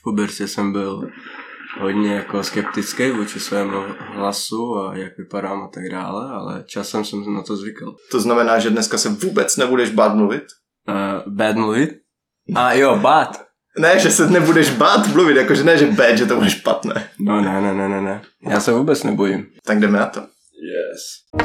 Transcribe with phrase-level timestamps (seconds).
[0.00, 1.10] V pubertě jsem byl
[1.80, 7.34] hodně jako skeptický vůči svému hlasu a jak vypadám a tak dále, ale časem jsem
[7.34, 7.96] na to zvykl.
[8.10, 10.42] To znamená, že dneska se vůbec nebudeš bát mluvit?
[10.88, 11.90] Uh, bad mluvit?
[12.54, 13.44] A jo, bát.
[13.78, 17.10] Ne, že se nebudeš bát mluvit, jakože ne, že bad, že to bude špatné.
[17.20, 18.22] No ne, ne, ne, ne, ne.
[18.48, 19.46] Já se vůbec nebojím.
[19.64, 20.20] Tak jdeme na to.
[20.20, 21.40] Yes.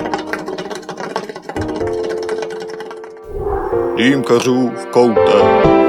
[3.98, 5.85] Dýmkařů v koutě.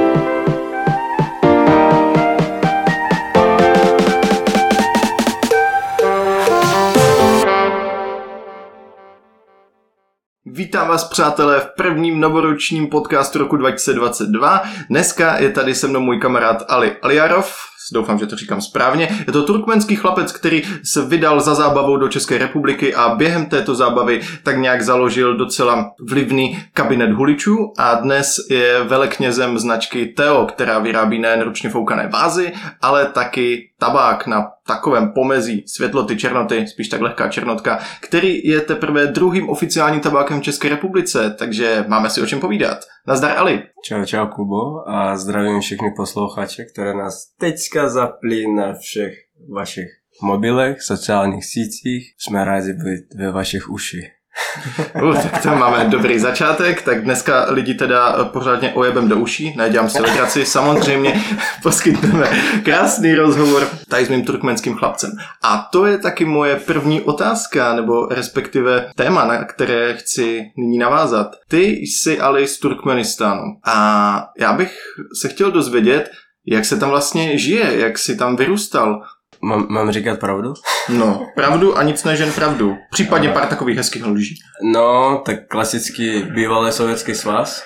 [10.56, 14.62] Vítám vás, přátelé, v prvním novoročním podcastu roku 2022.
[14.90, 17.56] Dneska je tady se mnou můj kamarád Ali Aliarov,
[17.92, 19.24] doufám, že to říkám správně.
[19.26, 23.74] Je to turkmenský chlapec, který se vydal za zábavou do České republiky a během této
[23.74, 30.78] zábavy tak nějak založil docela vlivný kabinet huličů a dnes je veleknězem značky Teo, která
[30.78, 32.52] vyrábí nejen ručně foukané vázy,
[32.82, 39.06] ale taky tabák na takovém pomezí světloty, černoty, spíš tak lehká černotka, který je teprve
[39.06, 42.78] druhým oficiálním tabákem v České republice, takže máme si o čem povídat.
[43.06, 43.62] Nazdar Ali.
[43.84, 49.14] Čau, čau Kubo a zdravím všechny posluchače, které nás teďka zaplí na všech
[49.54, 49.88] vašich
[50.22, 52.14] mobilech, sociálních sítích.
[52.18, 54.15] Jsme rádi být ve vašich uších.
[55.02, 59.90] Uh, tak tam máme dobrý začátek, tak dneska lidi teda pořádně ojebem do uší, nedělám
[59.90, 61.22] si legraci, samozřejmě
[61.62, 62.30] poskytneme
[62.64, 65.10] krásný rozhovor tady s mým turkmenským chlapcem.
[65.42, 71.36] A to je taky moje první otázka, nebo respektive téma, na které chci nyní navázat.
[71.48, 74.78] Ty jsi ale z Turkmenistánu a já bych
[75.20, 76.10] se chtěl dozvědět,
[76.46, 79.02] jak se tam vlastně žije, jak jsi tam vyrůstal,
[79.46, 80.54] Mám, mám říkat pravdu?
[80.88, 82.76] No, pravdu a nic než jen pravdu.
[82.90, 84.34] Případně pár takových hezkých lží.
[84.72, 87.64] No, tak klasicky bývalý sovětský svaz.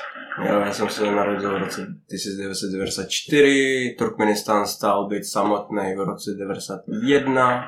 [0.49, 7.65] Jo, já jsem se narodil v roce 1994, Turkmenistán stál být samotný v roce 1991,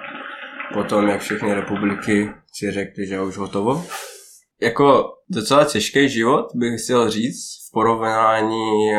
[0.75, 3.85] potom jak všechny republiky si řekli, že už hotovo.
[4.63, 8.93] Jako docela těžký život bych chtěl říct, porovnání,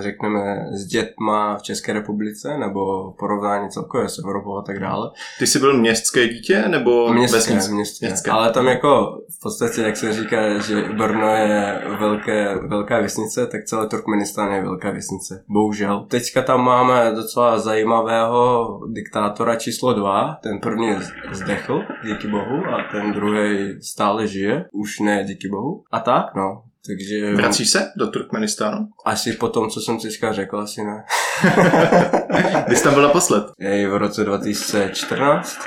[0.00, 5.10] řekneme, s dětma v České republice, nebo porovnání celkově s Evropou a tak dále.
[5.38, 7.74] Ty jsi byl městské dítě, nebo městské, vesnické?
[7.74, 8.06] městské.
[8.06, 8.30] městské.
[8.30, 13.64] Ale tam jako v podstatě, jak se říká, že Brno je velké, velká vesnice, tak
[13.64, 15.44] celé Turkmenistán je velká vesnice.
[15.48, 16.06] Bohužel.
[16.08, 20.36] Teďka tam máme docela zajímavého diktátora číslo dva.
[20.42, 20.94] Ten první
[21.32, 24.64] zdechl, díky bohu, a ten druhý stále žije.
[24.72, 25.84] Už ne, díky bohu.
[25.90, 26.62] A tak, no.
[26.86, 27.34] Takže...
[27.34, 28.88] Vracíš se do Turkmenistánu?
[29.04, 31.04] Asi po tom, co jsem teďka řekl, asi ne.
[32.66, 33.44] Kdy jsi tam byl naposled?
[33.58, 35.58] Jej v roce 2014.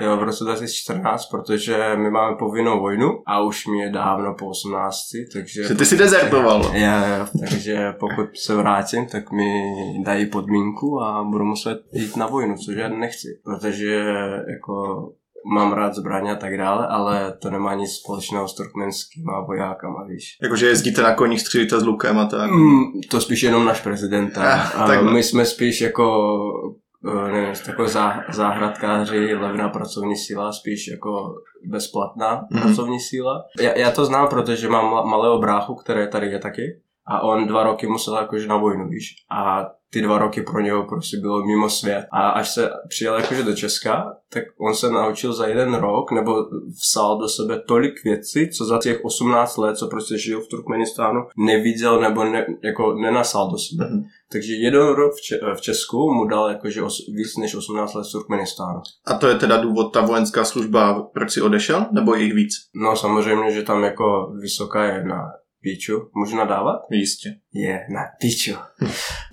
[0.00, 4.48] Jo, v roce 2014, protože my máme povinnou vojnu a už mi je dávno po
[4.48, 4.96] 18,
[5.32, 5.62] takže...
[5.62, 6.70] Že ty si dezertoval.
[6.74, 9.52] Jo, jo, takže pokud se vrátím, tak mi
[10.04, 14.04] dají podmínku a budu muset jít na vojnu, což já nechci, protože
[14.48, 15.06] jako
[15.54, 20.36] mám rád zbraně a tak dále, ale to nemá nic společného s turkmenskými vojákama, víš.
[20.42, 22.50] Jakože jezdíte na koních, střílíte s lukem a tak?
[22.50, 24.38] Mm, to spíš jenom náš prezident.
[24.38, 26.36] A, ah, a my jsme spíš jako
[27.08, 31.34] eh, nevím, takové zá, záhradkáři, levná pracovní síla, spíš jako
[31.64, 32.62] bezplatná mm-hmm.
[32.62, 33.44] pracovní síla.
[33.60, 36.62] Já, já to znám, protože mám malého bráchu, který tady je taky
[37.06, 39.14] a on dva roky musel jakože na vojnu, víš.
[39.30, 42.06] A ty dva roky pro něho prostě bylo mimo svět.
[42.12, 46.32] A až se přijel jakože do Česka, tak on se naučil za jeden rok, nebo
[46.80, 51.20] vsal do sebe tolik věcí, co za těch 18 let, co prostě žil v Turkmenistánu,
[51.36, 53.84] neviděl nebo ne, jako nenasal do sebe.
[53.84, 54.02] Mm-hmm.
[54.32, 58.06] Takže jeden rok v, Če- v Česku mu dal jakože os- víc než 18 let
[58.08, 58.80] v Turkmenistánu.
[59.06, 62.52] A to je teda důvod, ta vojenská služba, proč si odešel, nebo jich víc?
[62.74, 65.22] No samozřejmě, že tam jako vysoká je na
[65.62, 66.10] Píču.
[66.14, 66.80] Můžu nadávat?
[66.90, 67.34] Jistě.
[67.52, 68.54] Je, na píču.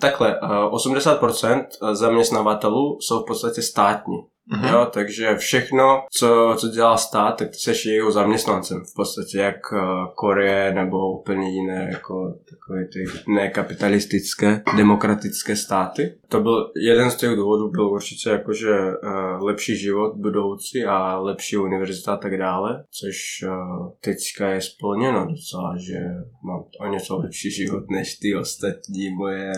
[0.00, 4.16] Takhle, 80% eh, zaměstnavatelů jsou v podstatě státní.
[4.52, 4.72] Mm-hmm.
[4.72, 8.84] Jo, takže všechno, co, co dělá stát, tak ty seš jeho zaměstnancem.
[8.84, 9.78] V podstatě jak uh,
[10.14, 13.04] Koreje nebo úplně jiné, jako takové ty
[13.34, 16.14] nekapitalistické, demokratické státy.
[16.28, 21.56] To byl jeden z těch důvodů, byl určitě jakože uh, lepší život budoucí a lepší
[21.56, 23.16] univerzita a tak dále, což
[23.48, 25.98] uh, teďka je splněno docela, že
[26.44, 29.52] mám o něco lepší život než ty ostatní moje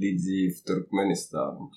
[0.00, 1.68] lidi v Turkmenistánu.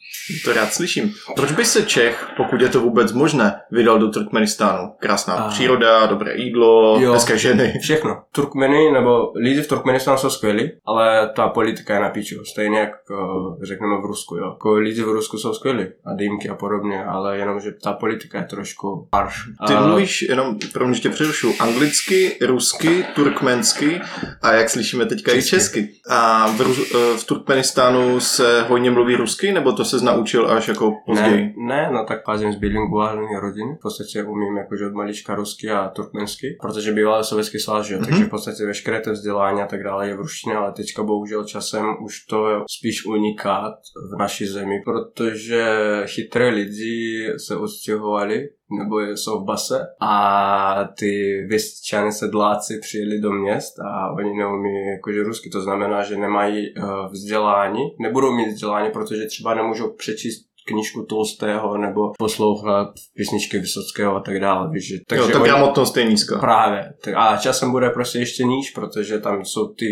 [0.46, 1.14] To rád slyším.
[1.36, 4.92] Proč by se Čech, pokud pokud je to vůbec možné, vydal do Turkmenistánu.
[5.00, 5.50] Krásná a...
[5.50, 7.74] příroda, dobré jídlo, jo, hezké ženy.
[7.82, 8.22] Všechno.
[8.32, 12.46] Turkmeny nebo lidi v Turkmenistánu jsou skvělí, ale ta politika je na piču.
[12.46, 14.36] Stejně jak eh, řekneme v Rusku.
[14.36, 14.50] Jo.
[14.50, 18.38] Jako lidi v Rusku jsou skvělí a dýmky a podobně, ale jenom, že ta politika
[18.38, 19.38] je trošku harsh.
[19.68, 19.88] Ty a...
[19.88, 24.02] mluvíš jenom, pro mě tě přerušu, anglicky, rusky, turkmensky
[24.42, 25.48] a jak slyšíme teďka česky.
[25.48, 25.90] i česky.
[26.10, 30.94] A v, eh, v Turkmenistánu se hodně mluví rusky, nebo to se naučil až jako
[31.06, 31.54] později?
[31.58, 33.76] Ne, ne no tak pázím z bilinguální rodiny.
[33.76, 37.88] V podstatě umím jakože od malička rusky a turkmensky, protože býval sovětský svaz?
[37.88, 38.06] Mm-hmm.
[38.06, 41.44] takže v podstatě veškeré to vzdělání a tak dále je v ruštině, ale teďka bohužel
[41.46, 43.74] časem už to spíš unikát
[44.14, 45.66] v naší zemi, protože
[46.06, 53.80] chytré lidi se odstěhovali nebo jsou v base a ty věstčany sedláci přijeli do měst
[53.80, 59.26] a oni neumí jakože rusky, to znamená, že nemají uh, vzdělání, nebudou mít vzdělání, protože
[59.26, 62.88] třeba nemůžou přečíst knížku Tolstého nebo poslouchat
[63.18, 64.70] písničky Vysockého a tak dále.
[64.72, 66.40] Víš, že, takže jo, ta gramotnost je nízká.
[66.40, 66.94] Právě.
[67.16, 69.86] A časem bude prostě ještě níž, protože tam jsou ty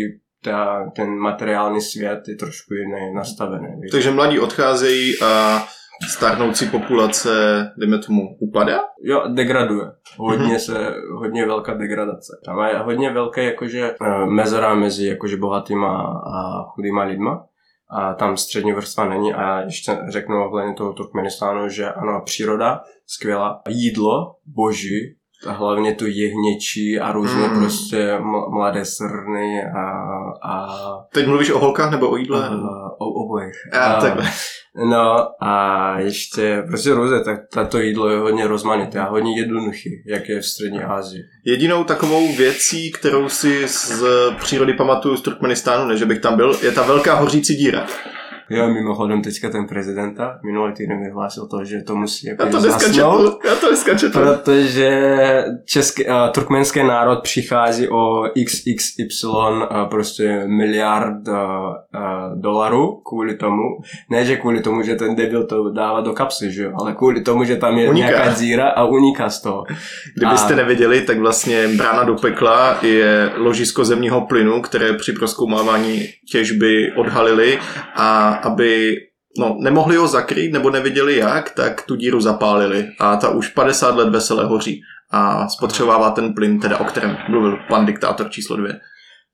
[0.44, 3.68] ta, ten materiální svět je trošku jiný nastavený.
[3.82, 3.90] Víš.
[3.90, 5.62] Takže mladí odcházejí a
[6.08, 7.30] starnoucí populace,
[7.78, 8.80] dejme tomu, upadá?
[9.04, 9.86] Jo, degraduje.
[10.16, 12.32] Hodně se, hodně velká degradace.
[12.44, 17.44] Tam je hodně velké jakože eh, mezera mezi jakože bohatýma a chudýma lidma
[17.88, 23.62] a tam střední vrstva není a ještě řeknu ohledně toho Turkmenistánu, že ano, příroda, skvělá,
[23.68, 25.16] jídlo, boží,
[25.46, 27.60] hlavně tu jehněčí a různé mm.
[27.60, 28.18] prostě
[28.50, 29.90] mladé srny a,
[30.50, 30.66] a...
[31.12, 32.48] Teď mluvíš o holkách nebo o jídle?
[32.48, 32.50] A,
[33.00, 33.54] o obojích.
[33.72, 34.30] A, a, takhle.
[34.90, 40.28] No a ještě prostě různé, tak tato jídlo je hodně rozmanité a hodně jednoduchý, jak
[40.28, 41.22] je v střední Asii.
[41.46, 44.02] Jedinou takovou věcí, kterou si z
[44.38, 47.86] přírody pamatuju z Turkmenistánu, než bych tam byl, je ta velká hořící díra.
[48.50, 52.58] Jo, mimochodem teďka ten prezidenta minulý týden vyhlásil to, že to musí jako já to
[52.58, 54.20] dneska četl, já to dneska četl.
[54.20, 54.90] Protože
[55.64, 63.62] český, uh, turkmenský národ přichází o XXY uh, prostě miliard uh, uh, dolarů kvůli tomu.
[64.10, 67.20] Ne, že kvůli tomu, že ten debil to dává do kapsy, že jo, ale kvůli
[67.20, 68.06] tomu, že tam je uniká.
[68.08, 69.64] nějaká díra a uniká z toho.
[70.16, 70.56] Kdybyste a...
[70.56, 77.58] nevěděli, tak vlastně brána do pekla je ložisko zemního plynu, které při proskoumávání těžby odhalili
[77.94, 78.96] a aby
[79.38, 83.96] no, nemohli ho zakrýt nebo neviděli jak, tak tu díru zapálili a ta už 50
[83.96, 88.80] let veselé hoří a spotřebovává ten plyn, teda o kterém mluvil pan diktátor číslo dvě.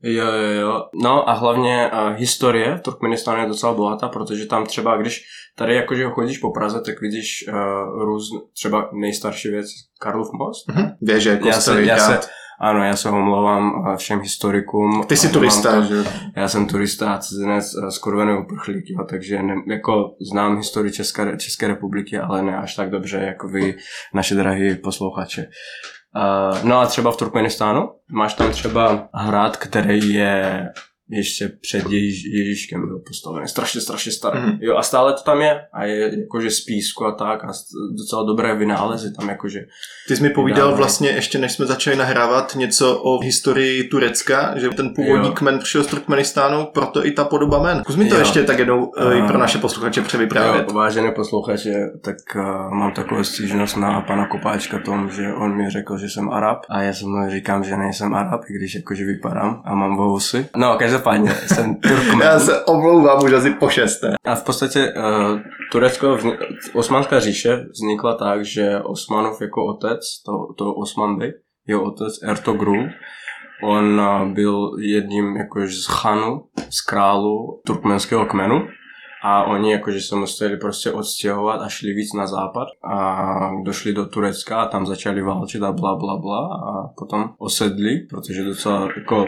[0.02, 0.84] Jo, jo, jo.
[1.02, 5.22] No a hlavně uh, historie v Turkmenistánu je docela bohatá, protože tam třeba, když
[5.56, 9.66] tady jakože chodíš po Praze, tak vidíš uh, růz, třeba nejstarší věc,
[10.00, 10.68] Karlov most.
[10.68, 10.94] Mm-hmm.
[11.00, 12.28] Věže, kostely, já se, já se,
[12.62, 15.04] ano, já se omlouvám všem historikům.
[15.06, 16.04] Ty jsi turista, že?
[16.36, 21.36] Já jsem turista a cizinec z kurvený uprchlík, jo, takže ne, jako znám historii České,
[21.36, 23.74] České republiky, ale ne až tak dobře, jako vy,
[24.14, 25.46] naše drahí posluchače.
[26.16, 30.68] Uh, no a třeba v Turkmenistánu máš tam třeba hrad, který je
[31.12, 33.48] ještě před Ježíš, Ježíškem byl postavený.
[33.48, 34.40] Strašně, strašně starý.
[34.40, 34.58] Mm.
[34.60, 35.60] Jo, a stále to tam je.
[35.72, 37.44] A je jakože z písku a tak.
[37.44, 37.52] A
[37.98, 39.60] docela dobré vynálezy tam jakože.
[40.08, 40.76] Ty jsi mi povídal vydávají.
[40.76, 45.34] vlastně ještě než jsme začali nahrávat něco o historii Turecka, že ten původní jo.
[45.34, 47.80] kmen přišel z Turkmenistánu, proto i ta podoba men.
[47.80, 48.20] Zkus mi to jo.
[48.20, 50.64] ještě tak jednou uh, i pro naše posluchače převyprávět.
[50.68, 52.42] Jo, vážené posluchače, tak uh,
[52.74, 56.82] mám takovou stížnost na pana Kopáčka tom, že on mi řekl, že jsem Arab a
[56.82, 60.46] já jsem říkám, že nejsem Arab, i když jakože vypadám a mám vousy.
[60.56, 62.20] No, každopádně Každopádně jsem Turkmen.
[62.22, 64.14] Já se omlouvám už asi po šesté.
[64.24, 65.40] A v podstatě uh,
[65.72, 66.40] Turecko, vznik,
[66.72, 71.32] Osmanská říše vznikla tak, že Osmanov jako otec, to, to Osman Bey,
[71.66, 72.76] jeho otec Ertogru,
[73.62, 78.62] on uh, byl jedním jakož z chanu, z králu turkmenského kmenu
[79.24, 83.26] a oni jakože se museli prostě odstěhovat a šli víc na západ a
[83.64, 88.44] došli do Turecka a tam začali válčit a bla bla bla a potom osedli, protože
[88.44, 89.26] docela jako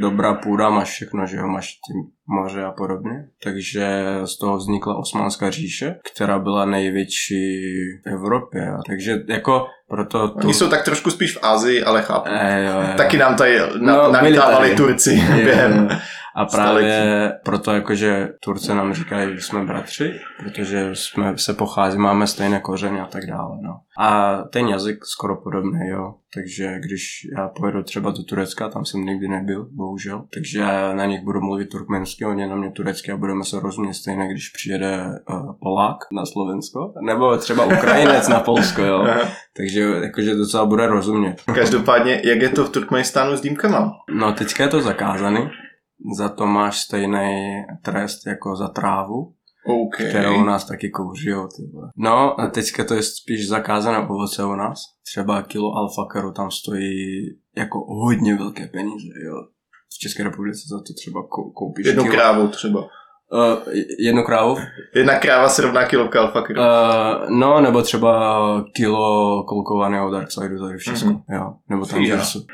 [0.00, 1.96] dobrá půda, máš všechno, že jo, máš tím
[2.28, 3.24] moře a podobně.
[3.44, 7.60] Takže z toho vznikla Osmanská říše, která byla největší
[8.06, 8.72] v Evropě.
[8.86, 10.28] Takže jako proto...
[10.28, 10.38] Tu...
[10.44, 12.28] Oni jsou tak trošku spíš v Ázii, ale chápu.
[12.28, 12.96] E, jo, jo.
[12.96, 15.88] Taky nám tady na, no, navítávali Turci během
[16.34, 17.34] A právě staletí.
[17.44, 23.00] proto jakože Turce nám říkají, že jsme bratři, protože jsme se pochází, máme stejné kořeny
[23.00, 23.58] a tak dále.
[23.62, 23.80] No.
[23.98, 26.14] A ten jazyk skoro podobný, jo.
[26.34, 31.20] Takže když já pojedu třeba do Turecka, tam jsem nikdy nebyl, bohužel, takže na nich
[31.20, 35.52] budu mluvit turkmensky, oni na mě turecky a budeme se rozumět stejně, když přijede uh,
[35.62, 39.06] Polák na Slovensko, nebo třeba Ukrajinec na Polsko, jo.
[39.56, 41.42] takže jakože docela bude rozumět.
[41.54, 43.92] Každopádně, jak je to v Turkmenistánu s dýmkama?
[44.14, 45.50] No, teďka je to zakázaný,
[46.16, 49.34] za to máš stejný trest jako za trávu,
[49.86, 50.08] okay.
[50.08, 50.90] kterou u nás taky
[51.72, 51.90] vole.
[51.96, 54.78] No a teďka to je spíš zakázané ovoce u nás.
[55.12, 56.90] Třeba kilo alfakaru tam stojí
[57.56, 59.34] jako hodně velké peníze, jo.
[59.94, 62.14] V České republice za to třeba kou- koupíš Jednu kilo.
[62.14, 62.80] krávu třeba.
[63.32, 63.72] Uh,
[64.06, 64.56] jednu krávu?
[64.94, 66.54] Jedna kráva se rovná kilovka alfakru.
[66.60, 71.16] Uh, Uh, no, nebo třeba kilo kolkovaného Darksidu tady v Česku, Mhm.
[71.16, 71.34] mm-hmm.
[71.34, 72.02] jo, nebo tam.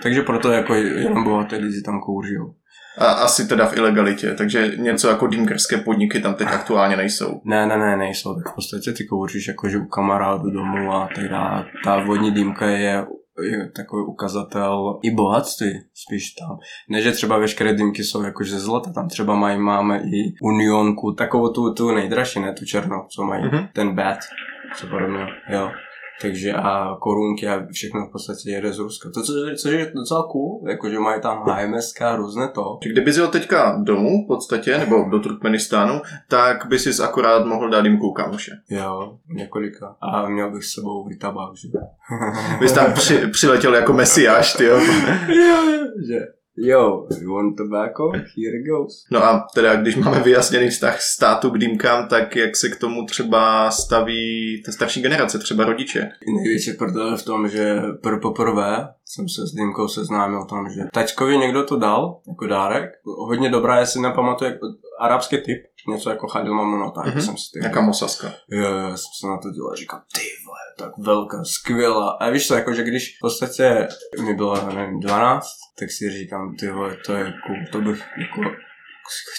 [0.02, 2.54] Takže proto jako jenom bohaté lidi tam kouřijou.
[2.98, 7.40] A asi teda v ilegalitě, takže něco jako dýmkerské podniky tam teď aktuálně nejsou.
[7.44, 11.28] Ne, ne, ne, nejsou, tak v podstatě ty kouříš jakože u kamarádu domů a tak
[11.28, 11.64] dále.
[11.84, 13.04] Ta vodní dýmka je,
[13.50, 16.58] je takový ukazatel i bohatství spíš tam.
[16.88, 21.12] Ne, že třeba veškeré dýmky jsou jakože ze zlata, tam třeba mají, máme i unionku,
[21.12, 23.50] takovou tu, tu nejdražší, ne tu černou, co mají, Mhm.
[23.54, 23.68] mm-hmm.
[23.74, 24.18] ten bat,
[24.76, 25.70] co podobně, jo.
[26.20, 29.10] Takže a korunky a všechno v podstatě jede z Ruska.
[29.14, 32.78] To, co, což je docela cool, jakože mají tam HMSK a různé to.
[32.82, 37.84] Kdyby jel teďka domů v podstatě, nebo do Turkmenistánu, tak by si akorát mohl dát
[38.00, 38.52] u kámoše.
[38.70, 39.96] Jo, několika.
[40.00, 41.68] A měl bych s sebou i tabák, že?
[42.60, 44.80] Bys tam při, přiletěl jako mesiáš, ty jo.
[45.28, 45.56] jo,
[46.08, 48.10] že yo, you want tobacco?
[48.12, 49.06] Here it goes.
[49.10, 53.06] No a teda, když máme vyjasněný vztah státu k dýmkám, tak jak se k tomu
[53.06, 56.08] třeba staví ta starší generace, třeba rodiče?
[56.36, 60.80] Největší prdel je v tom, že pr poprvé jsem se s Dýmkou seznámil tom, že
[60.92, 62.90] tačkovi někdo to dal jako dárek.
[63.04, 64.60] Hodně dobrá, já si nepamatuju, jak
[65.00, 65.58] arabský typ,
[65.88, 66.26] něco jako
[66.90, 67.18] tak Mhm.
[67.18, 67.24] mm-hmm.
[67.24, 68.32] jsem si ty Jaká mosaska.
[68.48, 72.10] Jo, jo, já jsem se na to dělal, říkám, ty vole, tak velká, skvělá.
[72.10, 73.88] A víš co, jako, že když v podstatě
[74.24, 75.46] mi bylo, nevím, 12,
[75.78, 78.50] tak si říkám, ty vole, to je cool, to bych jako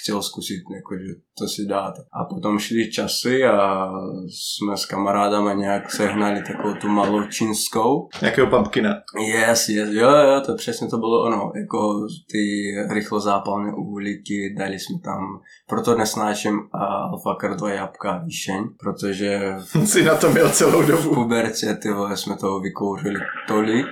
[0.02, 1.94] chtěl zkusit, jako, že to si dát.
[2.14, 3.90] A potom šli časy a
[4.28, 8.10] jsme s kamarádama nějak sehnali takovou tu malou čínskou.
[8.22, 8.90] Nějakého pumpkina.
[9.28, 15.00] Yes, yes, jo, jo, to přesně to bylo ono, jako ty rychlozápalné uhlíky, dali jsme
[15.04, 15.20] tam,
[15.70, 20.82] proto nesnáším a alfakar dva jabka a výšeň, protože v si na to měl celou
[20.82, 21.16] v dobu.
[21.16, 23.86] pubertě, ty vole, jsme toho vykouřili tolik.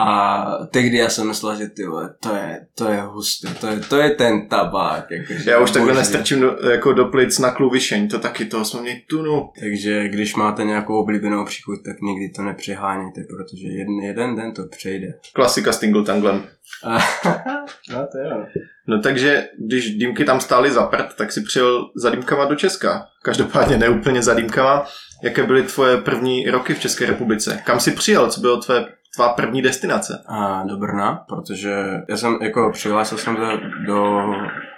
[0.00, 3.80] A tehdy já jsem myslel, že ty vole, to je, to je husté, to je,
[3.80, 5.10] to je ten tabák.
[5.10, 8.82] Jakože, Já už takhle nestrčím do, jako do plic na kluvišeň, to taky toho jsme
[8.82, 9.50] měli tunu.
[9.60, 14.62] Takže když máte nějakou oblíbenou příchuť, tak nikdy to nepřehánějte, protože jeden, jeden den to
[14.66, 15.06] přejde.
[15.32, 16.44] Klasika s Tingle Tanglem.
[17.90, 18.46] No to jo.
[18.88, 23.06] No takže, když dýmky tam stály za prd, tak si přijel za dýmkama do Česka.
[23.22, 24.86] Každopádně neúplně za dýmkama.
[25.22, 27.60] Jaké byly tvoje první roky v České republice?
[27.64, 28.30] Kam jsi přijel?
[28.30, 28.86] Co bylo tvoje,
[29.16, 30.24] tvá první destinace?
[30.28, 34.22] A do Brna, protože já jsem jako přihlásil jsem se do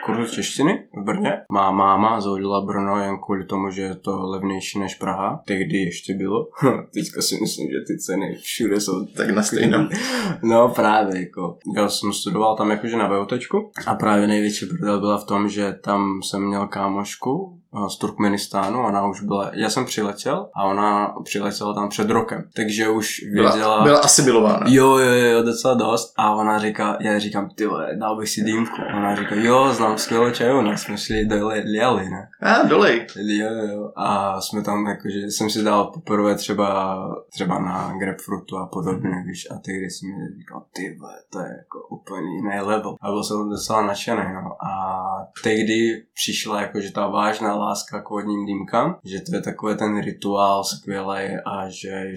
[0.04, 1.32] kurzu češtiny v Brně.
[1.52, 5.42] Má máma zvolila Brno jen kvůli tomu, že je to levnější než Praha.
[5.46, 6.48] Tehdy ještě bylo.
[6.94, 9.88] Teďka si myslím, že ty ceny všude jsou Tak na stejno.
[10.42, 11.58] No právě, jako.
[11.76, 15.72] Já jsem studoval tam jakože na VOTčku a právě největší prdel byla v tom, že
[15.72, 21.74] tam jsem měl kámošku z Turkmenistánu, ona už byla, já jsem přiletěl a ona přiletěla
[21.74, 23.56] tam před rokem, takže už věděla...
[23.56, 24.66] Byla, byla asimilována.
[24.68, 26.14] Jo, jo, jo, docela dost.
[26.16, 28.76] A ona říká, já říkám, ty dal bych si dýmku.
[28.92, 32.28] A ona říká, jo, znám skvělou čajovnu, jsme šli do Liali, ne?
[32.42, 33.06] A, dolej.
[33.16, 33.92] Jo, jo.
[33.96, 36.98] A jsme tam, jakože jsem si dal poprvé třeba,
[37.32, 41.48] třeba na grapefruitu a podobně, víš, a tehdy jsem mi říkal, ty vole, to je
[41.58, 42.96] jako úplně jiný level.
[43.00, 44.66] A byl jsem docela nadšený, no.
[44.66, 45.00] A
[45.42, 50.64] tehdy přišla jakože ta vážná láska k vodním dýmkám, že to je takový ten rituál
[50.64, 52.14] skvělý a že,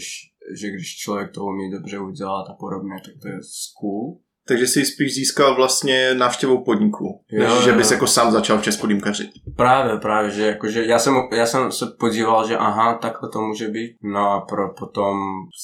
[0.60, 3.40] že když člověk to umí dobře udělat a podobně, tak to je
[3.80, 4.20] cool.
[4.48, 7.76] Takže jsi spíš získal vlastně návštěvou podniku, než Jo, že jo.
[7.78, 9.30] bys jako sám začal v Česku dýmkařit.
[9.56, 13.68] Právě, právě, že jakože já jsem, já jsem se podíval, že aha, takhle to může
[13.68, 13.98] být.
[14.04, 15.18] No a pro, potom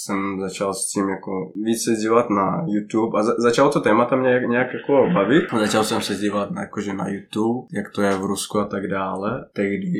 [0.03, 1.31] jsem začal s tím jako
[1.65, 5.43] víc se dívat na YouTube a za, začalo to témata mě nějak, nějak jako bavit.
[5.51, 8.65] A začal jsem se dívat na, jakože na YouTube, jak to je v Rusku a
[8.65, 9.45] tak dále.
[9.53, 9.91] Tehdy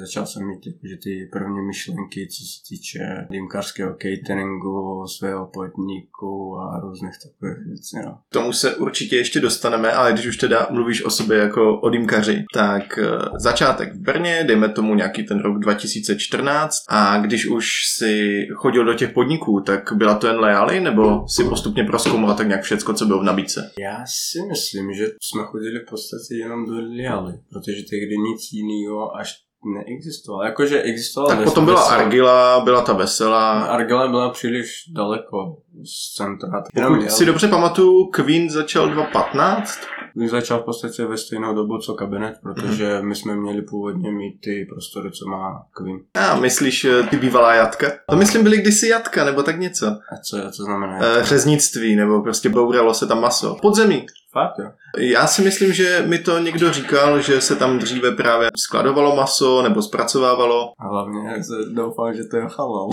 [0.00, 6.80] začal jsem mít jakože ty první myšlenky, co se týče dýmkařského cateringu, svého podniku a
[6.80, 7.96] různých takových věcí.
[8.04, 8.18] No.
[8.32, 12.44] Tomu se určitě ještě dostaneme, ale když už teda mluvíš o sobě jako o dýmkaři,
[12.54, 13.04] tak eh,
[13.38, 17.66] začátek v Brně, dejme tomu nějaký ten rok 2014 a když už
[17.96, 22.48] si chodil do těch podniků, tak byla to jen Leali, nebo si postupně proskoumal tak
[22.48, 23.70] nějak všecko, co bylo v nabídce?
[23.78, 29.16] Já si myslím, že jsme chodili v podstatě jenom do Lialy, protože tehdy nic jiného
[29.16, 30.44] až neexistovalo.
[30.44, 31.34] Jakože existovalo...
[31.34, 31.82] Tak potom byla.
[31.82, 33.60] Argila, byla ta veselá.
[33.62, 36.62] Argila byla příliš daleko z centra.
[36.74, 39.78] Jenom Pokud si dobře pamatuju, Queen začal 2015,
[40.12, 43.08] Queen začal v podstatě ve stejnou dobu co kabinet, protože Mhm.
[43.08, 45.98] my jsme měli původně mít ty prostory, co má Queen.
[46.14, 47.86] A myslíš, eh, ty bývalá jatka?
[48.10, 49.86] To myslím byly kdysi jatka, nebo tak něco.
[49.86, 50.98] A co, co znamená?
[51.04, 53.56] E, řeznictví, nebo prostě bouralo se tam maso.
[53.62, 54.06] Podzemí.
[54.38, 54.70] Fakt, jo.
[54.98, 59.62] Já si myslím, že mi to někdo říkal, že se tam dříve právě skladovalo maso
[59.62, 60.72] nebo zpracovávalo.
[60.78, 62.90] A hlavně se doufám, že to je halal.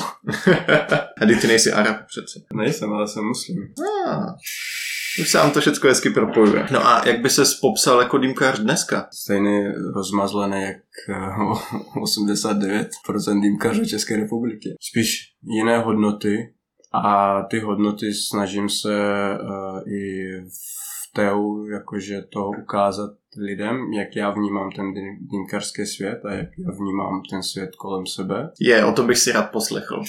[1.22, 2.40] A ty nejsi Arab přece.
[2.54, 3.74] Nejsem, ale jsem muslim.
[4.08, 4.36] Ah.
[5.22, 6.68] Už se vám to všechno hezky propojuje.
[6.72, 9.08] No a jak by se popsal jako dýmkař dneska?
[9.14, 10.78] Stejný rozmazlený jak
[11.10, 11.30] eh,
[12.04, 14.76] 89% dýmkařů České republiky.
[14.82, 16.54] Spíš jiné hodnoty
[17.04, 18.90] a ty hodnoty snažím se
[19.42, 20.85] uh, i v
[21.16, 27.22] TEU jakože to ukázat lidem, jak já vnímám ten dýmkařský svět a jak já vnímám
[27.30, 28.52] ten svět kolem sebe.
[28.62, 30.02] Je, o to bych si rád poslechl.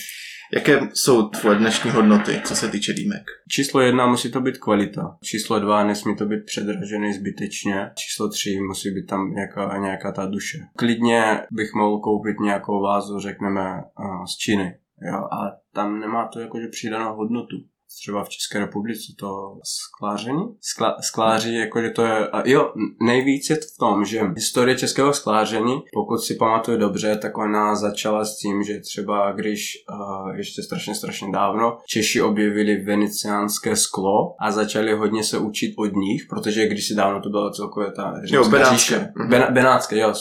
[0.55, 3.23] Jaké jsou tvoje dnešní hodnoty, co se týče dýmek?
[3.51, 5.17] Číslo jedna musí to být kvalita.
[5.23, 7.91] Číslo dva nesmí to být předražený zbytečně.
[7.95, 10.59] Číslo tři musí být tam nějaká, nějaká ta duše.
[10.77, 13.83] Klidně bych mohl koupit nějakou vázu, řekneme,
[14.29, 14.79] z Číny.
[15.03, 17.57] Jo, ale tam nemá to jakože přidanou hodnotu
[18.03, 20.43] třeba v České republice to skláření.
[20.61, 25.13] Skla, skláří, jakože to je, a jo, nejvíc je to v tom, že historie českého
[25.13, 30.63] skláření, pokud si pamatuju dobře, tak ona začala s tím, že třeba když uh, ještě
[30.63, 36.67] strašně, strašně dávno Češi objevili veneciánské sklo a začali hodně se učit od nich, protože
[36.67, 38.97] když si dávno to bylo celkově ta jo, benátské.
[38.97, 39.29] Mm-hmm.
[39.29, 40.13] Ben, benátské, jo,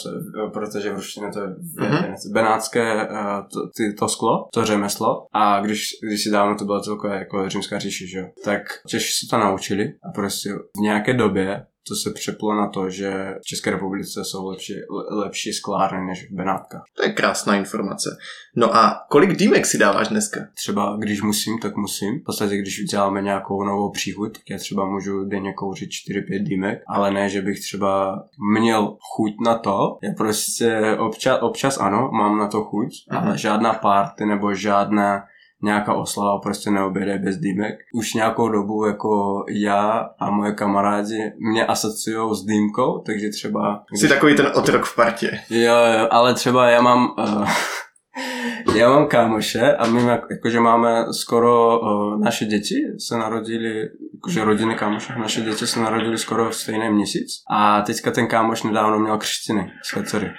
[0.53, 2.33] protože v ruštině to je mm-hmm.
[2.33, 3.17] benátské uh,
[3.53, 7.49] to, ty, to sklo, to řemeslo a když, když si dávno to bylo celkově jako
[7.55, 8.27] římská říše, že jo.
[8.43, 12.89] Tak Češi se to naučili a prostě v nějaké době to se přeplo na to,
[12.89, 14.73] že v České republice jsou lepší,
[15.09, 16.83] lepší sklárny než v Benátkách.
[16.97, 18.09] To je krásná informace.
[18.55, 20.39] No a kolik dýmek si dáváš dneska?
[20.53, 22.19] Třeba když musím, tak musím.
[22.19, 26.83] V podstatě, když děláme nějakou novou příchuť, tak já třeba můžu denně kouřit 4-5 dýmek,
[26.87, 28.23] ale ne, že bych třeba
[28.59, 29.97] měl chuť na to.
[30.03, 33.27] Já prostě občas, občas ano, mám na to chuť, mm-hmm.
[33.27, 35.23] ale žádná party nebo žádná
[35.63, 37.75] nějaká oslava prostě neobjede bez dýmek.
[37.93, 43.83] Už nějakou dobu jako já a moje kamarádi mě asociují s dýmkou, takže třeba...
[43.89, 44.01] Když...
[44.01, 45.39] Jsi takový ten otrok v partě.
[45.49, 47.13] Jo, jo, ale třeba já mám...
[47.19, 47.49] Uh,
[48.75, 52.75] já mám kámoše a my jakože máme skoro uh, naše děti
[53.07, 58.11] se narodili, jakože rodiny kámoše, naše děti se narodili skoro v stejný měsíc a teďka
[58.11, 60.31] ten kámoš nedávno měl křtiny své dcery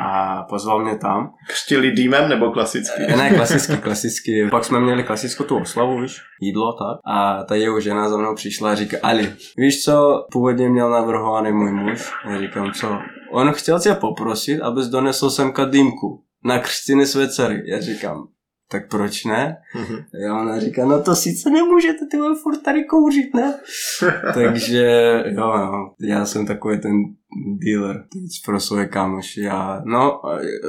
[0.00, 1.32] a pozval mě tam.
[1.48, 3.02] Křtili dýmem nebo klasicky?
[3.16, 4.48] Ne, klasicky, klasicky.
[4.50, 7.00] Pak jsme měli klasickou tu oslavu, víš, jídlo, tak.
[7.04, 11.52] A ta jeho žena za mnou přišla a říká, Ali, víš co původně měl navrhovaný
[11.52, 12.12] můj muž?
[12.30, 12.98] Já říkám, co?
[13.32, 17.62] On chtěl tě poprosit, abys donesl semka dýmku na křtiny své dcery.
[17.66, 18.28] Já říkám,
[18.70, 19.56] tak proč ne?
[19.76, 20.30] Mm-hmm.
[20.30, 23.54] A ona říká, no to sice nemůžete, ty furt tady kouřit, ne?
[24.34, 26.92] Takže jo, no, já jsem takový ten
[27.58, 28.04] dealer
[28.44, 30.20] pro svoje kámoši a no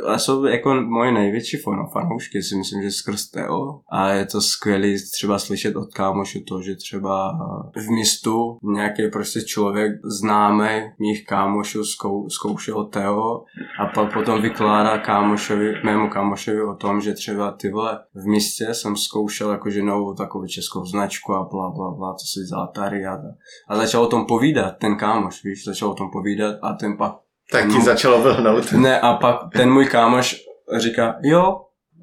[0.07, 3.79] a jsou jako moje největší fan, fanoušky si myslím, že skrz Teo.
[3.91, 7.31] A je to skvělé třeba slyšet od kámošů to, že třeba
[7.75, 13.43] v místu nějaký prostě člověk známý mých kámošů zkou, zkoušel Teo
[13.79, 18.73] a pak potom vykládá kámošovi, mému kámošovi o tom, že třeba ty vole v místě
[18.73, 23.05] jsem zkoušel jakože novou takovou českou značku a bla bla bla, co si vzal tady
[23.05, 23.17] a,
[23.67, 27.13] a začal o tom povídat ten kámoš, víš, začal o tom povídat a ten pak...
[27.51, 28.71] Tak ti začalo vlhnout.
[28.71, 30.35] Ne, a pak ten můj kámoš
[30.77, 31.61] říká, jo,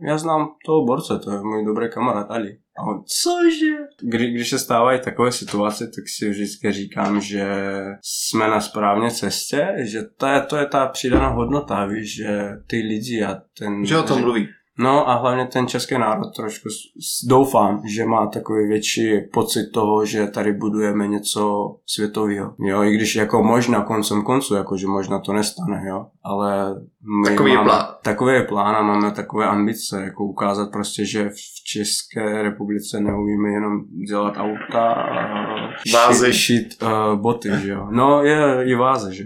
[0.09, 2.59] já znám toho borce, to je můj dobrý kamarád Ali.
[2.79, 3.77] A on, cože?
[4.03, 7.47] Kdy, když se stávají takové situace, tak si vždycky říkám, že
[8.03, 12.77] jsme na správné cestě, že to je, to je ta přidaná hodnota, víš, že ty
[12.77, 13.87] lidi a ten...
[13.87, 14.49] Že o tom mluví.
[14.79, 16.69] No a hlavně ten český národ trošku
[17.29, 22.55] doufám, že má takový větší pocit toho, že tady budujeme něco světového.
[22.59, 26.75] Jo, i když jako možná koncem koncu, jako že možná to nestane, jo, ale
[27.23, 27.87] my takový máme, je plán.
[28.03, 33.49] Takový je plán a máme takové ambice, jako ukázat prostě, že v České republice neumíme
[33.49, 33.73] jenom
[34.09, 35.45] dělat auta a
[35.93, 36.33] vázy.
[36.33, 37.89] šit, šit uh, boty, že jo.
[37.91, 39.25] No je i váze, že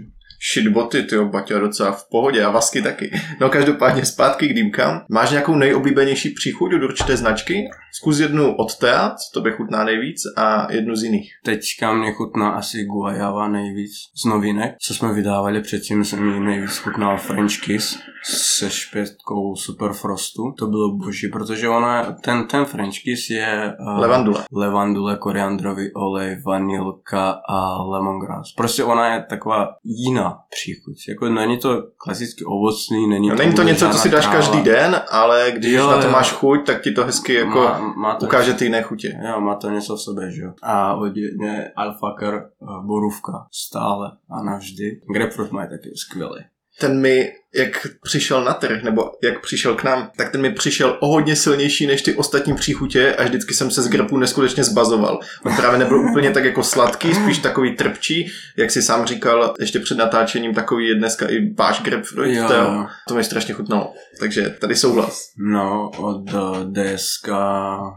[0.53, 3.11] shitboty, ty Baťa docela v pohodě a vasky taky.
[3.39, 5.05] No každopádně zpátky k dýmkám.
[5.09, 7.69] Máš nějakou nejoblíbenější příchuť od určité značky?
[7.93, 11.31] Zkus jednu od Teat, to by chutná nejvíc, a jednu z jiných.
[11.45, 13.91] Teďka mě chutná asi guajava nejvíc
[14.23, 19.93] z novinek, co jsme vydávali předtím, se mi nejvíc chutnal French Kiss se špětkou Super
[19.93, 20.51] Frostu.
[20.59, 23.73] To bylo boží, protože ona, ten, ten French Kiss je...
[23.79, 24.43] Uh, levandule.
[24.51, 28.53] Levandule, koriandrový olej, vanilka a lemongrass.
[28.57, 30.95] Prostě ona je taková jiná příchuť.
[31.09, 33.41] Jako není to klasicky ovocný, není no, to...
[33.41, 34.37] Není to něco, co si dáš tráva.
[34.37, 36.11] každý den, ale když jo, na to jo.
[36.11, 39.19] máš chuť, tak ti to hezky jako má, má to ukáže ty jiné chutě.
[39.29, 40.53] Jo, má to něco v sobě, že jo.
[40.61, 42.49] A hodně Alfaker,
[42.85, 45.01] borůvka, stále a navždy.
[45.13, 46.39] Grapefruit má taky skvělý
[46.79, 50.97] ten mi jak přišel na trh, nebo jak přišel k nám, tak ten mi přišel
[50.99, 55.19] o hodně silnější než ty ostatní příchutě a vždycky jsem se z grapů neskutečně zbazoval.
[55.45, 59.79] On právě nebyl úplně tak jako sladký, spíš takový trpčí, jak si sám říkal ještě
[59.79, 63.93] před natáčením, takový je dneska i váš grap, Jo, to, to mi strašně chutnalo.
[64.19, 65.21] Takže tady souhlas.
[65.37, 67.29] No, od uh, DSK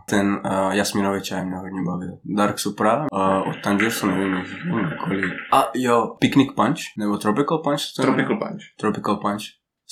[0.09, 2.19] ten uh, jasminový čaj mě hodně bavil.
[2.37, 5.25] Dark Supra, uh, od Tangersu nevím, nevím kolik.
[5.53, 7.81] A jo, Picnic Punch, nebo Tropical Punch?
[7.97, 8.63] Tropical Punch.
[8.81, 9.42] Tropical Punch.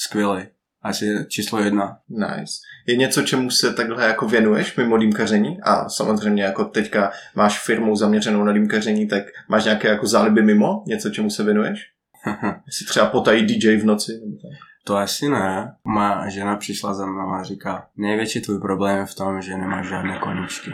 [0.07, 0.43] Skvělý.
[0.83, 1.99] Asi číslo jedna.
[2.09, 2.53] Nice.
[2.87, 5.61] Je něco, čemu se takhle jako věnuješ mimo dýmkaření?
[5.63, 10.83] A samozřejmě jako teďka máš firmu zaměřenou na dýmkaření, tak máš nějaké jako záliby mimo?
[10.87, 11.81] Něco, čemu se věnuješ?
[12.69, 14.13] Jsi třeba potají DJ v noci?
[14.13, 14.71] nebo tak?
[14.85, 15.75] To asi ne.
[15.85, 19.89] Má žena přišla za mnou a říká, největší tvůj problém je v tom, že nemáš
[19.89, 20.71] žádné koničky.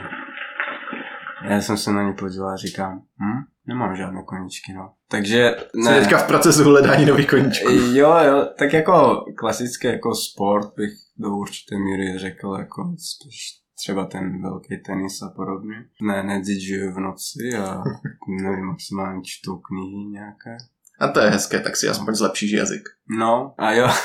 [1.44, 4.92] Já jsem se na ní podíval a říkám, hm, nemám žádné koničky, no.
[5.08, 7.70] Takže Jsi teďka v procesu hledání nových koníčků.
[7.70, 13.38] Jo, jo, tak jako klasické jako sport bych do určité míry řekl, jako spíš
[13.78, 15.74] třeba ten velký tenis a podobně.
[16.02, 17.82] Ne, nedidžuju v noci a
[18.42, 20.56] nevím, maximálně čtu knihy nějaké.
[21.00, 22.82] A to je hezké, tak si aspoň zlepšíš jazyk.
[23.18, 23.88] No, a jo,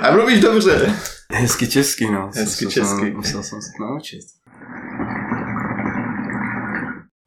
[0.00, 0.94] A mluvíš dobře.
[1.32, 2.30] hezky česky, no.
[2.34, 3.00] Hezky Musel česky.
[3.06, 4.20] Jsem, musel jsem se to naučit.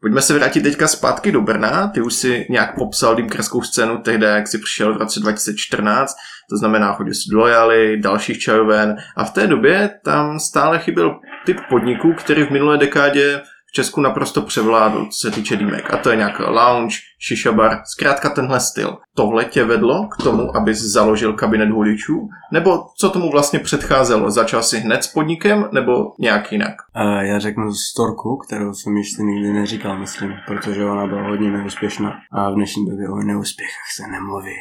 [0.01, 1.87] Pojďme se vrátit teďka zpátky do Brna.
[1.87, 6.15] Ty už si nějak popsal dýmkarskou scénu tehdy, jak jsi přišel v roce 2014.
[6.49, 8.95] To znamená, chodil jsi do Loyaly, dalších čajoven.
[9.15, 14.01] A v té době tam stále chyběl typ podniků, který v minulé dekádě v Česku
[14.01, 15.93] naprosto převládl, co se týče dýmek.
[15.93, 16.95] A to je nějaký lounge,
[17.27, 18.97] shisha bar, zkrátka tenhle styl.
[19.15, 22.29] Tohle tě vedlo k tomu, abys založil kabinet huličů?
[22.53, 24.31] Nebo co tomu vlastně předcházelo?
[24.31, 26.73] Začal jsi hned s podnikem, nebo nějak jinak?
[26.93, 32.13] A já řeknu storku, kterou jsem ještě nikdy neříkal, myslím, protože ona byla hodně neúspěšná.
[32.31, 34.51] A v dnešní době o neúspěchách se nemluví.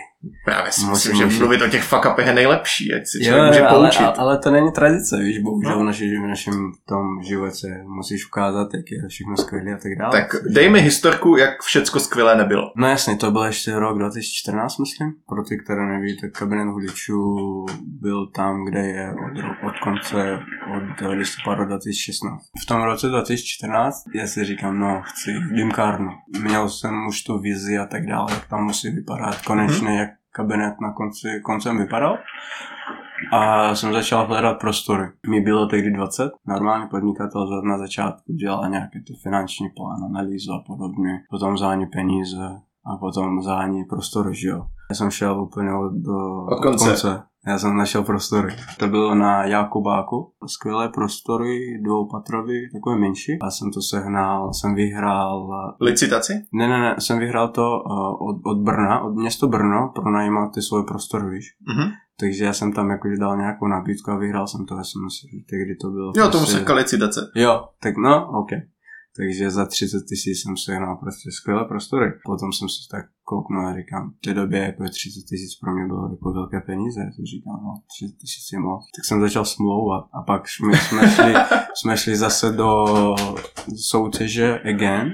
[0.45, 3.19] Právě si Musím- myslím, že musím- mluvit o těch fuck upech je nejlepší, ať si
[3.25, 4.01] Jo, člověk může ale, poučit.
[4.07, 5.81] ale, ale to není tradice, víš, bohužel No.
[5.83, 6.55] v, naši, v našem
[6.89, 7.67] tom životě
[7.97, 10.13] musíš ukázat, jak je všechno skvělé a tak dále.
[10.13, 12.73] Tak dej mi historku, jak všecko skvělé nebylo.
[12.77, 15.15] No jasně, to byl ještě rok 2014, myslím.
[15.29, 20.39] Pro ty, které neví, tak kabinet huličů byl tam, kde je od, od konce,
[20.77, 22.43] od listopadu 2016.
[22.63, 26.11] V tom roce 2014 já si říkám, no, chci dýmkárnu.
[26.43, 29.43] Měl jsem už tu vizi a tak dále, jak tam musí vypadat.
[29.43, 32.19] Konečně, jak kabinet na konci, koncem vypadal.
[33.33, 35.05] A jsem začal hledat prostory.
[35.31, 36.33] Mi bylo tehdy 20.
[36.47, 41.21] Normální podnikatel na začátku dělal nějaké ty finanční plán, analýzu a podobně.
[41.31, 42.47] Potom zání peníze
[42.87, 44.67] a potom zání prostory, že jo.
[44.91, 47.23] Já jsem šel úplně od, do, Od konce.
[47.47, 48.57] Já jsem našel prostory.
[48.79, 50.33] To bylo na Jakubáku.
[50.47, 53.39] Skvělé prostory, dvoupatrový, takové menší.
[53.41, 55.49] A jsem to sehnal, jsem vyhrál
[55.81, 56.33] Licitaci?
[56.53, 60.63] ne, ne, ne, jsem vyhrál to uh, od, od Brna, od město Brno, pronajímat ty
[60.63, 61.47] svoje prostory, víš.
[61.69, 61.91] Mhm.
[62.21, 65.31] Takže já jsem tam jakože dal nějakou nabídku a vyhrál jsem to, já jsem myslel,
[65.33, 66.13] že tehdy to bylo.
[66.17, 67.21] Jo, tomu prostě- se říká licitace.
[67.35, 68.49] Jo, tak no, ok.
[69.17, 72.13] Takže za 30 tisíc jsem sehnal prostě skvělé prostory.
[72.25, 75.87] Potom jsem si tak kouknul a říkám, v té době jako 30 tisíc pro mě
[75.87, 77.01] bylo jako velké peníze.
[77.17, 78.85] To říkám, no 30 tisíc je moc.
[78.97, 81.35] Tak jsem začal smlouvat a pak jsme, jsme, šli,
[81.75, 82.87] jsme šli zase do
[83.91, 85.13] soutěže again.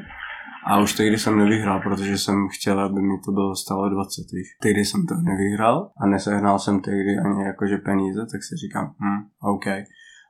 [0.66, 4.46] A už tehdy jsem nevyhrál, protože jsem chtěl, aby mi to bylo stalo 20, víš.
[4.62, 9.24] Tehdy jsem to nevyhrál a nesehnal jsem tehdy ani jakože peníze, tak si říkám, hm,
[9.40, 9.66] OK.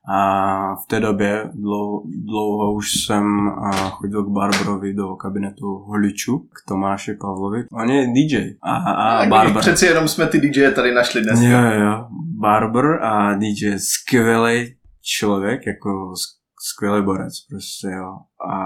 [0.08, 6.38] A v té době dlouho, dlouho už jsem a, chodil k Barbarovi do kabinetu holičů,
[6.38, 7.64] k Tomáši Pavlovi.
[7.72, 9.62] On je DJ a, a Tak Barbar.
[9.62, 11.40] Přeci jenom jsme ty DJ tady našli dnes.
[11.40, 12.06] Jo, jo.
[12.40, 16.14] Barber a DJ, skvělý člověk, jako
[16.62, 18.16] skvělý borec, prostě jo.
[18.50, 18.58] A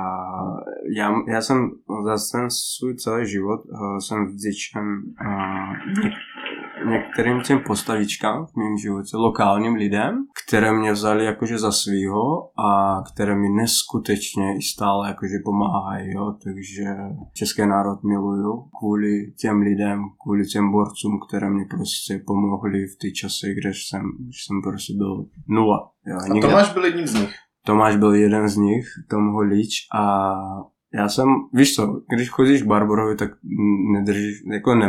[0.97, 1.71] já, já jsem
[2.05, 4.87] za ten svůj celý život uh, jsem vděčen
[5.27, 6.13] uh, něk,
[6.85, 10.15] některým těm postavičkám v mém životě, lokálním lidem,
[10.47, 16.35] které mě vzali jakože za svýho a které mi neskutečně i stále jakože pomáhají, jo.
[16.45, 16.85] Takže
[17.33, 23.13] český národ miluju kvůli těm lidem, kvůli těm borcům, které mě prostě pomohli v ty
[23.13, 25.91] časy, kde jsem, když jsem prostě byl nula.
[26.07, 26.17] Jo.
[26.17, 27.35] A Tomáš byl jedním z nich.
[27.67, 30.35] Tomáš byl jeden z nich, Tom Holič a
[30.97, 32.67] já jsem, víš co, když chodíš k
[33.19, 33.31] tak
[33.93, 34.89] nedržíš, jako ne,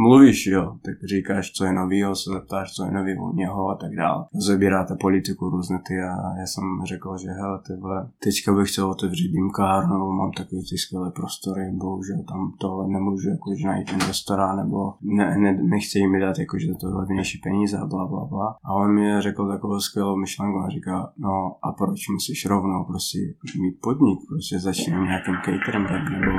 [0.00, 3.74] mluvíš, jo, tak říkáš, co je novýho, se zeptáš, co je nový u něho a
[3.74, 4.24] tak dále.
[4.34, 8.90] Zabíráte politiku různé ty a já jsem řekl, že hele, ty vole, teďka bych chtěl
[8.90, 14.94] otevřít dýmkárnu, mám takový ty skvělé prostory, bohužel tam to nemůžu jakože najít investora, nebo
[15.02, 18.56] ne, ne, nechtějí mi dát jakože to levnější peníze a bla, bla, bla.
[18.64, 23.18] A on mi řekl takovou skvělou myšlenku a říká, no a proč musíš rovnou prostě
[23.60, 26.38] mít podnik, prostě začni nějakým cateringem, nebo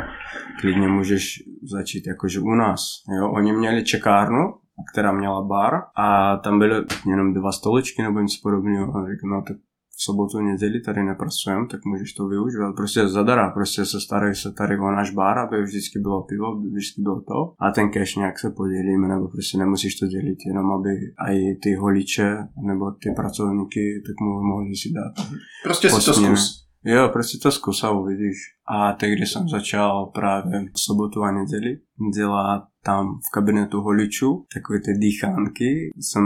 [0.60, 2.80] klidně můžeš začít jakože u nás.
[3.18, 3.32] Jo?
[3.32, 4.54] Oni měli čekárnu,
[4.94, 8.84] která měla bar a tam byly jenom dva stoličky nebo něco podobného.
[8.84, 9.58] A říkám, no tak
[9.98, 12.76] v sobotu, neděli tady nepracujeme, tak můžeš to využívat.
[12.76, 17.02] Prostě zadara, prostě se starají se tady o náš bar, aby vždycky bylo pivo, vždycky
[17.02, 17.54] bylo to.
[17.60, 20.90] A ten cash nějak se podělíme, nebo prostě nemusíš to dělit, jenom aby
[21.34, 22.38] i ty holiče
[22.68, 25.28] nebo ty pracovníky tak mohli si dát.
[25.64, 26.63] Prostě si to zkus.
[26.86, 28.38] Jo, prostě to zkus a uvidíš.
[28.68, 31.80] A teď, když jsem začal právě v sobotu a neděli
[32.16, 36.24] dělat tam v kabinetu holičů, takové ty dýchánky, jsem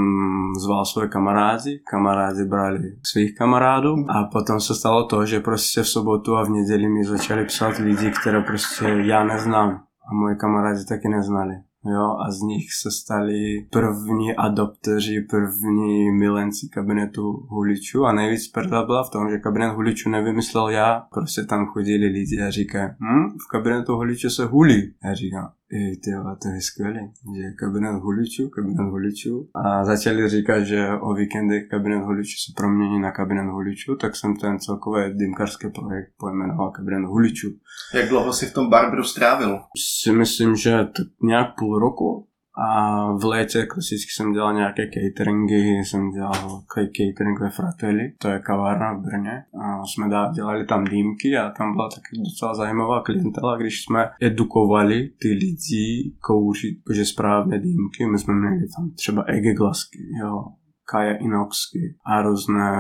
[0.64, 3.96] zval svoje kamarády, kamarádi brali svých kamarádů.
[4.10, 7.78] A potom se stalo to, že prostě v sobotu a v neděli mi začali psát
[7.78, 9.84] lidi, které prostě já neznám.
[10.12, 11.54] A moje kamarádi taky neznali
[11.88, 18.86] jo, a z nich se stali první adopteři, první milenci kabinetu huličů a nejvíc perda
[18.86, 23.30] byla v tom, že kabinet huličů nevymyslel já, prostě tam chodili lidi a říkají, hm,
[23.30, 24.94] v kabinetu huličů se hulí.
[25.04, 27.00] Já říkám, i ty to je skvělé,
[27.38, 33.00] že kabinet huličů, kabinet huličů a začali říkat, že o víkendech kabinet huličů se promění
[33.00, 37.48] na kabinet huličů, tak jsem ten celkový dýmkarský projekt pojmenoval kabinet huličů.
[37.94, 39.60] Jak dlouho si v tom Barbru strávil?
[40.02, 42.28] Si myslím, že tak nějak půl roku
[42.58, 48.40] a v létě klasicky jsem dělal nějaké cateringy, jsem dělal catering ve Fratelli, to je
[48.40, 49.44] kavárna v Brně.
[49.62, 55.10] A jsme dělali tam dýmky a tam byla taky docela zajímavá klientela, když jsme edukovali
[55.22, 60.46] ty lidi kouřit, že správně dýmky, my jsme měli tam třeba egeglasky, jo,
[60.90, 62.72] Kaja Inoxky a různé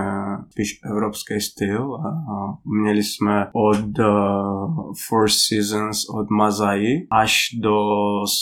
[0.52, 1.96] spíš evropský styl.
[1.96, 7.76] A, a měli jsme od uh, Four Seasons, od Mazai až do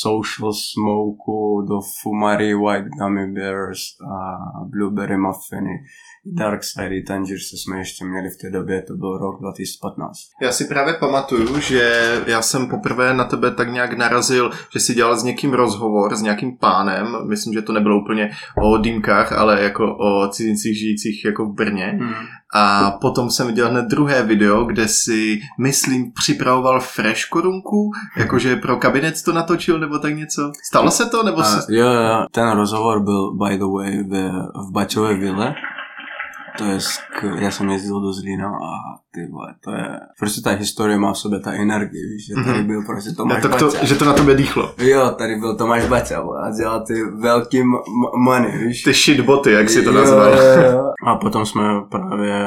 [0.01, 5.83] Social Smoke, do Fumari White Gummy Bears a Blueberry Muffiny.
[6.25, 10.17] Dark Side Tangiers jsme ještě měli v té době, to byl rok 2015.
[10.41, 14.93] Já si právě pamatuju, že já jsem poprvé na tebe tak nějak narazil, že si
[14.93, 18.31] dělal s někým rozhovor, s nějakým pánem, myslím, že to nebylo úplně
[18.63, 21.97] o dýmkách, ale jako o cizincích žijících jako v Brně.
[22.01, 22.13] Hmm.
[22.55, 28.77] A potom jsem viděl hned druhé video, kde si, myslím, připravoval fresh korunku, jakože pro
[28.77, 30.51] kabinet to natočil nebo tak něco.
[30.63, 31.23] Stalo se to?
[31.23, 31.75] Nebo si...
[31.75, 34.31] jo, jo, ten rozhovor byl, by the way, v,
[34.69, 35.55] v Baťové vile
[36.57, 37.43] to je skvělé.
[37.43, 39.99] Já jsem jezdil do Zlína a ty vole, to je...
[40.19, 42.67] Prostě ta historie má v sobě ta energie, víš, že tady mhm.
[42.67, 43.85] byl prostě Tomáš no, tak to, Baťa.
[43.85, 44.75] Že to na tobě dýchlo.
[44.77, 47.71] Jo, tady byl Tomáš Baťa a dělal ty velký m-
[48.25, 48.83] money, víš.
[48.83, 50.33] Ty shitboty, jak si to nazval.
[50.33, 50.91] Jo, jo.
[51.07, 52.45] A potom jsme právě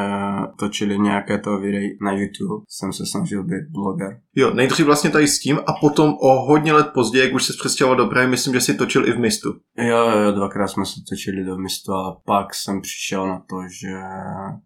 [0.59, 2.65] točili nějaké to video na YouTube.
[2.69, 4.21] Jsem se snažil být bloger.
[4.37, 7.53] Jo, nejdřív vlastně tady s tím a potom o hodně let později, jak už se
[7.61, 9.49] přestěhoval do Prahy, myslím, že si točil i v Mistu.
[9.79, 13.95] Jo, jo, dvakrát jsme se točili do Mistu a pak jsem přišel na to, že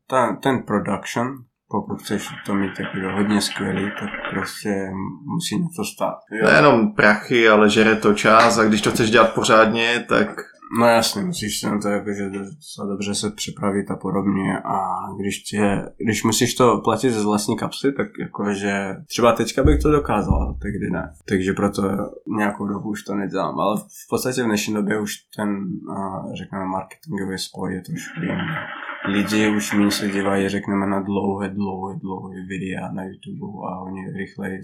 [0.07, 1.27] ten, ten production,
[1.73, 4.91] pokud chceš to mít takový hodně skvělý, tak prostě
[5.25, 6.19] musí něco stát.
[6.33, 6.47] Jo.
[6.47, 10.29] Nejenom prachy, ale žere to čas a když to chceš dělat pořádně, tak
[10.79, 12.31] No jasně, musíš se na to jakože
[12.89, 14.79] dobře se připravit a podobně a
[15.21, 19.91] když, tě, když musíš to platit ze vlastní kapsy, tak jakože třeba teďka bych to
[19.91, 21.13] dokázal, tehdy ne.
[21.29, 21.83] Takže proto
[22.37, 25.65] nějakou dobu už to nedělám, ale v podstatě v dnešní době už ten,
[26.35, 28.37] řekněme, marketingový spoj je trošku jiný
[29.05, 34.13] lidi už méně se dívají, řekneme, na dlouhé, dlouhé, dlouhé videa na YouTube a oni
[34.13, 34.61] rychleji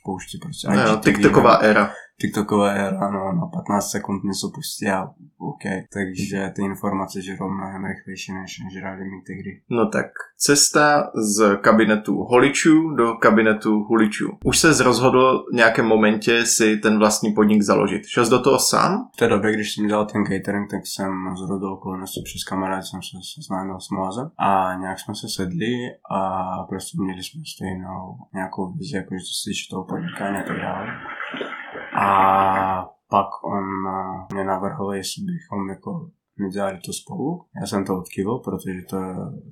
[0.00, 0.68] spouští prostě.
[0.68, 1.92] No, TikToková éra.
[2.20, 5.62] TikToková éra, no, na 15 sekund něco pustí a OK.
[5.92, 9.60] Takže ty informace žerou mnohem rychlejší, než žrali mi tehdy.
[9.70, 14.38] No tak cesta z kabinetu holičů do kabinetu huličů.
[14.44, 18.06] Už se rozhodl v nějakém momentě si ten vlastní podnik založit.
[18.06, 19.08] Šel jsi do toho sám?
[19.14, 22.84] V té době, když jsem dělal ten catering, tak jsem z rodu okolností přes kamarád
[22.84, 25.74] jsem se seznámil s Moazem a nějak jsme se sedli
[26.10, 26.20] a
[26.68, 30.86] prostě měli jsme stejnou nějakou vizi, jakože to se týče toho podnikání a tak dále.
[32.04, 37.44] A pak on eh, mě navrhl, jestli bychom jako nedělali to spolu.
[37.60, 38.96] Já jsem to odkyvil, protože to,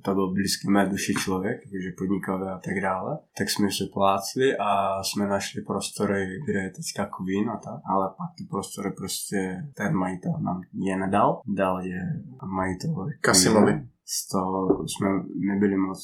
[0.01, 3.19] to byl blízký mé duši člověk, takže podnikavý a tak dále.
[3.37, 8.07] Tak jsme se plácli a jsme našli prostory, kde je teďka Queen a tak, ale
[8.17, 12.01] pak ty prostory prostě ten majitel nám je nedal, dal je
[12.45, 13.87] majitel Kasimovi.
[14.05, 15.99] Z toho jsme nebyli moc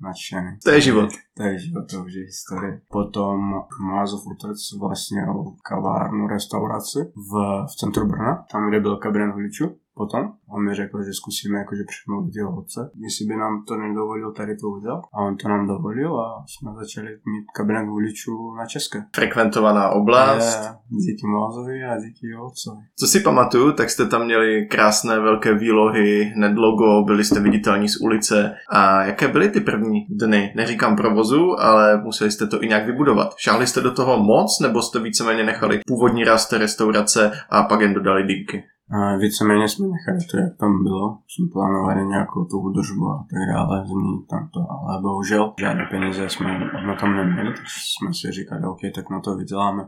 [0.00, 0.58] nadšený.
[0.64, 1.10] To je život.
[1.36, 2.80] To je život, to už je historie.
[2.90, 5.26] Potom Mázov otec vlastně
[5.68, 7.32] kavárnu, restauraci v,
[7.70, 9.64] v centru Brna, tam, kde byl kabinet voličů.
[9.94, 10.22] Potom.
[10.54, 14.56] On mi řekl, že zkusíme jakože přemluvit jeho otce, jestli by nám to nedovolil tady
[14.56, 15.02] to udělat.
[15.14, 18.98] A on to nám dovolil a jsme začali mít kabinet voličů na České.
[19.14, 20.62] Frekventovaná oblast.
[20.64, 22.82] Je, díky Mozovi a díky jeho otcovi.
[22.98, 27.88] Co si pamatuju, tak jste tam měli krásné velké výlohy, hned logo, byli jste viditelní
[27.88, 28.54] z ulice.
[28.70, 30.52] A jaké byly ty první dny?
[30.56, 33.34] Neříkám provozu, ale museli jste to i nějak vybudovat.
[33.36, 37.94] Šáhli jste do toho moc, nebo jste víceméně nechali původní rast restaurace a pak jen
[37.94, 38.64] dodali dýmky?
[38.96, 41.18] A víceméně jsme nechali to, jak tam bylo.
[41.28, 46.30] Jsme plánovali nějakou tu údržbu a tak dále, změnit tam to, ale bohužel žádné peníze
[46.30, 49.82] jsme na tom neměli, takže jsme si říkali, OK, tak na to vyděláme.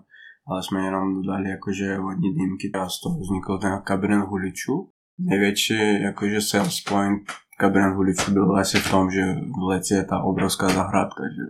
[0.49, 4.91] Ale jsme jenom dodali jakože vodní dýmky a z toho vznikl ten kabinet huličů.
[5.19, 7.23] Největší jakože sales point
[7.61, 11.43] kabinet huličů byl asi v tom, že v leci je ta obrovská zahrádka, že,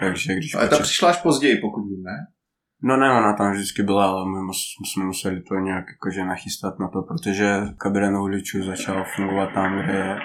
[0.00, 0.54] takže když...
[0.54, 2.18] Ale ta přišla až později, pokud vím, ne?
[2.84, 4.38] No ne, ona tam vždycky byla, ale my
[4.84, 9.92] jsme museli to nějak jakože nachystat na to, protože kabinet uličů začal fungovat tam, kde
[9.92, 10.18] je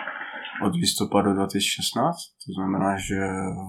[0.65, 3.15] od listopadu 2016, to znamená, že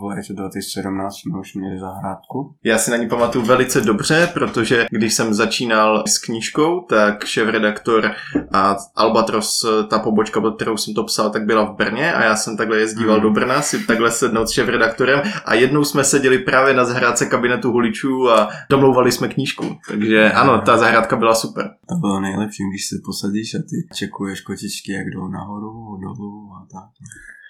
[0.01, 2.55] v létě 2017 jsme už měli zahrádku.
[2.65, 8.11] Já si na ní pamatuju velice dobře, protože když jsem začínal s knížkou, tak šéf-redaktor
[8.53, 12.37] a Albatros, ta pobočka, pod kterou jsem to psal, tak byla v Brně a já
[12.37, 13.23] jsem takhle jezdíval hmm.
[13.23, 17.71] do Brna si takhle sednout s šéf-redaktorem a jednou jsme seděli právě na zahrádce kabinetu
[17.73, 19.77] huličů a domlouvali jsme knížku.
[19.89, 21.71] Takže ano, ta zahrádka byla super.
[21.89, 26.67] To bylo nejlepší, když se posadíš a ty čekuješ kotičky, jak jdou nahoru, dolů a
[26.73, 26.91] tak.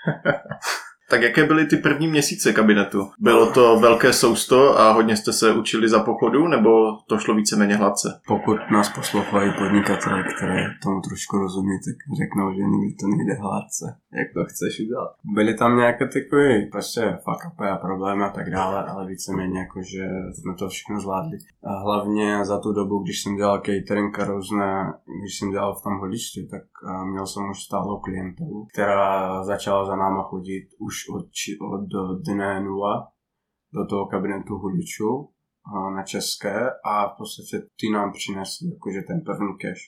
[1.11, 3.11] Tak jaké byly ty první měsíce kabinetu?
[3.19, 6.71] Bylo to velké sousto a hodně jste se učili za pochodu, nebo
[7.07, 8.21] to šlo víceméně hladce?
[8.27, 13.97] Pokud nás poslouchají podnikatele, které tomu trošku rozumí, tak řeknou, že nikdy to nejde hladce.
[14.13, 15.11] Jak to chceš udělat?
[15.35, 20.05] Byly tam nějaké takové prostě fuck a problémy a tak dále, ale víceméně jako, že
[20.35, 21.39] jsme to všechno zvládli.
[21.65, 25.83] A hlavně za tu dobu, když jsem dělal catering a různé, když jsem dělal v
[25.83, 26.63] tom holičství, tak
[27.05, 31.27] měl jsem už stálou klientelu, která začala za náma chodit už od,
[31.75, 31.83] od
[32.23, 33.09] dne nula
[33.75, 35.29] do toho kabinetu hudičů
[35.97, 39.83] na české a v podstatě ty nám přinesli jakože ten první cash.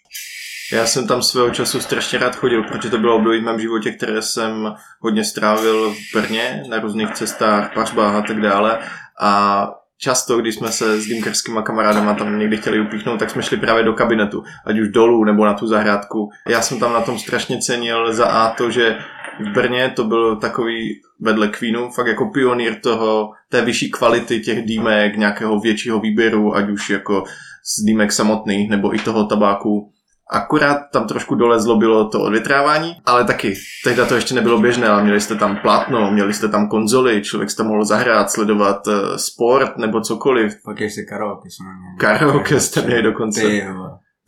[0.73, 3.93] Já jsem tam svého času strašně rád chodil, protože to bylo období v mém životě,
[3.93, 8.79] které jsem hodně strávil v Brně, na různých cestách, pařbách a tak dále.
[9.21, 13.57] A často, když jsme se s dýmkerskýma kamarádama tam někdy chtěli upíchnout, tak jsme šli
[13.57, 16.31] právě do kabinetu, ať už dolů nebo na tu zahrádku.
[16.49, 18.99] Já jsem tam na tom strašně cenil za A to, že
[19.41, 24.65] v Brně to byl takový vedle Queenu, fakt jako pionýr toho, té vyšší kvality těch
[24.65, 27.25] dýmek, nějakého většího výběru, ať už jako
[27.65, 29.93] z dýmek samotných, nebo i toho tabáku.
[30.33, 35.03] Akurát tam trošku dolezlo bylo to odvětrávání, ale taky tehdy to ještě nebylo běžné, ale
[35.03, 39.77] měli jste tam plátno, měli jste tam konzoly, člověk jste mohl zahrát, sledovat uh, sport
[39.77, 40.55] nebo cokoliv.
[40.65, 41.97] Pak ještě karaoke jsme měli.
[41.99, 43.41] Karaoke jste měli dokonce.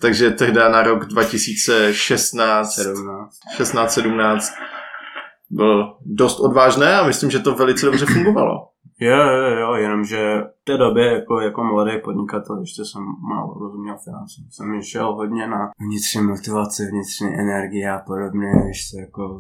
[0.01, 2.81] Takže tehdy na rok 2016,
[3.57, 4.53] 16, 17
[5.53, 8.69] byl dost odvážné a myslím, že to velice dobře fungovalo.
[9.01, 13.97] Jo, jo, jo, jenomže v té době jako, jako mladý podnikatel ještě jsem málo rozuměl
[14.05, 14.45] financím.
[14.51, 19.39] Jsem šel hodně na vnitřní motivaci, vnitřní energie a podobně, ještě jako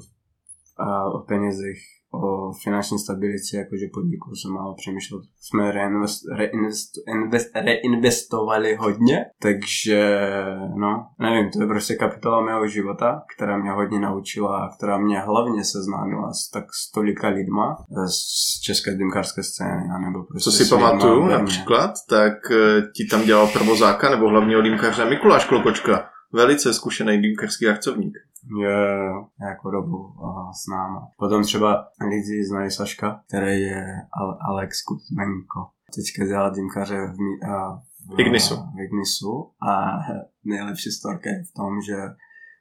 [0.78, 5.20] a o penězích o finanční stabilitě, jakože podniku jsem málo přemýšlel.
[5.40, 10.20] Jsme reinvest, reinvest, invest, reinvestovali hodně, takže
[10.76, 15.20] no, nevím, to je prostě kapitola mého života, která mě hodně naučila a která mě
[15.20, 19.82] hlavně seznámila s tak s tolika lidma z české dýmkářské scény.
[20.04, 25.04] Nebo prostě Co si pamatuju například, tak eh, ti tam dělal prvozáka nebo hlavního dýmkaře
[25.04, 26.08] Mikuláš Klokočka.
[26.32, 28.18] Velice zkušený dýmkařský akcovník.
[29.40, 31.08] Nějakou dobu uh, s náma.
[31.18, 33.84] Potom třeba lidi znají Saška, který je
[34.48, 35.70] Alex Kutmenko.
[35.94, 38.54] Teďka dělá dýmkaře v, uh, v, Ignisu.
[38.54, 39.98] v Ignisu a
[40.44, 41.96] nejlepší storka je v tom, že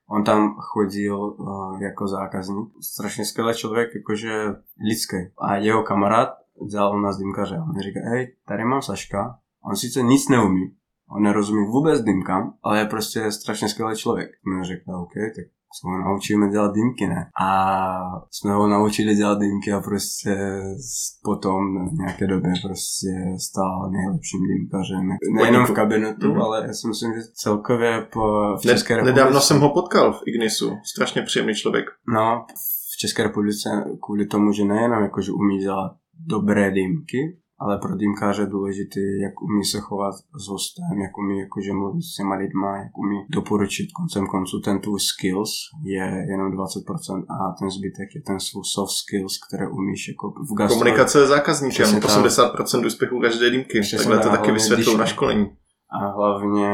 [0.09, 2.69] on tam chodil uh, jako zákazník.
[2.81, 4.45] Strašně skvělý člověk, jakože
[4.89, 5.17] lidský.
[5.37, 6.29] A jeho kamarád
[6.71, 7.55] dělal u nás dýmkaře.
[7.59, 9.39] On mi říká, hej, tady mám Saška,
[9.69, 10.75] on sice nic neumí,
[11.09, 14.29] on nerozumí vůbec dýmkám, ale je prostě strašně skvělý člověk.
[14.45, 15.45] Mi řekl, OK, tak
[15.79, 17.29] se ho naučíme dělat dýmky, ne?
[17.41, 17.49] A
[18.31, 20.61] jsme ho naučili dělat dýmky a prostě
[21.23, 23.09] potom v nějaké době prostě
[23.49, 25.09] stál nejlepším dýmkařem.
[25.35, 26.43] Nejenom v kabinetu, mm-hmm.
[26.43, 28.21] ale já si myslím, že celkově po,
[28.57, 29.19] v České republice...
[29.19, 31.85] Nedávno jsem ho potkal v Ignisu, strašně příjemný člověk.
[32.15, 32.45] No,
[32.93, 33.69] v České republice
[34.05, 35.91] kvůli tomu, že nejenom jakože umí dělat
[36.27, 41.39] dobré dýmky, ale pro dýmkáře je důležité, jak umí se chovat s hostem, jak umí
[41.39, 45.51] jakože mluvit s těma lidma, jak umí doporučit koncem konců ten tvůj skills
[45.83, 50.55] je jenom 20% a ten zbytek je ten svůj soft skills, které umíš jako v
[50.57, 50.75] gastro...
[50.77, 55.45] Komunikace s zákazníkem, 80% úspěchu každé dýmky, takhle to taky vysvětlou na školení.
[56.01, 56.69] a hlavně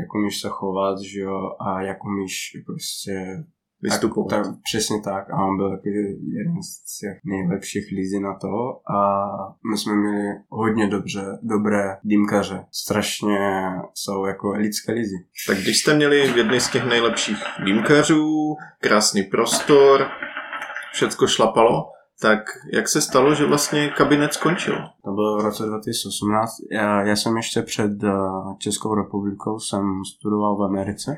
[0.00, 3.44] jak umíš se chovat, že jo, a jak umíš prostě
[3.82, 4.30] vystupovat.
[4.30, 5.96] Tak, tak, přesně tak a on byl takový
[6.38, 9.28] jeden z těch nejlepších lidí na to a
[9.70, 12.64] my jsme měli hodně dobře, dobré dýmkaře.
[12.72, 15.26] Strašně jsou jako lidské lidi.
[15.46, 20.06] Tak když jste měli v jedné z těch nejlepších dýmkařů, krásný prostor,
[20.92, 21.90] všecko šlapalo,
[22.22, 22.38] tak
[22.72, 24.74] jak se stalo, že vlastně kabinet skončil?
[25.04, 26.52] To bylo v roce 2018.
[26.72, 28.10] Já, já jsem ještě před eh,
[28.58, 31.16] Českou republikou jsem studoval v Americe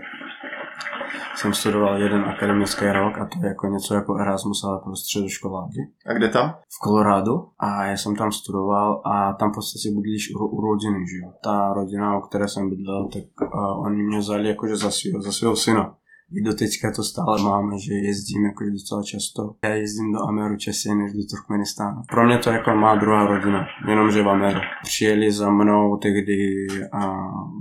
[1.36, 5.80] jsem studoval jeden akademický rok a to je jako něco jako Erasmus, ale pro středoškoláky.
[6.06, 6.50] A kde tam?
[6.50, 11.06] V Colorado a já jsem tam studoval a tam v podstatě bydlíš u, u rodiny,
[11.06, 11.32] že jo.
[11.44, 13.22] Ta rodina, o které jsem bydlel, tak
[13.54, 15.94] uh, oni mě vzali jakože za svého, za svého syna
[16.34, 19.54] i do teďka to stále máme, že jezdím jako docela často.
[19.64, 22.02] Já jezdím do Ameru častěji než do Turkmenistánu.
[22.08, 24.60] Pro mě to jako má druhá rodina, jenomže v Ameru.
[24.82, 27.00] Přijeli za mnou tehdy a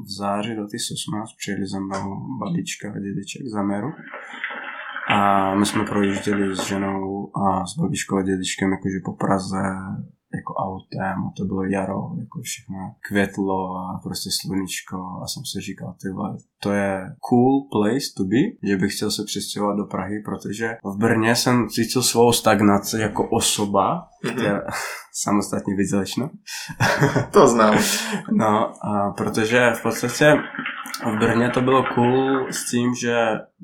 [0.05, 3.87] v září 2018 přijeli za mnou babička a dědeček z Ameru.
[5.09, 9.63] A my jsme projížděli s ženou a s babičkou a dědečkem jakože po Praze
[10.35, 15.61] jako autem a to bylo jaro, jako všechno květlo a prostě sluníčko a jsem si
[15.61, 19.85] říkal, ty vole, to je cool place to be, že bych chtěl se přestěhovat do
[19.85, 24.31] Prahy, protože v Brně jsem cítil svou stagnaci jako osoba, mm-hmm.
[24.31, 24.61] která
[25.23, 26.29] samostatně vydělečná.
[27.31, 27.77] to znám.
[28.31, 30.33] no, a protože v podstatě
[31.05, 33.15] v Brně to bylo cool s tím, že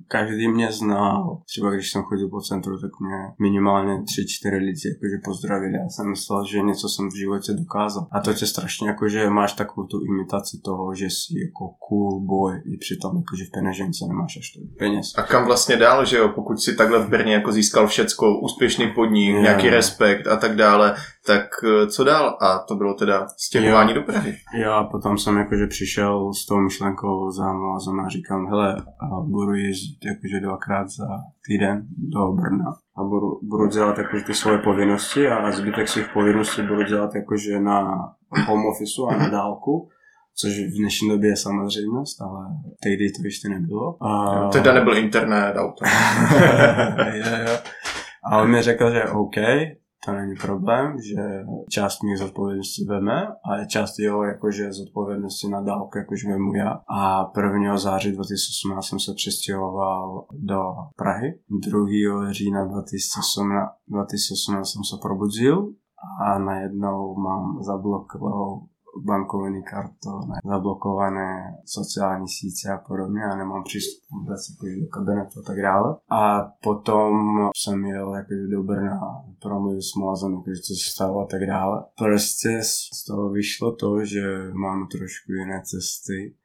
[0.07, 1.41] každý mě znal.
[1.45, 5.73] Třeba když jsem chodil po centru, tak mě minimálně tři, čtyři lidi jakože pozdravili.
[5.73, 8.07] Já jsem myslel, že něco jsem v životě dokázal.
[8.11, 12.61] A to tě strašně jakože máš takovou tu imitaci toho, že jsi jako cool boy
[12.73, 15.13] i přitom jakože v peněžence nemáš až tolik peněz.
[15.17, 16.29] A kam vlastně dál, že jo?
[16.29, 19.41] Pokud si takhle v Brně jako získal všecko, úspěšný podnik, yeah.
[19.41, 20.95] nějaký respekt a tak dále,
[21.25, 22.37] tak eh, co dál?
[22.41, 24.37] A to bylo teda stěhování do Prahy.
[24.63, 27.75] Jo, a potom jsem jakože přišel s tou myšlenkou za mnou
[28.05, 28.75] a říkám, hele,
[29.23, 31.07] budu jezdit jakože dvakrát za
[31.47, 36.61] týden do Brna a budu, budu dělat jakože ty svoje povinnosti a zbytek svých povinností
[36.61, 37.97] budu dělat jakože na
[38.47, 39.89] home office a na dálku
[40.41, 42.45] což v dnešní době je samozřejmost, ale
[42.83, 44.03] tehdy to ještě nebylo.
[44.03, 44.49] A...
[44.49, 45.85] Teda nebyl internet, auto.
[47.13, 47.57] jo, jo.
[48.31, 49.35] A on mi řekl, že OK,
[50.05, 55.97] to není problém, že část mých zodpovědností veme a část jeho jakože zodpovědnosti na dálku
[55.97, 56.81] jakože vemu já.
[56.89, 57.77] A 1.
[57.77, 60.61] září 2018 jsem se přestěhoval do
[60.95, 61.39] Prahy.
[61.49, 62.31] 2.
[62.31, 65.73] října 2018, 2018 jsem se probudil
[66.25, 68.61] a najednou mám zablokovanou
[69.05, 75.43] bankovní kartou, zablokované sociální sítě a podobně a nemám přístup vůbec jako do kabinetu a
[75.47, 75.95] tak dále.
[76.11, 77.13] A potom
[77.57, 78.99] jsem jel jakože do Brna
[79.41, 81.83] promluvit s Moazem, jakože co se stalo a tak dále.
[81.97, 84.23] Prostě z toho vyšlo to, že
[84.53, 86.35] máme trošku jiné cesty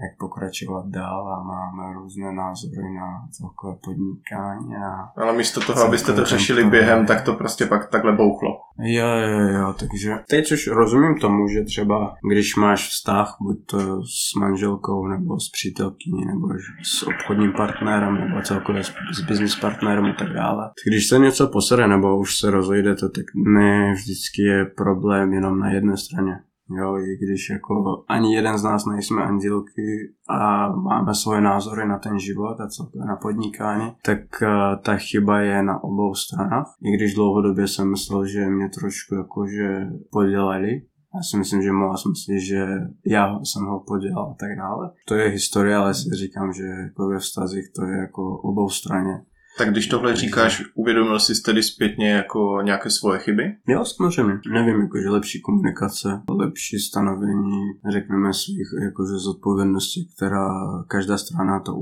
[0.00, 4.76] jak pokračovat dál a máme různé názory na celkové podnikání.
[4.76, 8.48] A Ale místo toho, abyste to řešili během, tak to prostě pak takhle bouchlo.
[8.80, 14.02] Jo, jo, jo, takže teď už rozumím tomu, že třeba když máš vztah, buď to
[14.02, 16.48] s manželkou, nebo s přítelkyní, nebo
[16.82, 20.70] s obchodním partnerem, nebo celkově s, s business partnerem a tak dále.
[20.86, 25.70] Když se něco posere, nebo už se rozejdete, tak ne vždycky je problém jenom na
[25.70, 26.40] jedné straně.
[26.70, 31.98] Jo, i když jako ani jeden z nás nejsme andělky a máme svoje názory na
[31.98, 34.48] ten život a celkově na podnikání, tak uh,
[34.82, 36.74] ta chyba je na obou stranách.
[36.82, 40.82] I když dlouhodobě jsem myslel, že mě trošku jakože podělali,
[41.14, 42.66] já si myslím, že mohla jsem si, že
[43.06, 44.90] já jsem ho podělal a tak dále.
[45.04, 49.24] To je historie, ale si říkám, že jako ve vztazích to je jako obou straně.
[49.58, 53.56] Tak když tohle říkáš, uvědomil jsi tedy zpětně jako nějaké svoje chyby?
[53.68, 54.40] Jo, samozřejmě.
[54.52, 57.60] Nevím, jakože lepší komunikace, lepší stanovení,
[57.92, 60.48] řekneme, svých jakože zodpovědností, která
[60.88, 61.72] každá strana to,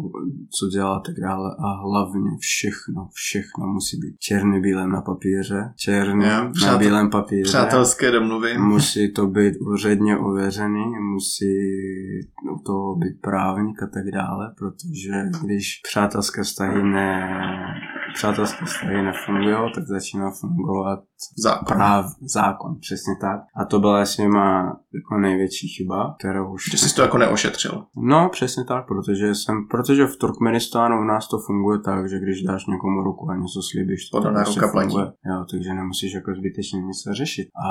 [0.59, 1.51] co dělá, tak dále.
[1.59, 7.43] A hlavně všechno, všechno musí být černý bílém na papíře, černý přátel, na bílém papíře.
[7.43, 8.59] Přátelské domluvy.
[8.59, 11.55] Musí to být úředně ověřený, musí
[12.66, 15.12] to být právník a tak dále, protože
[15.45, 17.66] když přátelské vztahy ne
[18.14, 21.01] přátelské vztahy nefungují, tak začíná fungovat
[21.43, 21.77] zákon.
[21.77, 23.41] Práv, zákon, přesně tak.
[23.57, 26.62] A to byla asi má jako největší chyba, kterou už...
[26.71, 27.85] Že jsi to jako neošetřil.
[27.97, 32.43] No, přesně tak, protože jsem, protože v Turkmenistánu u nás to funguje tak, že když
[32.43, 35.05] dáš někomu ruku a něco slíbíš, to, to prostě ruka funguje.
[35.05, 35.19] Platí.
[35.27, 37.49] Jo, takže nemusíš jako zbytečně nic řešit.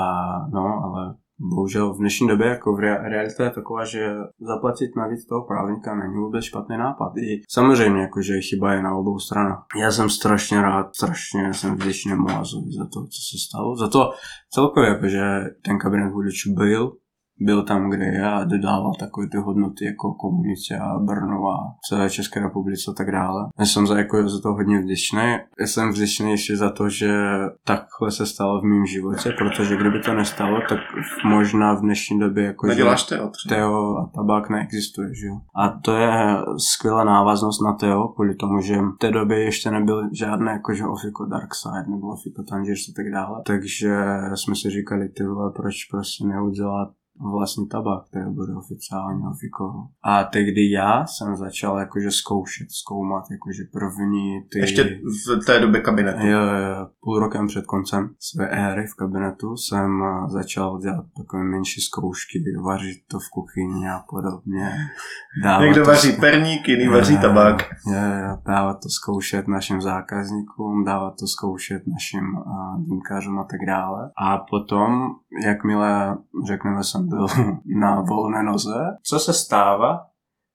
[0.52, 5.46] no, ale bohužel v dnešní době jako v realita je taková, že zaplatit navíc toho
[5.46, 7.12] právníka není vůbec špatný nápad.
[7.16, 9.66] I samozřejmě, jako, že chyba je na obou stranách.
[9.80, 13.76] Já jsem strašně rád, strašně jsem vděčný Moazovi za to, co se stalo.
[13.76, 14.10] Za to
[14.50, 15.22] celkově, jako, že
[15.64, 16.92] ten kabinet vůbec byl
[17.38, 22.10] byl tam, kde je a dodával takové ty hodnoty jako komunitě a Brno a celé
[22.10, 23.48] České republice a tak dále.
[23.58, 25.36] Já jsem za, jako, za to hodně vděčný.
[25.60, 27.18] Já jsem vděčný ještě za to, že
[27.64, 30.78] takhle se stalo v mém životě, protože kdyby to nestalo, tak
[31.24, 35.40] možná v dnešní době jako Neděláš Teo Teo a tabák neexistuje, že jo.
[35.56, 40.08] A to je skvělá návaznost na Teo, kvůli tomu, že v té době ještě nebyl
[40.12, 43.42] žádné jakože Ofiko Dark Side nebo Ofiko Tangiers a tak dále.
[43.46, 43.96] Takže
[44.34, 46.88] jsme si říkali, ty vole, proč prostě neudělat
[47.20, 49.64] vlastní tabák, který bude oficiálně ofiko.
[50.02, 54.58] A tehdy já jsem začal jakože zkoušet, zkoumat jakože první ty...
[54.58, 55.00] Ještě
[55.42, 56.26] v té době kabinetu.
[56.26, 61.80] Jo, jo, půl rokem před koncem své éry v kabinetu jsem začal dělat takové menší
[61.80, 64.70] zkoušky, vařit to v kuchyni a podobně.
[65.44, 67.62] Dávat Někdo to vaří perník, jiný vaří tabák.
[67.86, 73.60] Jo, jo, dávat to zkoušet našim zákazníkům, dávat to zkoušet našim uh, dýmkařům a tak
[73.66, 74.10] dále.
[74.18, 75.08] A potom,
[75.44, 77.26] jakmile řekneme jsem byl
[77.80, 78.74] na volné noze.
[79.02, 80.06] Co se stává,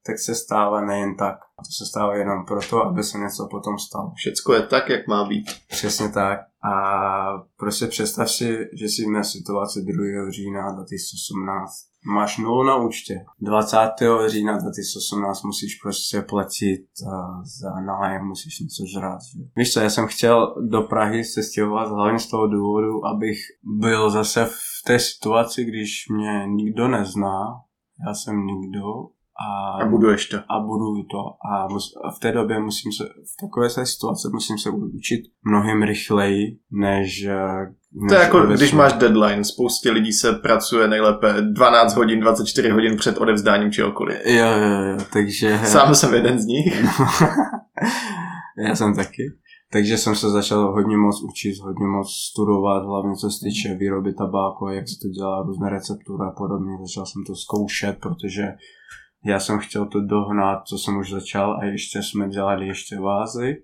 [0.05, 1.35] tak se stává nejen tak.
[1.39, 4.11] To se stává jenom proto, aby se něco potom stalo.
[4.15, 5.45] Všecko je tak, jak má být.
[5.67, 6.39] Přesně tak.
[6.63, 6.73] A
[7.57, 10.31] prostě představ si, že jsi v situaci 2.
[10.31, 13.25] října 2018 máš nulu na účtě.
[13.39, 13.77] 20.
[14.27, 19.19] října 2018 musíš prostě platit uh, za nájem, musíš něco žrát.
[19.21, 19.39] Že?
[19.55, 24.09] Víš co, já jsem chtěl do Prahy se stěhovat hlavně z toho důvodu, abych byl
[24.09, 27.45] zase v té situaci, když mě nikdo nezná,
[28.07, 28.83] já jsem nikdo
[29.47, 30.37] a, a budu ještě.
[30.37, 31.19] A budu to.
[31.51, 35.83] A, mus, a v té době musím se, v takové situaci musím se učit mnohem
[35.83, 37.27] rychleji, než
[38.09, 42.97] to je jako, když máš deadline, spoustě lidí se pracuje nejlépe 12 hodin, 24 hodin
[42.97, 44.17] před odevzdáním čehokoliv.
[44.25, 45.59] Jo, jo, jo, takže...
[45.63, 46.83] Sám jsem jeden z nich.
[48.67, 49.23] Já jsem taky.
[49.71, 54.13] Takže jsem se začal hodně moc učit, hodně moc studovat, hlavně co se týče výroby
[54.13, 56.77] tabáku, jak se to dělá, různé receptury a podobně.
[56.81, 58.43] Začal jsem to zkoušet, protože
[59.25, 63.57] já jsem chtěl to dohnat, co jsem už začal a ještě jsme dělali ještě vázy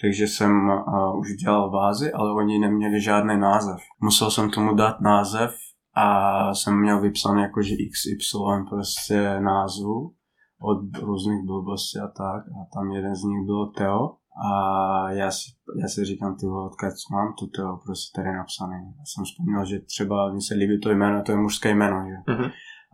[0.00, 3.76] takže jsem uh, už dělal vázy, ale oni neměli žádný název.
[4.02, 5.54] Musel jsem tomu dát název
[5.94, 8.38] a jsem měl vypsaný jakože XY
[8.68, 10.14] prostě názvu
[10.60, 15.50] od různých blbostí a tak a tam jeden z nich byl Teo a já si,
[15.80, 18.76] já si říkám, ty odkud mám to prostě tady napsaný.
[18.98, 22.32] Já jsem vzpomněl, že třeba mi se líbí to jméno, to je mužské jméno, že?
[22.32, 22.50] Mm-hmm.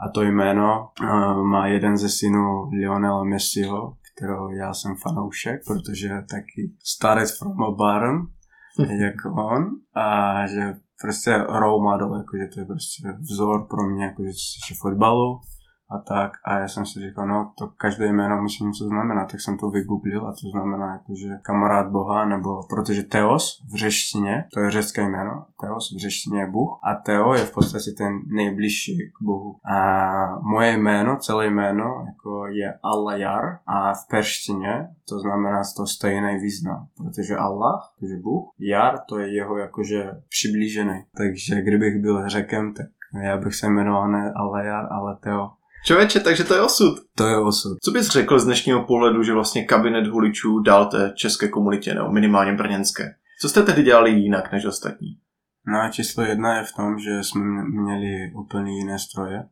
[0.07, 6.09] A to jméno uh, má jeden ze synů Lionela Messiho, kterého já jsem fanoušek, protože
[6.09, 8.16] taky starec from a barn,
[8.78, 14.30] jako on, a že prostě role model, jakože to je prostě vzor pro mě, jakože
[14.66, 15.40] se fotbalu,
[15.93, 16.32] a tak.
[16.45, 19.70] A já jsem si říkal, no to každé jméno musí něco znamenat, tak jsem to
[19.70, 25.09] vygooglil a to znamená jakože kamarád Boha, nebo protože Teos v řeštině, to je řecké
[25.09, 29.57] jméno, Teos v řeštině je Bůh a Teo je v podstatě ten nejbližší k Bohu.
[29.64, 35.86] A moje jméno, celé jméno jako je Allah Jar a v perštině to znamená to
[35.86, 41.05] stejný význam, protože Allah, takže Bůh, Jar to je jeho jakože přiblížený.
[41.16, 42.86] Takže kdybych byl řekem, tak
[43.22, 45.51] já bych se jmenoval ne Ale Jar, ale Teo.
[45.85, 46.95] Člověče, takže to je osud.
[47.16, 47.78] To je osud.
[47.83, 52.12] Co bys řekl z dnešního pohledu, že vlastně kabinet huličů dal té české komunitě, nebo
[52.12, 53.14] minimálně brněnské?
[53.41, 55.09] Co jste tehdy dělali jinak než ostatní?
[55.66, 59.43] No číslo jedna je v tom, že jsme měli úplně jiné stroje.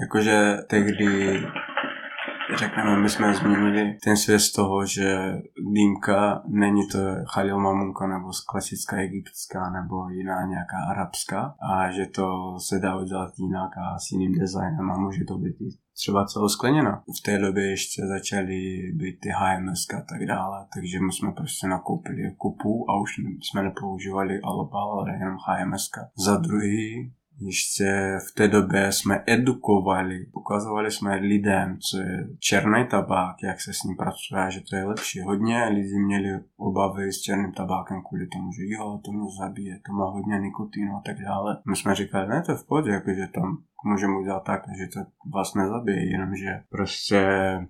[0.00, 1.42] Jakože tehdy
[2.56, 5.32] řekneme, my jsme změnili ten svět z toho, že
[5.72, 6.98] dýmka není to
[7.34, 13.32] Khalil Mamunka nebo klasická egyptská nebo jiná nějaká arabská a že to se dá udělat
[13.38, 15.56] jinak a s jiným designem a může to být
[15.94, 17.02] třeba celoskleněna.
[17.18, 21.66] V té době ještě začaly být ty HMS a tak dále, takže my jsme prostě
[21.66, 23.10] nakoupili kupu a už
[23.42, 25.90] jsme nepoužívali alobal, ale jenom HMS.
[26.16, 33.36] Za druhý ještě v té době jsme edukovali, ukazovali jsme lidem, co je černý tabák,
[33.42, 35.20] jak se s ním pracuje, že to je lepší.
[35.20, 39.92] Hodně lidí měli obavy s černým tabákem kvůli tomu, že jo, to mě zabije, to
[39.92, 41.58] má hodně nikotinu a tak dále.
[41.70, 45.00] My jsme říkali, ne, to je v pohodě, jakože tam můžeme udělat tak, že to
[45.34, 47.20] vás nezabije, jenomže prostě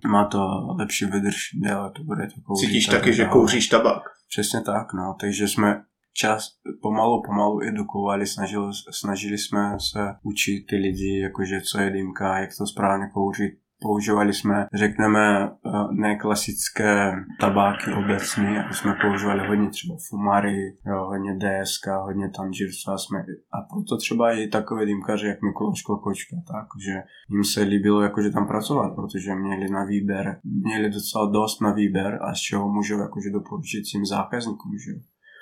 [0.07, 0.39] má to
[0.79, 2.67] lepší vydrž, déle to bude to kouřit.
[2.67, 4.03] Cítíš taky, že kouříš tabák?
[4.29, 5.83] Přesně tak, no, takže jsme
[6.13, 6.47] čas
[6.81, 12.49] pomalu, pomalu edukovali, snažili, snažili jsme se učit ty lidi, jakože co je dýmka, jak
[12.57, 19.95] to správně kouřit, používali jsme, řekneme, eh, neklasické tabáky obecně, jako jsme používali hodně třeba
[20.09, 23.19] fumary, jo, hodně DSK, hodně tanžírstva jsme,
[23.53, 26.93] a proto třeba i takové dýmkaři, jak Mikuláš Kočka, tak, že
[27.29, 32.19] jim se líbilo jakože tam pracovat, protože měli na výběr, měli docela dost na výběr
[32.21, 34.91] a z čeho můžou jakože doporučit svým zákazníkům, že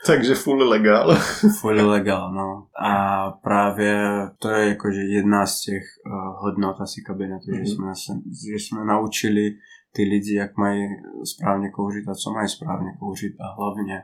[0.06, 1.16] Takže full legál.
[1.60, 2.68] full legál, no.
[2.86, 4.04] A právě
[4.40, 7.60] to je jakože jedna z těch uh, hodnot asi kabinetu, mm-hmm.
[7.60, 8.14] že, jsme se,
[8.50, 9.52] že jsme naučili
[9.92, 10.88] ty lidi, jak mají
[11.24, 14.02] správně kouřit a co mají správně kouřit a hlavně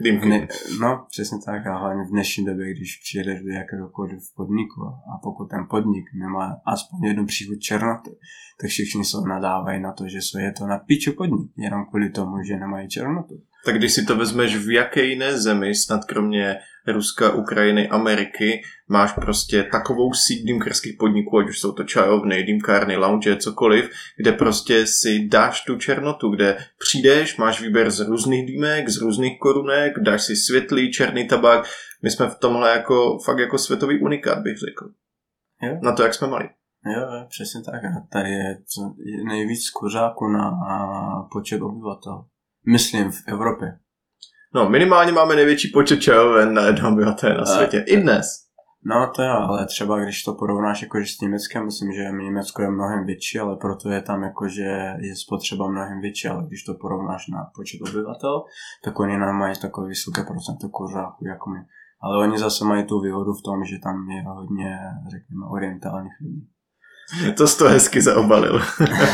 [0.00, 0.48] Ne,
[0.80, 5.46] no, přesně tak a hlavně v dnešní době, když přijedeš do jakéhokoliv podniku a pokud
[5.50, 8.10] ten podnik nemá aspoň jednu příchod černoty,
[8.60, 12.42] tak všichni se nadávají na to, že je to na piču podnik, jenom kvůli tomu,
[12.42, 13.34] že nemají černotu.
[13.64, 19.12] Tak když si to vezmeš v jaké jiné zemi, snad kromě Ruska, Ukrajiny, Ameriky, máš
[19.12, 24.86] prostě takovou síť dýmkarských podniků, ať už jsou to čajovny, dýmkárny, lounge, cokoliv, kde prostě
[24.86, 30.22] si dáš tu černotu, kde přijdeš, máš výběr z různých dýmek, z různých korunek, dáš
[30.22, 31.64] si světlý, černý tabák.
[32.02, 34.88] My jsme v tomhle jako, fakt jako světový unikát, bych řekl.
[35.62, 35.78] Jo.
[35.82, 36.48] Na to, jak jsme mali.
[36.86, 37.84] Jo, přesně tak.
[37.84, 38.56] A tady je
[39.28, 40.50] nejvíc kuřáků na
[41.32, 42.24] počet obyvatel.
[42.66, 43.78] Myslím v Evropě.
[44.54, 47.84] No, minimálně máme největší počet čajoven na jedno obyvatele na světě.
[47.86, 48.26] I dnes.
[48.84, 52.70] No to jo, ale třeba když to porovnáš jakože s Německem, myslím, že Německo je
[52.70, 57.28] mnohem větší, ale proto je tam jakože je spotřeba mnohem větší, ale když to porovnáš
[57.28, 58.42] na počet obyvatel,
[58.84, 61.58] tak oni nám mají takové vysoké procento kuřáků jako my.
[62.02, 64.78] Ale oni zase mají tu výhodu v tom, že tam je hodně,
[65.10, 66.48] řekněme, orientálních lidí.
[67.36, 68.62] To jsi to hezky zaobalil.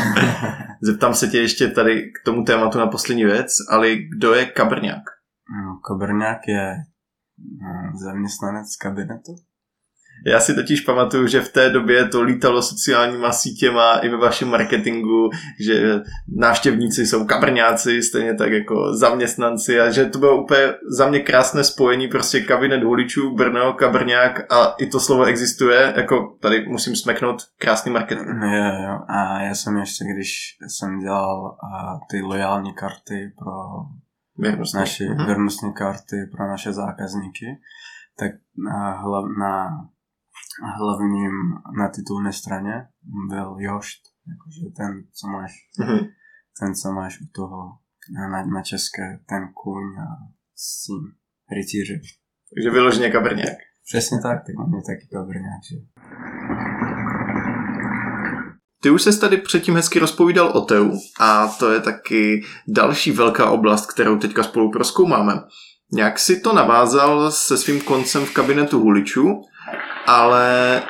[0.81, 5.03] Zeptám se tě ještě tady k tomu tématu na poslední věc, ale kdo je kabrňák?
[5.63, 6.75] No, kabrňák je
[7.61, 9.35] no, zaměstnanec kabinetu.
[10.25, 14.49] Já si totiž pamatuju, že v té době to lítalo sociálníma sítěma i ve vašem
[14.49, 15.99] marketingu, že
[16.37, 21.63] návštěvníci jsou kabrňáci, stejně tak jako zaměstnanci a že to bylo úplně za mě krásné
[21.63, 27.41] spojení, prostě kabinet huličů, Brno, kabrňák a i to slovo existuje, jako tady musím smeknout
[27.57, 28.27] krásný marketing.
[28.27, 28.99] Jo, jo.
[29.07, 31.57] A já jsem ještě, když jsem dělal
[32.09, 33.51] ty lojální karty pro
[34.37, 34.79] věrnostní.
[34.79, 35.25] naše uh-huh.
[35.25, 37.45] věrnostní karty pro naše zákazníky,
[38.19, 39.03] tak na,
[39.39, 39.69] na
[40.67, 41.31] hlavním
[41.77, 42.87] na titulné straně
[43.29, 44.01] byl Jošt,
[44.31, 46.07] jakože ten, co máš, mm-hmm.
[46.59, 47.77] ten, co máš u toho
[48.31, 50.07] na, na české, ten kůň a
[50.55, 51.03] s tím
[51.57, 52.01] rytíři.
[52.55, 53.57] Takže vyloženě kabrňák.
[53.85, 55.77] Přesně tak, tak mám taky kabrňák, že?
[58.81, 63.49] Ty už se tady předtím hezky rozpovídal o TEU a to je taky další velká
[63.49, 65.33] oblast, kterou teďka spolu proskoumáme.
[65.97, 69.41] Jak si to navázal se svým koncem v kabinetu huličů
[70.05, 70.81] ale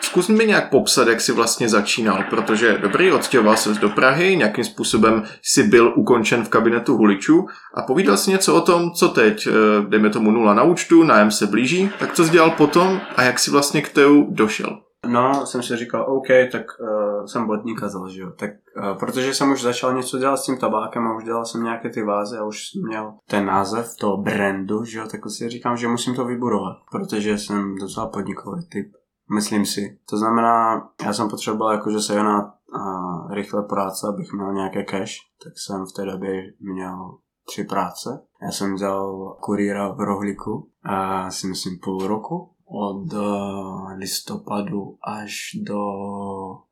[0.00, 4.64] Zkus mi nějak popsat, jak jsi vlastně začínal, protože dobrý, odstěhoval se do Prahy, nějakým
[4.64, 9.46] způsobem si byl ukončen v kabinetu huličů a povídal si něco o tom, co teď,
[9.46, 9.52] eh,
[9.88, 13.38] dejme tomu nula na účtu, nájem se blíží, tak co jsi dělal potom a jak
[13.38, 14.87] jsi vlastně k TEU došel?
[15.06, 18.32] No, jsem si říkal, OK, tak uh, jsem botníka založil.
[18.32, 21.62] Tak, uh, protože jsem už začal něco dělat s tím tabákem a už dělal jsem
[21.62, 25.48] nějaké ty vázy a už jsem měl ten název toho brandu, že jo, tak si
[25.48, 28.92] říkám, že musím to vybudovat, protože jsem docela podnikový typ.
[29.34, 29.98] Myslím si.
[30.10, 35.14] To znamená, já jsem potřeboval jakože se na uh, rychle práce, abych měl nějaké cash,
[35.44, 37.18] tak jsem v té době měl
[37.48, 38.20] tři práce.
[38.42, 45.50] Já jsem dělal kurýra v rohlíku a si myslím půl roku od eh, listopadu až
[45.62, 45.80] do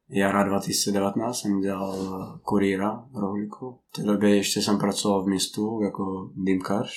[0.09, 3.79] jara 2019 jsem dělal kurýra v rohlíku.
[3.89, 6.91] V té době ještě jsem pracoval v městu jako dýmkař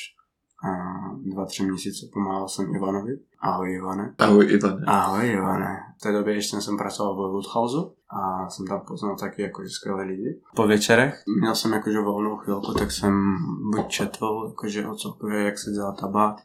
[0.65, 0.71] a
[1.15, 3.19] dva, tři měsíce pomáhal jsem Ivanovi.
[3.41, 4.15] Ahoj Ivane.
[4.17, 4.85] Ahoj Ivane.
[4.85, 5.77] Ahoj Ivane.
[5.97, 10.03] V té době ještě jsem pracoval v Woodhouse a jsem tam poznal taky jakože skvělé
[10.03, 10.39] lidi.
[10.55, 13.37] Po večerech měl jsem jakože volnou chvilku, tak jsem
[13.75, 16.35] buď četl jakože o celkově, jak se dělá tabák,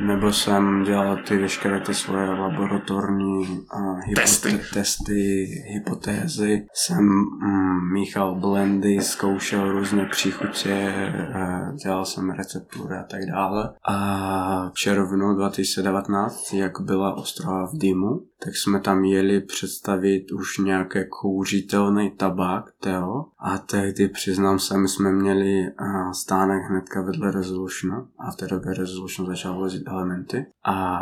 [0.00, 4.60] nebo jsem dělal ty veškeré ty svoje laboratorní uh, hypote- testy.
[4.74, 6.66] testy, hypotézy.
[6.74, 10.94] Jsem mm, míchal blendy, zkoušel různé příchutě,
[11.28, 13.74] uh, dělal jsem receptury a tak dále.
[13.88, 20.58] A v červnu 2019, jak byla Ostrava v dýmu, tak jsme tam jeli představit už
[20.58, 23.24] nějaké kouřitelný tabák, Teo.
[23.38, 25.72] A tehdy, přiznám se, my jsme měli
[26.12, 30.46] stánek hnedka vedle Resolution a v té době Resolution začal vozit elementy.
[30.64, 30.98] A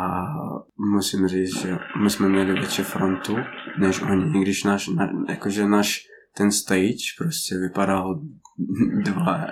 [0.77, 3.35] musím říct, že my jsme měli větší frontu
[3.79, 4.89] než oni, když náš,
[5.29, 8.21] jakože náš ten stage prostě vypadal
[9.03, 9.47] dva,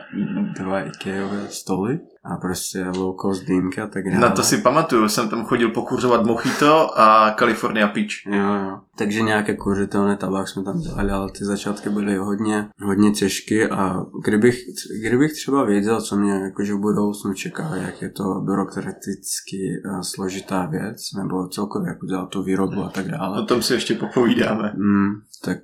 [0.57, 4.19] dva Ikeové stoly a prostě low cost dýmky a tak dále.
[4.19, 8.25] Na to si pamatuju, jsem tam chodil pokuřovat mojito a California Peach.
[8.25, 8.79] Jo, jo.
[8.95, 14.05] Takže nějaké kuřitelné tabák jsme tam dělali, ale ty začátky byly hodně, hodně těžké a
[14.25, 14.59] kdybych,
[15.01, 20.65] kdybych třeba věděl, co mě jakože v budoucnu čeká, jak je to byrokraticky eh, složitá
[20.65, 23.41] věc, nebo celkově jak udělat tu výrobu a tak dále.
[23.41, 24.73] O tom si ještě popovídáme.
[24.75, 25.11] Mm,
[25.45, 25.57] tak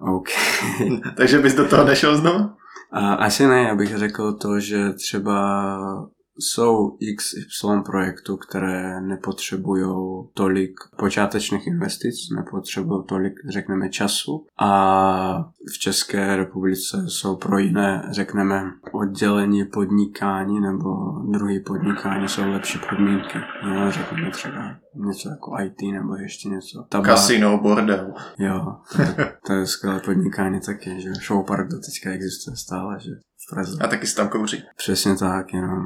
[0.00, 0.28] OK.
[1.16, 2.50] Takže bys do toho nešel znovu?
[2.92, 6.08] Asi ne, já bych řekl to, že třeba
[6.42, 16.36] jsou XY projektů, které nepotřebují tolik počátečných investic, nepotřebují tolik, řekneme, času a v České
[16.36, 18.62] republice jsou pro jiné, řekneme,
[18.92, 20.88] oddělení podnikání nebo
[21.30, 23.38] druhý podnikání jsou lepší podmínky.
[23.64, 26.84] No, řekneme třeba něco jako IT nebo ještě něco.
[26.88, 27.06] Tabák.
[27.06, 28.14] Kasino, bordel.
[28.38, 29.02] Jo, to,
[29.46, 33.10] to je skvělé podnikání taky, že Showpark do teďka existuje stále, že
[33.52, 33.78] Praze.
[33.80, 34.64] A taky se tam kouří.
[34.76, 35.82] Přesně tak, jenom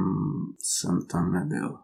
[0.62, 1.77] jsem tam nebyl.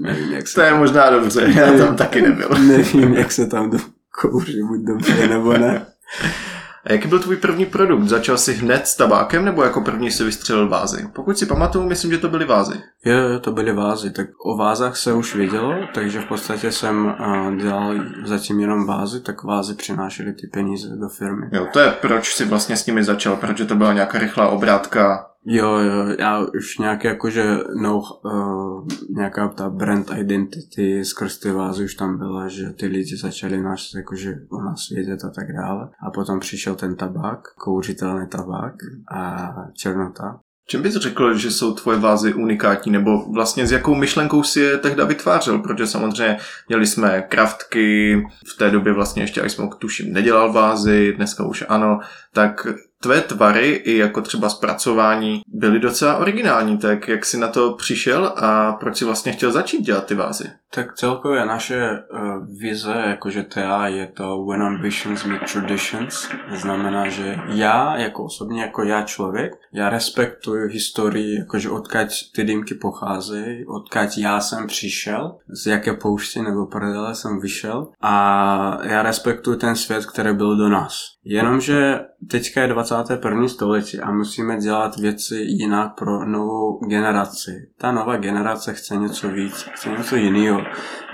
[0.00, 0.54] Nevím, jak se...
[0.54, 2.48] To je možná dobře, já tam taky nebyl.
[2.66, 3.78] Nevím, jak se tam do
[4.20, 5.86] kouří, buď dobře nebo ne.
[6.84, 8.08] A jaký byl tvůj první produkt?
[8.08, 11.08] Začal jsi hned s tabákem nebo jako první si vystřelil vázy?
[11.12, 12.80] Pokud si pamatuju, myslím, že to byly vázy.
[13.04, 14.10] Jo, to byly vázy.
[14.10, 17.14] Tak o vázách se už vědělo, takže v podstatě jsem
[17.56, 21.46] dělal zatím jenom vázy, tak vázy přinášely ty peníze do firmy.
[21.52, 25.26] Jo, to je proč si vlastně s nimi začal, protože to byla nějaká rychlá obrátka
[25.46, 28.86] Jo, jo, já už nějaké jakože no, uh,
[29.16, 33.94] nějaká ta brand identity skrz ty vázy už tam byla, že ty lidi začali nás
[33.96, 35.88] jakože o nás vědět a tak dále.
[36.06, 38.74] A potom přišel ten tabák, kouřitelný tabák
[39.14, 40.40] a černota.
[40.66, 44.78] Čím bys řekl, že jsou tvoje vázy unikátní, nebo vlastně s jakou myšlenkou si je
[44.78, 45.58] tehda vytvářel?
[45.58, 46.36] Protože samozřejmě
[46.68, 48.16] měli jsme kraftky,
[48.54, 52.00] v té době vlastně ještě jsme tuším nedělal vázy, dneska už ano,
[52.32, 52.66] tak
[53.04, 58.32] tvé tvary i jako třeba zpracování byly docela originální, tak jak jsi na to přišel
[58.36, 60.50] a proč si vlastně chtěl začít dělat ty vázy?
[60.74, 66.28] Tak celkově naše uh, vize, jakože TA, je to When Ambitions Meet Traditions.
[66.50, 72.74] Znamená, že já, jako osobně, jako já člověk, já respektuju historii, jakože odkud ty dýmky
[72.74, 79.56] pocházejí, odkud já jsem přišel, z jaké pouště nebo prdele jsem vyšel a já respektuju
[79.56, 81.13] ten svět, který byl do nás.
[81.24, 82.00] Jenomže
[82.30, 83.48] teďka je 21.
[83.48, 87.68] století a musíme dělat věci jinak pro novou generaci.
[87.78, 90.60] Ta nová generace chce něco víc, chce něco jiného.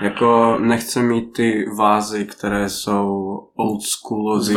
[0.01, 4.55] Jako nechce mít ty vázy, které jsou old schoolový,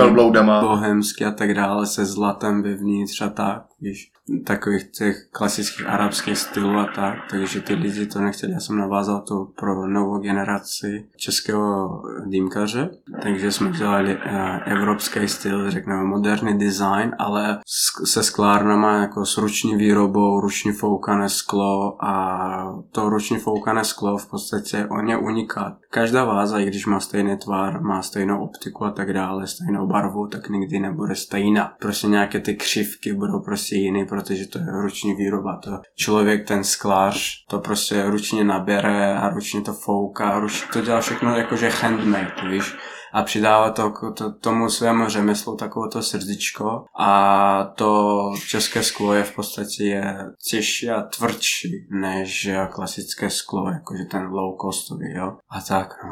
[0.61, 4.14] bohemský a tak dále, se zlatem vevnitř a tak, víš
[4.47, 8.53] takových těch klasických arabských stylů a tak, takže ty lidi to nechtěli.
[8.53, 12.91] Já jsem navázal to pro novou generaci českého dýmkaře,
[13.23, 14.23] takže jsme dělali uh,
[14.65, 17.59] evropský styl, řekněme moderní design, ale
[18.05, 24.31] se sklárnama jako s ruční výrobou, ručně foukané sklo a to ručně foukané sklo v
[24.31, 25.75] podstatě on je unikát.
[25.91, 30.27] Každá váza, i když má stejný tvar, má stejnou optiku a tak dále, stejnou barvu,
[30.27, 31.73] tak nikdy nebude stejná.
[31.81, 35.61] Prostě nějaké ty křivky budou prostě jiný, protože to je ruční výroba.
[35.65, 41.01] To člověk, ten sklář, to prostě ručně nabere a ručně to fouká, ručně to dělá
[41.01, 42.77] všechno jakože handmade, víš
[43.15, 49.23] a přidává to to, tomu svému řemeslu takovou to srdíčko a to české sklo je
[49.23, 50.17] v podstatě je
[50.51, 55.37] těžší a tvrdší než klasické sklo, jakože ten low costový, jo.
[55.51, 56.11] A tak, no.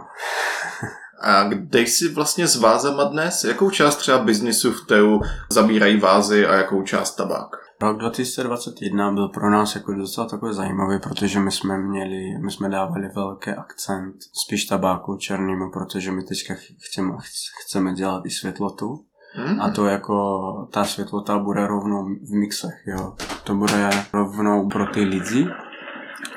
[1.20, 3.44] A kde jsi vlastně s vázama dnes?
[3.44, 7.61] Jakou část třeba biznisu v TEU zabírají vázy a jakou část tabák?
[7.82, 12.68] Rok 2021 byl pro nás jako docela takový zajímavý, protože my jsme měli, my jsme
[12.68, 14.14] dávali velký akcent
[14.44, 17.12] spíš tabáku černýmu, protože my teďka chceme,
[17.64, 19.04] chceme dělat i světlotu.
[19.34, 19.60] Hmm.
[19.60, 23.14] A to jako ta světlota bude rovnou v mixech, jo.
[23.44, 25.48] To bude rovnou pro ty lidi,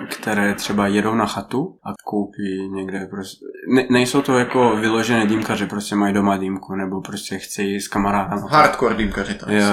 [0.10, 5.66] které třeba jedou na chatu a koupí někde prostě, ne, nejsou to jako vyložené dýmkaři,
[5.66, 8.40] prostě mají doma dýmku, nebo prostě chtějí s kamarádem.
[8.50, 9.64] Hardcore dýmkaři to je.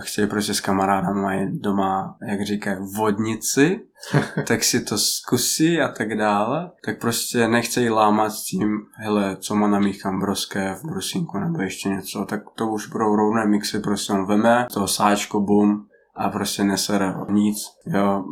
[0.00, 3.80] Chtějí prostě s kamarádem, mají doma, jak říkají, vodnici,
[4.46, 9.54] tak si to zkusí a tak dále, tak prostě nechcejí lámat s tím, hele, co
[9.54, 14.12] má namíchám broské v brusinku nebo ještě něco, tak to už budou rovné mixy, prostě
[14.12, 15.87] on veme, to sáčko, bum,
[16.18, 17.56] a prostě nesere nic,
[17.86, 18.24] jo,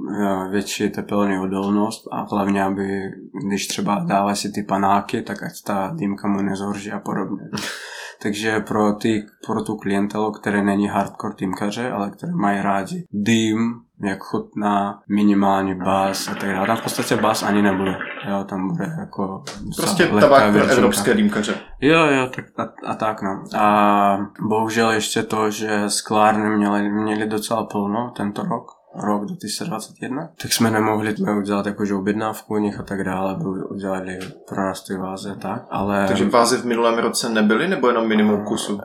[0.51, 3.03] větší tepelní odolnost a hlavně, aby
[3.47, 7.43] když třeba dává si ty panáky, tak ať ta dýmka mu nezhorží a podobně.
[8.22, 13.86] Takže pro, ty, pro tu klientelu, které není hardcore dýmkaře, ale které mají rádi dým,
[14.03, 16.67] jak chutná, minimální bas a tak dále.
[16.67, 17.99] Tam v podstatě bas ani nebude.
[18.29, 19.43] Jo, tam bude jako
[19.77, 21.55] Prostě tabák pro evropské dýmkaře.
[21.81, 23.45] Jo, jo, tak a, a, tak no.
[23.59, 30.53] A bohužel ještě to, že sklárny měly, měly docela plno tento rok rok 2021, tak
[30.53, 33.37] jsme nemohli udělat jakože objednávku u nich a tak dále,
[33.71, 34.19] udělali
[34.49, 36.05] pro nás ty váze tak, ale...
[36.09, 38.81] Takže vázy v minulém roce nebyly, nebo jenom minimum kusu?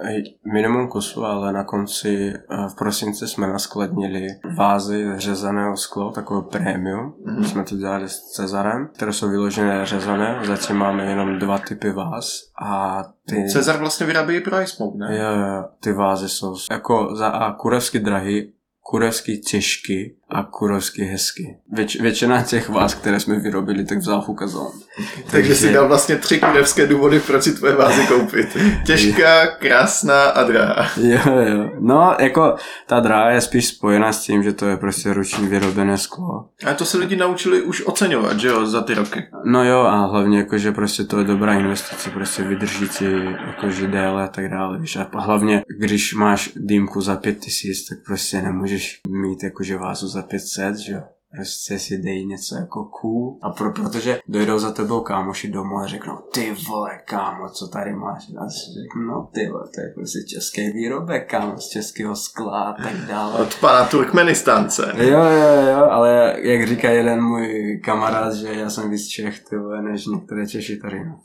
[0.54, 7.14] Minimum kusu, ale na konci eh, v prosinci jsme naskladnili vázy řezaného sklo, takové premium.
[7.26, 7.44] Mm-hmm.
[7.44, 12.52] Jsme to dělali s Cezarem, které jsou vyložené řezané, zatím máme jenom dva typy váz
[12.64, 13.50] a ty...
[13.50, 15.18] Cezar vlastně vyrábí pro Ice Smoke, ne?
[15.18, 21.58] Jo, ty vázy jsou jako za A kurevsky drahý kurevsky těžký a kurovsky hezky.
[21.72, 24.72] Věč, většina těch vás, které jsme vyrobili, tak vzal Fukazon.
[24.98, 28.58] Takže, Takže si dal vlastně tři kurevské důvody, proč si tvoje vázy koupit.
[28.86, 30.88] Těžká, krásná a drahá.
[30.98, 31.70] Jo, jo.
[31.80, 32.56] No, jako
[32.88, 36.46] ta drahá je spíš spojená s tím, že to je prostě ručně vyrobené sklo.
[36.66, 39.24] A to se lidi naučili už oceňovat, že jo, za ty roky.
[39.46, 43.06] No jo, a hlavně jako, že prostě to je dobrá investice, prostě vydrží ti
[43.48, 44.96] jakože déle a tak dále, víš.
[44.96, 50.21] A hlavně, když máš dýmku za pět tisíc, tak prostě nemůžeš mít jakože vázu za
[50.22, 51.02] 500, že jo
[51.36, 53.40] prostě si dej něco jako cool.
[53.42, 57.94] A pro, protože dojdou za tebou kámoši domů a řeknou, ty vole, kámo, co tady
[57.94, 58.24] máš?
[58.38, 62.64] A si řeknu, no ty vole, to je prostě český výrobek, kámo, z českého skla
[62.64, 63.40] a tak dále.
[63.40, 64.94] Od pana Turkmenistánce.
[64.98, 69.58] Jo, jo, jo, ale jak říká jeden můj kamarád, že já jsem víc Čech, ty
[69.58, 71.20] vole, než některé Češi tady, no.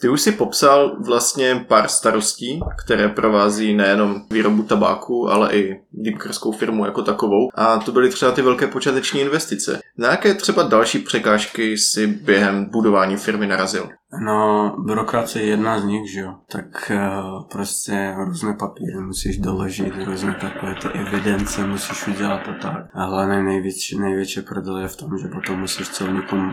[0.00, 6.52] Ty už si popsal vlastně pár starostí, které provází nejenom výrobu tabáku, ale i dýmkarskou
[6.52, 7.48] firmu jako takovou.
[7.54, 9.80] A to byly třeba ty velké počáteční investice.
[9.98, 13.88] Na jaké třeba další překážky si během budování firmy narazil?
[14.24, 16.34] No, byrokracie je jedna z nich, že jo.
[16.52, 22.86] Tak uh, prostě různé papíry musíš doložit, různé takové ty evidence musíš udělat a tak.
[22.94, 26.52] A hlavně největší, největší prdel je v tom, že potom musíš celníkům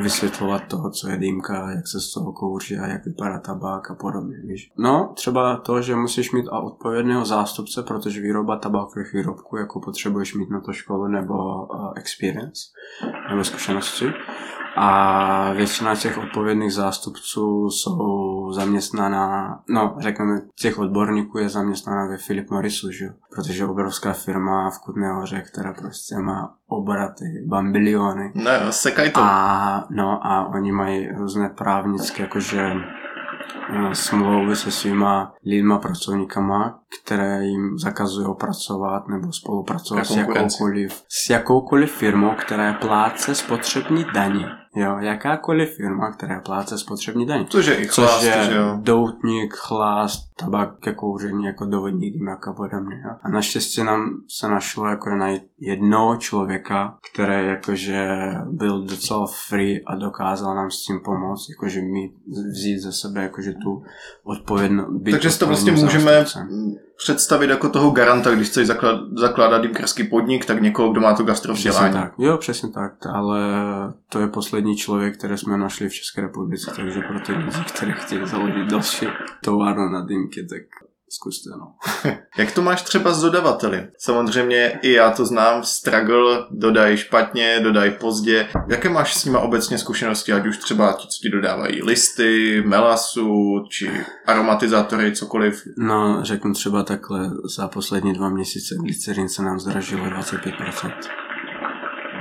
[0.00, 3.94] vysvětlovat toho, co je dýmka, jak se z toho kouří a jak vypadá tabák a
[3.94, 4.72] podobně, víš.
[4.78, 10.34] No, třeba to, že musíš mít a odpovědného zástupce, protože výroba tabákových výrobků, jako potřebuješ
[10.34, 11.34] mít na to školu nebo
[11.66, 12.60] uh, experience,
[13.30, 14.04] nebo zkušenosti.
[14.76, 22.50] A většina těch odpovědných zástupců jsou zaměstnaná, no řekněme, těch odborníků je zaměstnaná ve Philip
[22.50, 23.06] Morrisu, že?
[23.36, 28.32] protože obrovská firma v Kutné hoře, která prostě má obraty, bambiliony.
[28.34, 29.20] No jo, sekaj to.
[29.22, 37.44] A, no a oni mají různé právnické, jakože eh, smlouvy se svýma lidma, pracovníkama, které
[37.44, 44.46] jim zakazují pracovat nebo spolupracovat s jakoukoliv, s jakoukoliv firmou, která je pláce spotřební daně.
[44.76, 47.46] Jo, jakákoliv firma, která pláce spotřební daň.
[47.48, 48.78] Což je i chlást, Což je že jo.
[48.82, 53.02] doutník, chlást, tabak ke kouření, jako dovodní dýmek a podobně.
[53.04, 53.10] Jo.
[53.22, 58.08] A naštěstí nám se našlo jako najít jednoho člověka, který jakože
[58.50, 62.12] byl docela free a dokázal nám s tím pomoct, jakože mít,
[62.50, 63.82] vzít ze sebe jakože tu
[64.24, 64.88] odpovědnost.
[65.10, 66.24] Takže si to vlastně můžeme
[66.98, 71.22] představit jako toho garanta, když chceš zaklad, zakládat dýmkarský podnik, tak někoho, kdo má to
[71.22, 71.92] gastrovzdělání.
[71.92, 72.12] tak.
[72.18, 73.40] Jo, přesně tak, ale
[74.08, 77.92] to je poslední člověk, který jsme našli v České republice, takže pro ty lidi, kteří
[77.92, 79.06] chtějí založit další
[79.44, 80.62] továrnu na dýmky, tak
[81.16, 81.74] zkuste, no.
[82.38, 83.88] Jak to máš třeba s dodavateli?
[83.98, 88.48] Samozřejmě i já to znám, struggle, dodají špatně, dodají pozdě.
[88.68, 93.64] Jaké máš s nima obecně zkušenosti, ať už třeba ti, co ti dodávají listy, melasu,
[93.70, 93.90] či
[94.26, 95.62] aromatizátory, cokoliv?
[95.78, 100.92] No, řeknu třeba takhle, za poslední dva měsíce glycerin se nám zdražilo 25%.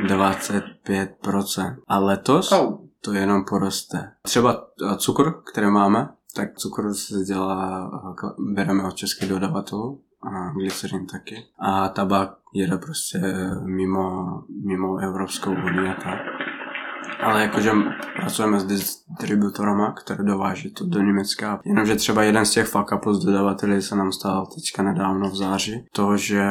[0.08, 1.76] 25%.
[1.88, 2.78] A letos Au.
[3.02, 4.12] to jenom poroste.
[4.22, 4.68] Třeba
[4.98, 7.92] cukr, který máme, tak cukr se dělá,
[8.54, 11.44] bereme od českých dodavatelů, a glycerin taky.
[11.60, 13.20] A tabák jede prostě
[13.66, 14.26] mimo,
[14.66, 16.20] mimo Evropskou unii a tak.
[17.24, 17.72] Ale jakože
[18.16, 21.60] pracujeme s distributorama, které dováží to do Německa.
[21.66, 25.86] Jenomže třeba jeden z těch fuck z dodavatelů se nám stal teďka nedávno v září.
[25.92, 26.46] To, že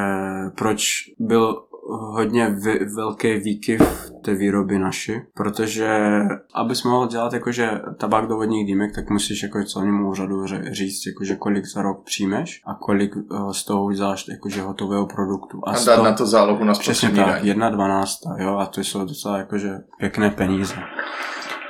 [0.57, 0.83] proč
[1.19, 6.21] byl hodně v, velký výkyv té výroby naši, protože
[6.55, 11.37] abys mohl dělat jakože tabák do vodních dýmek, tak musíš jako celnímu úřadu říct, jakože
[11.37, 15.61] kolik za rok přijmeš a kolik uh, z toho uděláš jakože hotového produktu.
[15.67, 19.05] A, a dát na to zálohu na Přesně tak, jedna dvanácta, jo, a to jsou
[19.05, 20.75] docela jakože pěkné peníze.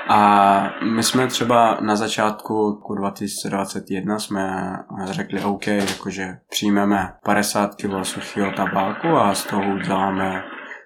[0.09, 0.62] A
[0.94, 8.52] my jsme třeba na začátku roku 2021 jsme řekli OK, jakože přijmeme 50 kg suchého
[8.52, 10.42] tabáku a z toho uděláme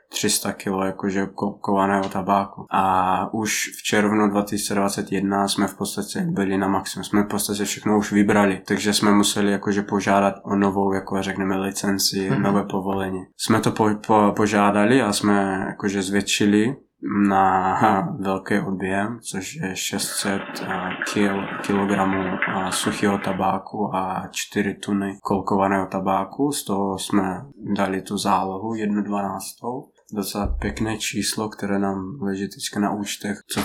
[0.09, 1.27] 300 kg jakože
[1.61, 2.67] kovaného tabáku.
[2.71, 7.05] A už v červnu 2021 jsme v podstatě byli na maximum.
[7.05, 11.57] Jsme v podstatě všechno už vybrali, takže jsme museli jakože požádat o novou, jako řekneme,
[11.57, 12.43] licenci, mm-hmm.
[12.43, 13.25] nové povolení.
[13.37, 16.77] Jsme to po, po, požádali a jsme jakože zvětšili
[17.29, 17.81] na
[18.21, 20.41] velký objem, což je 600
[21.13, 22.39] kil, kilogramů
[22.71, 26.53] suchého tabáku a 4 tuny kolkovaného tabáku.
[26.53, 27.45] Z toho jsme
[27.77, 29.89] dali tu zálohu, jednu dvanáctou.
[30.13, 33.61] Docela pěkné číslo, které nám leží teďka na účtech, co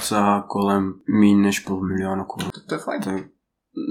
[0.48, 2.50] kolem méně než půl milionu korun.
[2.68, 3.02] To je fajn.
[3.02, 3.12] To,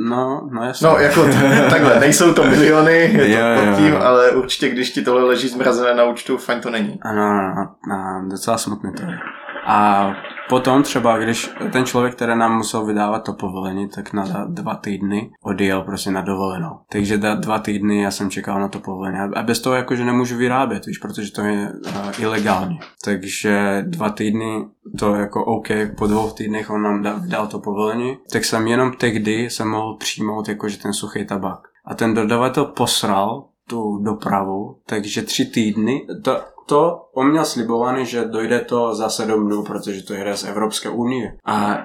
[0.09, 0.89] No, no jasně.
[0.89, 3.99] No, jako t- takhle, nejsou to miliony, je to jo, pod tím, jo.
[4.03, 6.99] ale určitě, když ti tohle leží zmrazené na účtu, fajn to není.
[7.03, 9.19] Ano, ano, ano docela smutné to je.
[9.67, 10.11] A
[10.49, 15.31] potom třeba, když ten člověk, který nám musel vydávat to povolení, tak na dva týdny
[15.43, 16.79] odjel prostě na dovolenou.
[16.91, 19.19] Takže da, dva týdny já jsem čekal na to povolení.
[19.19, 22.81] A bez toho jakože nemůžu vyrábět, víš, protože to je uh, ilegální.
[23.05, 24.65] Takže dva týdny
[24.99, 28.93] to jako OK, po dvou týdnech on nám dal, dal to povolení, tak jsem jenom
[28.93, 31.61] tehdy jsem mohl přijmout jakože ten suchý tabák.
[31.85, 36.41] A ten dodavatel posral tu dopravu, takže tři týdny, to,
[36.73, 40.89] to on měl slibovaný, že dojde to za sedm dnů, protože to jde z Evropské
[40.89, 41.37] unie.
[41.45, 41.79] A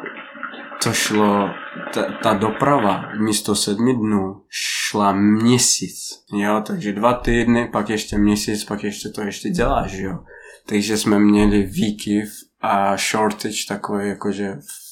[0.84, 1.50] to šlo,
[1.94, 8.64] ta, ta doprava místo sedmi dnů šla měsíc, jo, takže dva týdny, pak ještě měsíc,
[8.64, 10.20] pak ještě to ještě děláš, jo.
[10.66, 12.30] Takže jsme měli výkyv
[12.62, 14.87] a shortage takový jakože v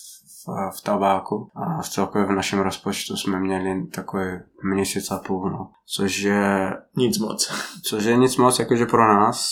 [0.84, 4.26] tabáku a v celkově v našem rozpočtu jsme měli takový
[4.64, 5.70] měsíc a půl, no.
[5.88, 6.74] Což je...
[6.96, 7.54] Nic moc.
[7.90, 9.52] Což je nic moc, jakože pro nás.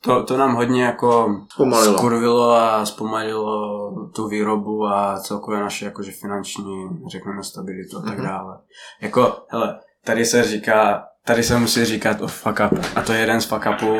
[0.00, 1.98] To, to nám hodně jako Zpomalilo.
[1.98, 8.26] skurvilo a zpomalilo tu výrobu a celkově naše jakože finanční, řekněme, stabilitu a tak mhm.
[8.26, 8.54] dále.
[8.54, 8.98] Mm-hmm.
[9.00, 12.78] Jako, hele, tady se říká, tady se musí říkat o fuck up.
[12.96, 13.96] A to je jeden z fuck upů,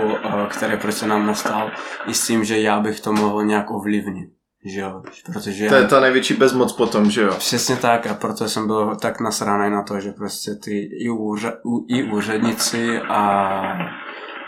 [0.49, 1.71] který prostě nám nastal
[2.07, 5.69] i s tím, že já bych to mohl nějak ovlivnit že jo, protože...
[5.69, 7.35] To je ta největší bezmoc potom, že jo?
[7.39, 11.53] Přesně tak a proto jsem byl tak nasraný na to, že prostě ty i, úřa,
[11.89, 13.63] i úředníci a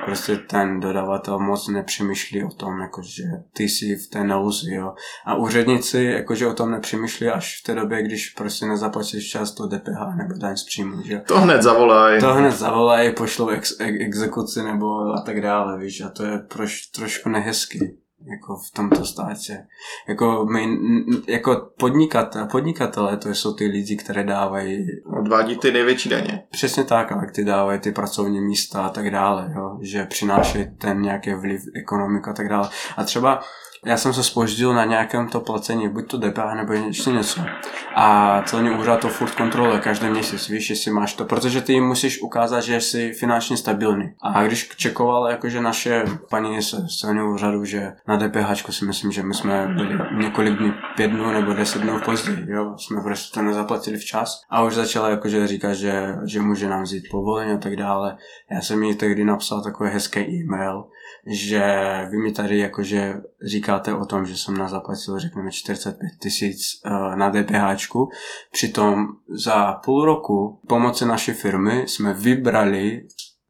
[0.04, 4.94] prostě ten dodavatel moc nepřemýšlí o tom, jakože ty jsi v té nouzi, jo.
[5.26, 9.66] A úředníci jakože o tom nepřemýšlí až v té době, když prostě nezaplatíš čas to
[9.66, 12.20] DPH nebo daň z příjmu, že To hned zavolají.
[12.20, 16.38] To hned zavolají, pošlou ex, ex, exekuci nebo a tak dále, víš, a to je
[16.38, 19.66] proš, trošku nehezký jako v tomto státě.
[20.08, 20.78] Jako, my,
[21.28, 24.86] jako podnikatel, podnikatelé, to jsou ty lidi, které dávají...
[25.20, 26.42] Odvádí ty největší daně.
[26.50, 29.78] Přesně tak, ale ty dávají ty pracovní místa a tak dále, jo?
[29.80, 32.68] že přinášejí ten nějaký vliv ekonomika a tak dále.
[32.96, 33.40] A třeba
[33.86, 37.40] já jsem se spoždil na nějakém to placení, buď to DPH nebo ještě něco.
[37.94, 41.86] A celní úřad to furt kontroluje každý měsíc, víš, jestli máš to, protože ty jim
[41.86, 44.12] musíš ukázat, že jsi finančně stabilní.
[44.22, 49.22] A když čekoval jakože naše paní z celního úřadu, že na DPH si myslím, že
[49.22, 53.42] my jsme byli několik dní, pět dnů nebo deset dnů později, jo, jsme prostě to
[53.42, 54.42] nezaplatili včas.
[54.50, 58.16] A už začala jakože říkat, že, že může nám vzít povolení a tak dále.
[58.50, 60.84] Já jsem jí tehdy napsal takový hezký e-mail,
[61.26, 61.62] že
[62.10, 63.14] vy mi tady jakože
[63.46, 63.69] říkáte
[64.00, 67.86] o tom, že jsem na zaplatil řekněme 45 tisíc uh, na DPH.
[68.52, 73.02] Přitom za půl roku pomoci naší firmy jsme vybrali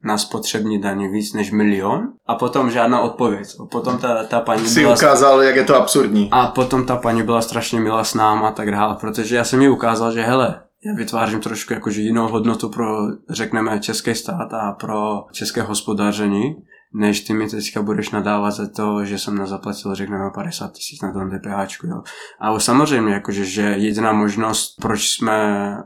[0.05, 3.49] na spotřební daně víc než milion a potom žádná odpověď.
[3.61, 4.95] A potom ta, ta paní si byla...
[4.95, 6.29] ukázal, jak je to absurdní.
[6.33, 9.63] A potom ta paní byla strašně milá s náma a tak dále, protože já jsem
[9.63, 12.97] jí ukázal, že hele, já vytvářím trošku jakože jinou hodnotu pro,
[13.31, 16.57] řekneme, český stát a pro české hospodaření
[16.95, 21.13] než ty mi teďka budeš nadávat za to, že jsem nezaplatil, řekněme, 50 tisíc na
[21.13, 21.85] tom DPH.
[21.85, 22.03] Jo.
[22.41, 25.77] Ale samozřejmě, jakože, že jediná možnost, proč jsme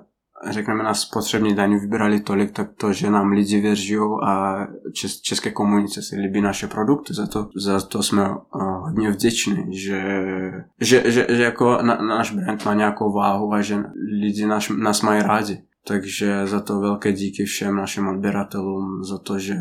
[0.51, 3.97] řekneme na spotřební daň vybrali tolik, tak to, že nám lidi věří
[4.27, 9.11] a čes, české komunice si líbí naše produkty, za to, za to jsme uh, hodně
[9.11, 10.03] vděční, že,
[10.81, 13.77] že, že, že jako na, náš brand má nějakou váhu a že
[14.21, 15.63] lidi nás, nás mají rádi.
[15.87, 19.55] Takže za to velké díky všem našim odběratelům za to, že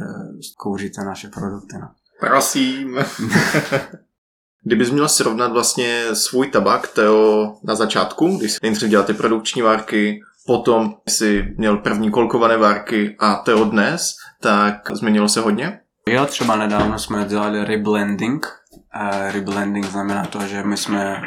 [0.57, 1.75] kouříte naše produkty.
[1.81, 1.89] No.
[2.19, 2.97] Prosím.
[4.65, 9.61] Kdybys měl srovnat vlastně svůj tabak, Teo, na začátku, když jsi nejdřív dělal ty produkční
[9.61, 15.79] várky, potom jsi měl první kolkované várky a Teo dnes, tak změnilo se hodně?
[16.07, 18.47] Jo, třeba nedávno jsme dělali reblending,
[18.93, 21.21] a reblending znamená to, že my jsme,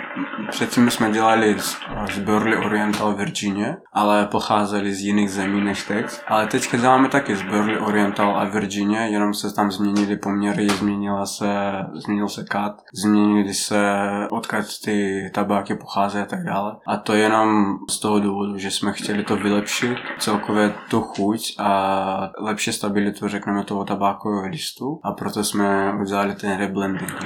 [0.50, 1.76] předtím jsme dělali z,
[2.12, 6.22] z Burley Oriental Virginia, ale pocházeli z jiných zemí než Tex.
[6.28, 11.26] Ale teďka děláme taky z Burley Oriental a Virginia, jenom se tam změnily poměry, změnila
[11.26, 16.76] se, změnil se kat, změnili se odkud ty tabáky pocházejí a tak dále.
[16.86, 22.30] A to jenom z toho důvodu, že jsme chtěli to vylepšit, celkově tu chuť a
[22.40, 27.24] lepší stabilitu, řekneme, toho tabákového listu a proto jsme udělali ten reblending.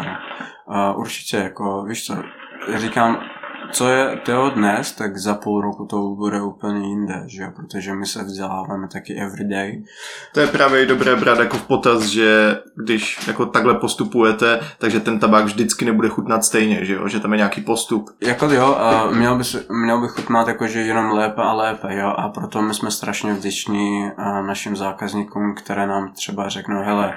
[0.69, 2.15] A určitě, jako, víš co,
[2.77, 3.21] říkám,
[3.73, 8.07] co je Teo dnes, tak za půl roku to bude úplně jinde, že protože my
[8.07, 9.83] se vzděláváme taky everyday.
[10.35, 15.19] To je právě dobré brát jako v potaz, že když jako takhle postupujete, takže ten
[15.19, 18.11] tabák vždycky nebude chutnat stejně, že jo, že tam je nějaký postup.
[18.23, 22.29] Jako jo, a měl by, měl by chutnat jakože jenom lépe a lépe, jo, a
[22.29, 24.11] proto my jsme strašně vděční
[24.47, 27.15] našim zákazníkům, které nám třeba řeknou, hele,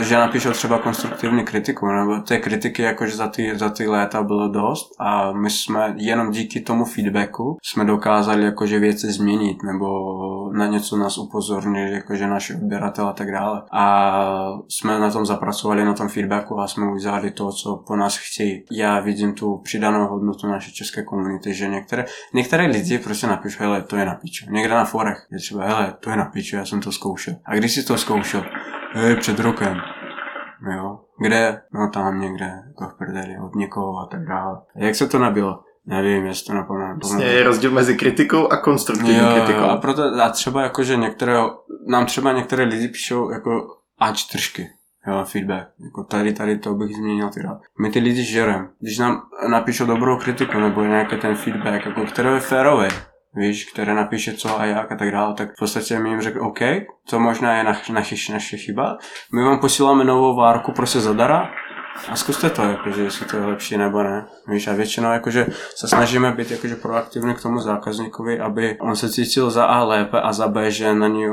[0.00, 4.48] že napíšou třeba konstruktivní kritiku, nebo té kritiky jakože za ty, za ty léta bylo
[4.48, 9.88] dost a my jsme jenom díky tomu feedbacku jsme dokázali jakože věci změnit, nebo
[10.52, 13.62] na něco nás upozornili, jakože naši odběratel a tak dále.
[13.72, 18.16] A jsme na tom zapracovali, na tom feedbacku a jsme udělali to, co po nás
[18.16, 18.64] chtějí.
[18.72, 23.82] Já vidím tu přidanou hodnotu naší české komunity, že některé, některé lidi prostě napíšou, hele,
[23.82, 24.46] to je na piču.
[24.50, 27.34] Někde na forech je třeba, hele, to je na piču, já jsem to zkoušel.
[27.44, 28.44] A když jsi to zkoušel?
[28.92, 29.80] Hej, před rokem.
[30.76, 31.00] Jo.
[31.20, 31.62] Kde?
[31.72, 34.60] No tam někde, jako v prdeli, od někoho a tak dále.
[34.76, 35.60] Jak se to nabilo?
[35.86, 36.94] Nevím, jestli to napomenu.
[37.02, 39.60] Vlastně je rozdíl mezi kritikou a konstruktivní jo, kritikou.
[39.60, 41.38] Jo, a, proto, a třeba jako, že některé,
[41.86, 44.66] nám třeba některé lidi píšou jako A4,
[45.06, 45.68] jo, feedback.
[45.84, 47.60] Jako tady, tady to bych změnil teda.
[47.80, 48.68] My ty lidi žerem.
[48.80, 52.88] Když nám napíšou dobrou kritiku nebo nějaký ten feedback, jako, který je férový,
[53.38, 56.46] víš, které napíše co a jak a tak dále, tak v podstatě my jim řekl,
[56.46, 56.60] OK,
[57.10, 58.98] to možná je naše, naše chyba,
[59.32, 61.50] my vám posíláme novou várku prostě zadara
[62.08, 64.26] a zkuste to, jakože, jestli to je lepší nebo ne.
[64.48, 65.46] Víš, a většinou jakože
[65.76, 70.20] se snažíme být jakože proaktivní k tomu zákazníkovi, aby on se cítil za A lépe
[70.20, 71.24] a za B, že na ní,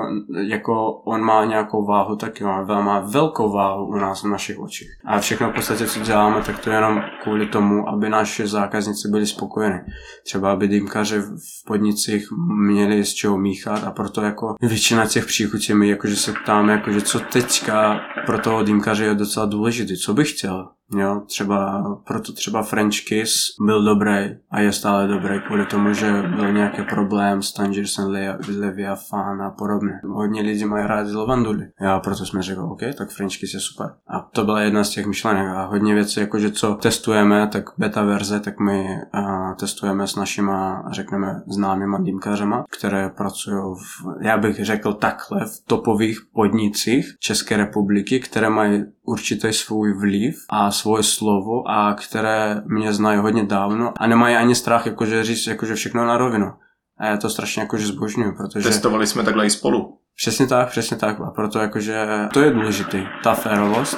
[0.47, 4.88] jako on má nějakou váhu, tak jo, má velkou váhu u nás v našich očích.
[5.05, 9.07] A všechno v podstatě, co děláme, tak to je jenom kvůli tomu, aby naši zákazníci
[9.07, 9.80] byli spokojeni.
[10.24, 12.28] Třeba aby dýmkaři v podnicích
[12.68, 17.01] měli z čeho míchat a proto jako většina těch příchutí my jakože se ptáme, jakože
[17.01, 22.33] co teďka pro toho dýmkaře je docela důležité, co bych chtěl 그래서 Jo, třeba, proto
[22.33, 23.33] třeba French Kiss
[23.65, 28.15] byl dobrý a je stále dobrý kvůli tomu, že byl nějaký problém s Tangiers and
[28.59, 29.91] Leviathan a podobně.
[30.03, 31.67] Hodně lidí mají rádi lavanduli.
[31.81, 33.88] Já proto jsme řekli, OK, tak French Kiss je super.
[34.07, 38.03] A to byla jedna z těch myšlenek a hodně věcí, jakože co testujeme, tak beta
[38.03, 44.65] verze, tak my a, testujeme s našima, řekneme, známýma dýmkařema, které pracují v, já bych
[44.65, 51.67] řekl takhle, v topových podnicích České republiky, které mají určitý svůj vliv a svoje slovo
[51.67, 56.17] a které mě znají hodně dávno a nemají ani strach jakože říct jakože všechno na
[56.17, 56.53] rovinu.
[56.97, 58.69] A já to strašně jakože zbožňuju, protože...
[58.69, 59.97] Testovali jsme takhle i spolu.
[60.15, 61.21] Přesně tak, přesně tak.
[61.21, 63.97] A proto jakože to je důležitý, ta férovost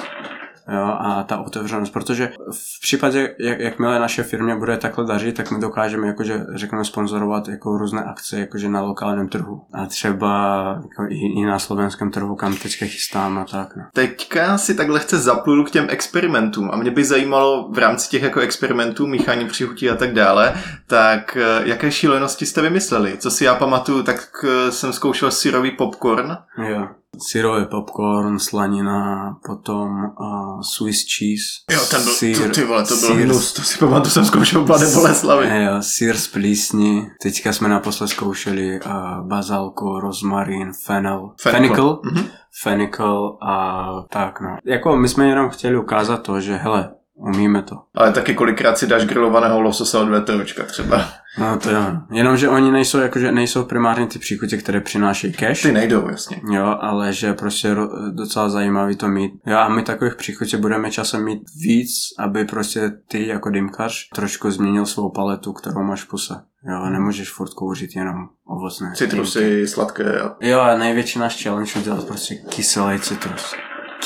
[0.68, 5.50] jo, a ta otevřenost, protože v případě, jak, jakmile naše firmě bude takhle dařit, tak
[5.50, 11.04] my dokážeme, jakože řekněme, sponzorovat jako různé akce, jakože na lokálním trhu a třeba jako
[11.08, 13.76] i, i na slovenském trhu, kam teďka chystám a tak.
[13.76, 13.82] No.
[13.92, 18.22] Teďka si tak lehce zaplulu k těm experimentům a mě by zajímalo v rámci těch
[18.22, 20.54] jako experimentů, míchání příchutí a tak dále,
[20.86, 23.16] tak eh, jaké šílenosti jste vymysleli?
[23.18, 26.36] Co si já pamatuju, tak eh, jsem zkoušel syrový popcorn.
[26.68, 26.88] Jo
[27.18, 29.88] syrový popcorn, slanina, potom
[30.20, 31.44] uh, Swiss cheese.
[31.70, 34.64] Jo, ten byl, sír, to, ty vole, to byl hnus, to si pamatuju, jsem zkoušel
[34.64, 35.64] v Mladé Boleslavi.
[35.64, 38.92] Jo, sír z plísni, teďka jsme naposled zkoušeli uh,
[39.28, 42.24] bazalku, rozmarín, fennel, fenical, mm-hmm.
[42.62, 44.56] fenical a tak no.
[44.64, 47.76] Jako my jsme jenom chtěli ukázat to, že hele, umíme to.
[47.94, 51.08] Ale taky kolikrát si dáš grilovaného lososa od VTOčka třeba.
[51.38, 51.82] No to jo.
[52.12, 55.62] Jenomže oni nejsou, jakože nejsou primárně ty příchutě, které přinášejí cash.
[55.62, 56.40] Ty nejdou, jasně.
[56.50, 57.76] Jo, ale že prostě
[58.10, 59.32] docela zajímavý to mít.
[59.46, 64.50] Jo, a my takových příchutě budeme časem mít víc, aby prostě ty jako dýmkař trošku
[64.50, 66.34] změnil svou paletu, kterou máš v puse.
[66.70, 68.16] Jo, nemůžeš furt kouřit jenom
[68.46, 68.92] ovocné.
[68.94, 70.20] Citrusy, sladké.
[70.20, 70.36] A...
[70.40, 73.54] Jo, a největší náš challenge udělat prostě kyselý citrus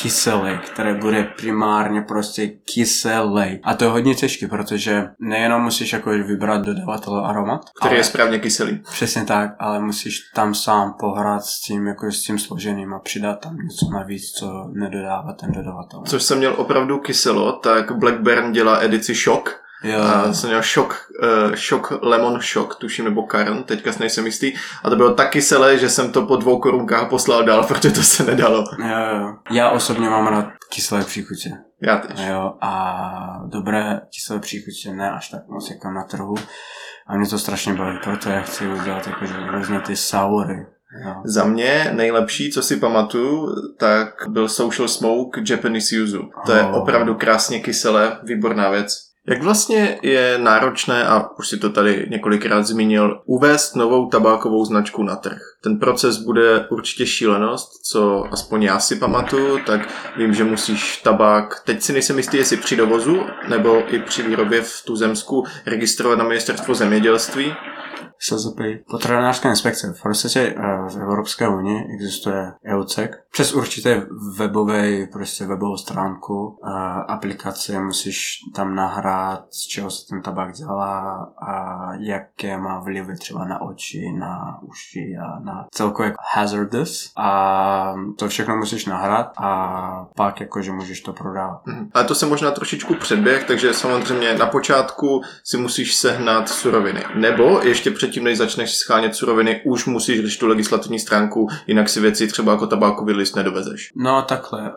[0.01, 3.61] kyselý, které bude primárně prostě kyselý.
[3.63, 8.05] A to je hodně těžké, protože nejenom musíš jako vybrat dodavatel aromat, který ale, je
[8.05, 8.79] správně kyselý.
[8.93, 13.41] Přesně tak, ale musíš tam sám pohrát s tím, jako s tím složením a přidat
[13.41, 16.03] tam něco navíc, co nedodává ten dodavatel.
[16.07, 20.01] Což jsem měl opravdu kyselo, tak Blackburn dělá edici Shock, Jo.
[20.01, 24.53] A jsem měl šok, uh, šok lemon šok, tuším, nebo karn, teďka nejsem jistý.
[24.85, 28.03] A to bylo tak kyselé, že jsem to po dvou korunkách poslal dál, protože to
[28.03, 28.65] se nedalo.
[28.79, 29.35] Jo, jo.
[29.51, 31.51] Já osobně mám rád kyselé příchutě.
[31.83, 32.21] Já teď.
[32.29, 36.35] Jo, a dobré kyselé příchutě ne až tak moc jako na trhu.
[37.07, 40.67] A mě to strašně baví, proto já chci udělat jakože různě ty saury.
[41.05, 41.15] Jo.
[41.25, 46.31] Za mě nejlepší, co si pamatuju, tak byl Social Smoke Japanese Yuzu.
[46.47, 49.12] To je opravdu krásně kyselé, výborná věc.
[49.27, 55.03] Jak vlastně je náročné, a už si to tady několikrát zmínil, uvést novou tabákovou značku
[55.03, 55.39] na trh?
[55.63, 61.63] Ten proces bude určitě šílenost, co aspoň já si pamatuju, tak vím, že musíš tabák,
[61.65, 66.25] teď si nejsem jistý, jestli při dovozu nebo i při výrobě v Tuzemsku registrovat na
[66.25, 67.55] ministerstvo zemědělství.
[68.23, 68.61] SZP.
[68.91, 69.93] Potravinářská inspekce.
[69.93, 70.55] V podstatě
[70.89, 73.11] v Evropské unii existuje EUCEC.
[73.33, 74.07] Přes určité
[74.37, 76.59] webové, prostě webovou stránku
[77.09, 83.45] aplikace musíš tam nahrát, z čeho se ten tabák dělá a jaké má vlivy třeba
[83.45, 90.41] na oči, na uši a na celkově hazardous a to všechno musíš nahrát a pak
[90.41, 91.63] jakože můžeš to prodávat.
[91.67, 91.91] Hmm.
[91.95, 97.05] Ale to se možná trošičku předběh, takže samozřejmě na počátku si musíš sehnat suroviny.
[97.15, 102.01] Nebo ještě předtím, než začneš schánět suroviny, už musíš řešit tu legislativní stránku, jinak si
[102.01, 103.93] věci třeba jako tabákový list nedovezeš.
[103.97, 104.73] No takhle,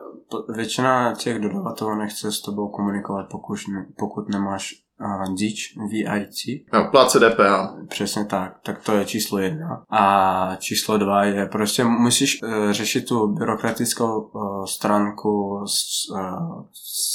[0.55, 6.63] většina těch dodavatelů nechce s tebou komunikovat, pokud, ne, pokud nemáš uh, DIČ, VIC.
[6.74, 7.87] No, pláce DPH.
[7.89, 9.83] Přesně tak, tak to je číslo jedna.
[9.89, 16.66] A číslo dva je prostě musíš uh, řešit tu byrokratickou uh, stránku s, uh,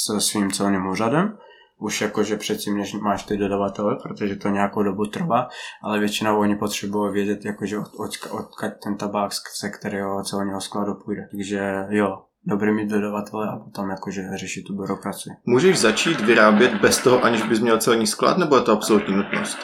[0.05, 1.37] se svým celým úřadem,
[1.81, 5.49] už jakože předtím, než máš ty dodavatele, protože to nějakou dobu trvá,
[5.83, 9.31] ale většinou oni potřebují vědět, jakože od, od, odkud ten tabák,
[9.61, 11.27] ze kterého celého skladu půjde.
[11.31, 15.33] Takže jo, dobrý mít dodavatele a potom jakože řešit tu byrokracii.
[15.45, 19.57] Můžeš začít vyrábět bez toho, aniž bys měl celní sklad, nebo je to absolutní nutnost?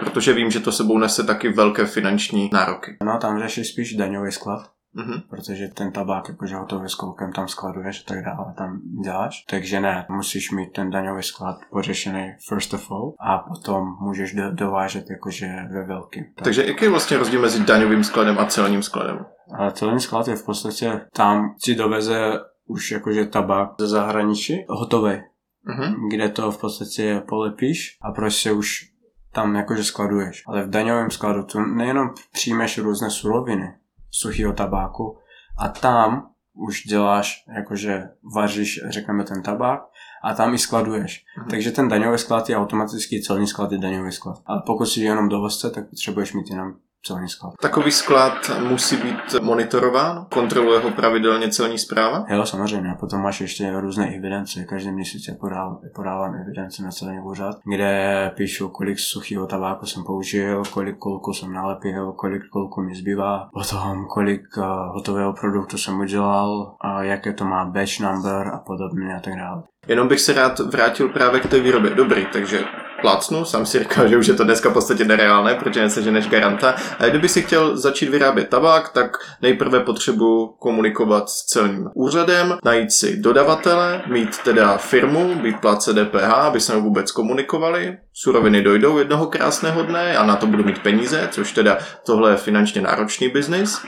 [0.00, 2.96] Protože vím, že to sebou nese taky velké finanční nároky.
[3.04, 5.22] No, tam řešíš spíš daňový sklad, Mm-hmm.
[5.30, 9.44] Protože ten tabák, jakože hotový s kolkem tam skladuješ a tak dále, tam děláš.
[9.50, 14.50] Takže ne, musíš mít ten daňový sklad pořešený first of all a potom můžeš do,
[14.50, 16.24] dovážet jakože ve velkým.
[16.24, 16.44] Tak.
[16.44, 19.26] Takže jaký je vlastně rozdíl mezi daňovým skladem a celním skladem?
[19.58, 25.12] Ale celní sklad je v podstatě tam ti doveze už jakože tabák ze zahraničí hotový,
[25.12, 26.08] mm-hmm.
[26.10, 28.84] kde to v podstatě polepíš a prostě už
[29.32, 30.42] tam jakože skladuješ.
[30.46, 33.74] Ale v daňovém skladu tu nejenom přijmeš různé suroviny,
[34.20, 35.18] suchého tabáku
[35.58, 39.80] a tam už děláš, jakože vaříš, řekneme, ten tabák
[40.24, 41.24] a tam i skladuješ.
[41.24, 41.50] Mm-hmm.
[41.50, 44.42] Takže ten daňový sklad je automaticky celní sklad je daňový sklad.
[44.46, 46.72] Ale pokud si jenom dovozce, tak potřebuješ mít jenom
[47.06, 47.52] celní sklad.
[47.62, 50.26] Takový sklad musí být monitorován?
[50.32, 52.24] Kontroluje ho pravidelně celní zpráva?
[52.28, 52.94] Jo, samozřejmě.
[53.00, 54.64] Potom máš ještě různé evidence.
[54.64, 60.04] Každý měsíc je podávám, podávám evidence na celní úřad, kde píšu, kolik suchého tabáku jsem
[60.04, 64.64] použil, kolik kolku jsem nalepil, kolik kolku mi zbývá, potom kolik uh,
[64.94, 69.62] hotového produktu jsem udělal, a jaké to má batch number a podobně a tak dále.
[69.88, 71.94] Jenom bych se rád vrátil právě k té výrobě.
[71.94, 72.64] Dobrý, takže
[73.00, 76.74] plácnu, sám si říkal, že už je to dneska v podstatě nereálné, protože neseženeš garanta.
[76.98, 82.92] A kdyby si chtěl začít vyrábět tabák, tak nejprve potřebuji komunikovat s celním úřadem, najít
[82.92, 87.98] si dodavatele, mít teda firmu, být plátce DPH, aby jsme vůbec komunikovali.
[88.12, 92.36] Suroviny dojdou jednoho krásného dne a na to budu mít peníze, což teda tohle je
[92.36, 93.80] finančně náročný biznis.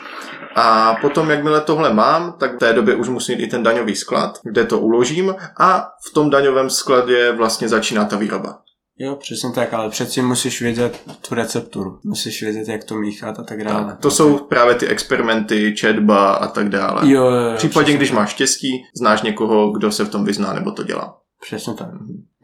[0.55, 3.97] A potom, jakmile tohle mám, tak v té době už musím mít i ten daňový
[3.97, 8.59] sklad, kde to uložím a v tom daňovém skladě vlastně začíná ta výroba.
[9.03, 11.99] Jo, přesně tak, ale přeci musíš vědět tu recepturu.
[12.05, 13.97] Musíš vědět, jak to míchat a tak dále.
[14.01, 17.13] To jsou právě ty experimenty, četba a tak dále.
[17.13, 20.53] Jo, jo, jo, v případě, když máš štěstí, znáš někoho, kdo se v tom vyzná
[20.53, 21.17] nebo to dělá.
[21.41, 21.89] Přesně tak.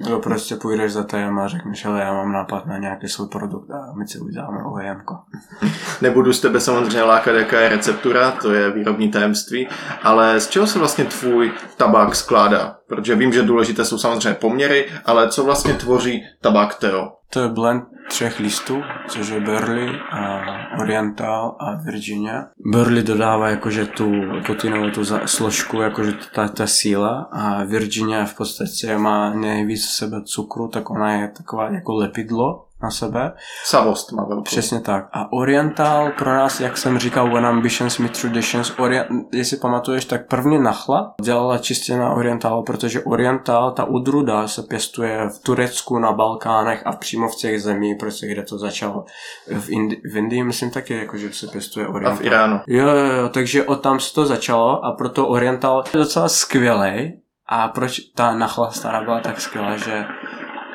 [0.00, 3.70] Nebo prostě půjdeš za tajem a řekneš, ale já mám nápad na nějaký svůj produkt
[3.70, 5.02] a my si uděláme OEM.
[6.02, 9.68] Nebudu z tebe samozřejmě lákat, jaká je receptura, to je výrobní tajemství,
[10.02, 12.76] ale z čeho se vlastně tvůj tabák skládá?
[12.88, 17.12] Protože vím, že důležité jsou samozřejmě poměry, ale co vlastně tvoří tabák Teo?
[17.30, 20.40] To je blend třech listů, což je Burley, a
[20.80, 22.44] Oriental a Virginia.
[22.72, 24.12] Burley dodává jakože tu
[24.46, 30.22] kotinovou tu složku, jakože ta, ta síla a Virginia v podstatě má nejvíc v sebe
[30.24, 33.32] cukru, tak ona je taková jako lepidlo, na sebe.
[33.64, 34.42] Savost má velkou.
[34.42, 35.08] Přesně tak.
[35.12, 40.28] A Oriental pro nás, jak jsem říkal, When Ambitions Meet Traditions, Orient, jestli pamatuješ, tak
[40.28, 46.12] první nachla dělala čistě na Oriental, protože Oriental, ta udruda se pěstuje v Turecku, na
[46.12, 49.04] Balkánech a přímo v těch zemích, prostě kde to začalo.
[49.46, 52.12] V, Indi- v Indii myslím taky, jako, že se pěstuje Oriental.
[52.12, 52.60] A v Iránu.
[52.66, 57.20] Jo, jo, jo, takže od tam se to začalo a proto Oriental je docela skvělý.
[57.48, 60.04] A proč ta nachla stará byla tak skvělá, že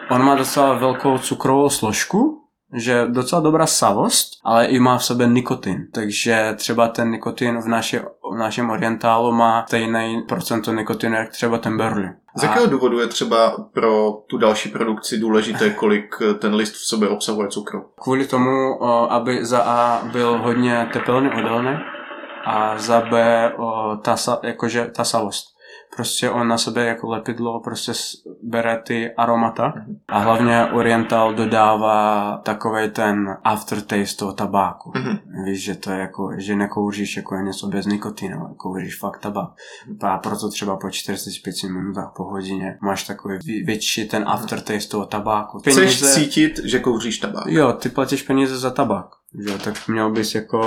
[0.10, 2.38] On má docela velkou cukrovou složku,
[2.74, 5.88] že docela dobrá savost, ale i má v sobě nikotin.
[5.94, 8.00] Takže třeba ten nikotin v, naše,
[8.34, 12.10] v našem orientálu má stejný procento nikotinu, jak třeba ten Burley.
[12.36, 17.10] Z jakého důvodu je třeba pro tu další produkci důležité, kolik ten list v sobě
[17.10, 17.86] obsahuje cukru?
[18.02, 21.78] Kvůli tomu, aby za A byl hodně tepelný odolný
[22.46, 23.52] a za B
[24.02, 25.51] ta, jakože ta savost
[25.96, 27.92] prostě on na sebe jako lepidlo prostě
[28.44, 29.74] bere ty aromata
[30.08, 34.92] A hlavně Oriental dodává takový ten aftertaste toho tabáku.
[34.96, 35.18] Mhm.
[35.46, 39.50] Víš, že to je jako, že nekouříš jako něco bez nikotinu, ale kouříš fakt tabák.
[40.02, 45.06] A proto třeba po 45 minutách po hodině máš takový vě- větší ten aftertaste toho
[45.06, 45.60] tabáku.
[45.60, 47.44] Chceš cítit, že kouříš tabák.
[47.48, 49.08] Jo, ty platíš peníze za tabák,
[49.46, 50.62] že jo, tak měl bys jako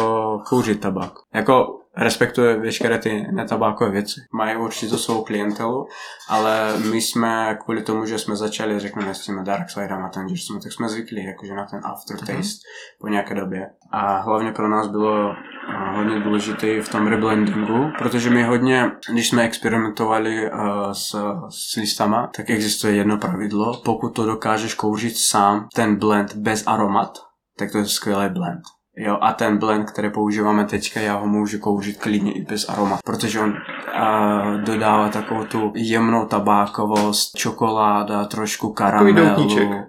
[0.48, 1.12] kouřit tabák.
[1.34, 4.20] Jako respektuje veškeré ty netabákové věci.
[4.32, 5.86] Mají určitě svou klientelu,
[6.28, 10.28] ale my jsme kvůli tomu, že jsme začali, řekněme, s těmi dark sidem a ten,
[10.28, 13.00] že jsme, tak jsme zvyklí jakože na ten aftertaste mm-hmm.
[13.00, 13.70] po nějaké době.
[13.90, 19.28] A hlavně pro nás bylo uh, hodně důležité v tom reblendingu, protože my hodně, když
[19.28, 20.58] jsme experimentovali uh,
[20.92, 21.16] s,
[21.48, 27.18] s listama, tak existuje jedno pravidlo, pokud to dokážeš kouřit sám, ten blend bez aromat,
[27.58, 28.62] tak to je skvělý blend.
[28.96, 33.00] Jo, a ten blend, který používáme teďka, já ho můžu kouřit klidně i bez aromat,
[33.04, 39.16] protože on uh, dodává takovou tu jemnou tabákovost, čokoláda, trošku karamelu.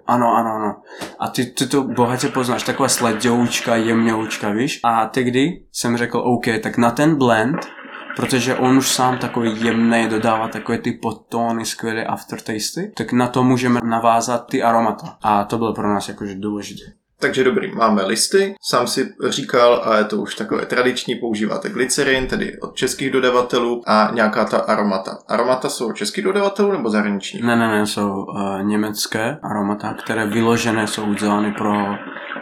[0.06, 0.76] Ano, ano, ano.
[1.18, 4.80] A ty, ty to bohatě poznáš, taková sladoučka, jemňoučka, víš?
[4.84, 7.56] A tehdy jsem řekl, OK, tak na ten blend
[8.16, 13.44] protože on už sám takový jemný dodává takové ty podtóny, skvělé aftertasty, tak na to
[13.44, 15.18] můžeme navázat ty aromata.
[15.22, 17.05] A to bylo pro nás jakože důležité.
[17.20, 22.26] Takže dobrý, máme listy, sám si říkal, a je to už takové tradiční, používáte glycerin,
[22.26, 25.18] tedy od českých dodavatelů a nějaká ta aromata.
[25.28, 27.40] Aromata jsou od českých dodavatelů nebo zahraniční?
[27.42, 31.72] Ne, ne, ne, jsou uh, německé aromata, které vyložené jsou udělány pro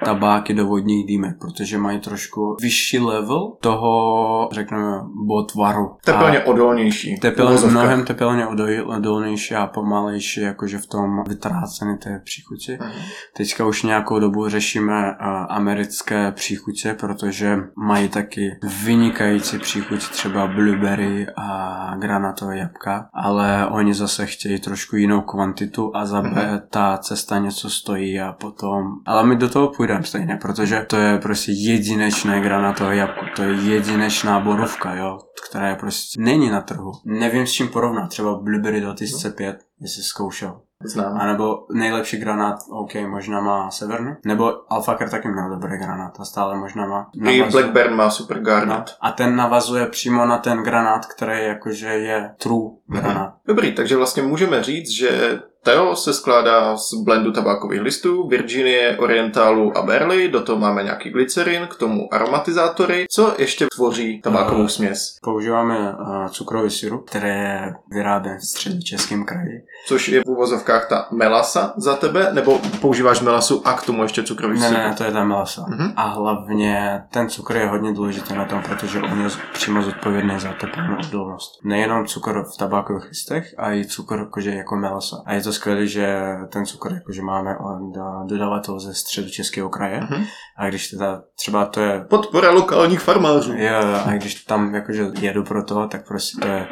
[0.04, 5.96] tabáky do vodních dýmek, protože mají trošku vyšší level toho, řekneme, botvaru.
[6.04, 7.16] Tepelně odolnější.
[7.20, 7.80] Tepelně, Uvozovka.
[7.80, 8.46] mnohem tepelně
[8.86, 12.78] odolnější a pomalejší, jakože v tom vytrácení té příchuti.
[12.80, 12.92] Mhm.
[13.36, 15.14] Teďka už nějakou dobu řešíme
[15.48, 24.26] americké příchutě, protože mají taky vynikající příchuť, třeba blueberry a granatové jabka, ale oni zase
[24.26, 28.92] chtějí trošku jinou kvantitu a za B ta cesta něco stojí a potom...
[29.06, 33.52] Ale my do toho půjdeme stejně, protože to je prostě jedinečné granatové jabko, to je
[33.52, 36.92] jedinečná borovka, jo, která je prostě není na trhu.
[37.04, 40.60] Nevím s čím porovnat, třeba Blueberry 2005, jestli zkoušel.
[40.86, 41.16] Znám.
[41.20, 44.16] A nebo nejlepší granát, OK, možná má Severny.
[44.26, 47.10] Nebo Alfaker taky měl dobrý granát a stále možná má.
[47.30, 48.42] I Blackburn má super No.
[48.42, 48.96] garnet.
[49.00, 53.34] A ten navazuje přímo na ten granát, který jakože je true granát.
[53.46, 59.78] Dobrý, takže vlastně můžeme říct, že Teo se skládá z blendu tabákových listů, Virginie, Orientalu
[59.78, 63.06] a Berly, do toho máme nějaký glycerin, k tomu aromatizátory.
[63.10, 65.16] Co ještě tvoří tabákovou Eh, směs?
[65.22, 69.62] Používáme uh, cukrový sirup, který je vyráběn v středočeském kraji.
[69.86, 74.22] Což je v úvozovkách ta melasa za tebe, nebo používáš melasu a k tomu ještě
[74.22, 74.82] cukrový Ne, sirup?
[74.84, 75.64] ne, to je ta melasa.
[75.68, 75.92] Mhm.
[75.96, 80.52] A hlavně ten cukr je hodně důležitý na tom, protože on je přímo zodpovědný za
[80.60, 81.52] teplnou odolnost.
[81.64, 85.16] Nejenom cukr v tabákových listech, a i cukr jakože jako melasa.
[85.26, 86.18] A je to skvělé, že
[86.48, 90.00] ten cukr jakože máme od eh, dodavatel ze středu českého kraje.
[90.00, 90.24] Mhm.
[90.58, 93.52] A když teda třeba to je Podpora lokálních farmářů.
[93.56, 96.66] Jo, a když tam jakože jedu pro to, tak prostě to je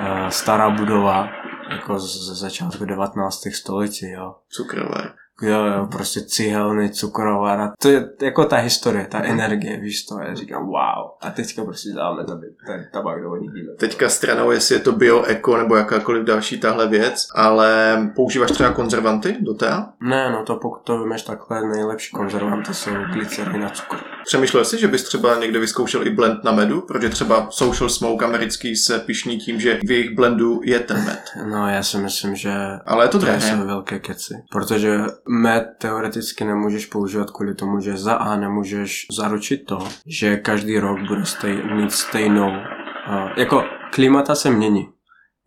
[0.00, 1.28] uh, stará budova,
[1.70, 3.42] jako z- ze začátku 19.
[3.54, 4.34] století, jo.
[4.48, 5.12] Cukrovar.
[5.44, 10.34] Jo, jo, prostě cihelny, cukrovar to je jako ta historie, ta energie, víš to, já
[10.34, 11.10] říkám wow.
[11.20, 13.78] A teďka prostě dáme tady ten tabák do dýmek.
[13.78, 18.72] Teďka stranou, jestli je to bio, eko nebo jakákoliv další tahle věc, ale používáš třeba
[18.72, 19.70] konzervanty do té?
[20.00, 24.13] Ne, no to pokud to vymeš takhle, nejlepší konzervanty jsou glycerin a cukr.
[24.26, 26.80] Přemýšlel jsi, že bys třeba někde vyzkoušel i blend na medu?
[26.80, 31.20] Protože třeba Social Smoke americký se pišní tím, že v jejich blendu je ten med.
[31.50, 32.52] No já si myslím, že
[32.86, 33.40] Ale je to drahé.
[33.40, 34.34] jsou velké keci.
[34.52, 34.98] Protože
[35.28, 40.98] med teoreticky nemůžeš používat kvůli tomu, že za A nemůžeš zaručit to, že každý rok
[41.08, 42.48] bude stej, mít stejnou...
[42.48, 44.88] Uh, jako klimata se mění.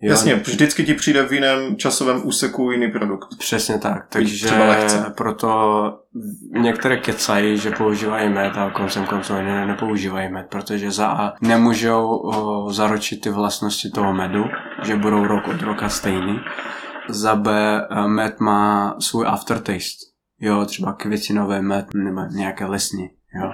[0.02, 0.12] Jo?
[0.12, 3.28] Jasně, vždycky ti přijde v jiném časovém úseku jiný produkt.
[3.40, 5.14] Přesně tak, takže třeba lehce.
[5.18, 6.00] proto
[6.62, 12.08] některé kecají, že používají med a koncem konců ne, nepoužívají med, protože za A nemůžou
[12.08, 14.46] o, zaručit ty vlastnosti toho medu,
[14.84, 16.40] že budou rok od roka stejný.
[17.10, 17.52] Za B
[17.92, 20.06] eh, med má svůj aftertaste,
[20.40, 23.52] jo, třeba květinové med nebo nějaké lesní, jo.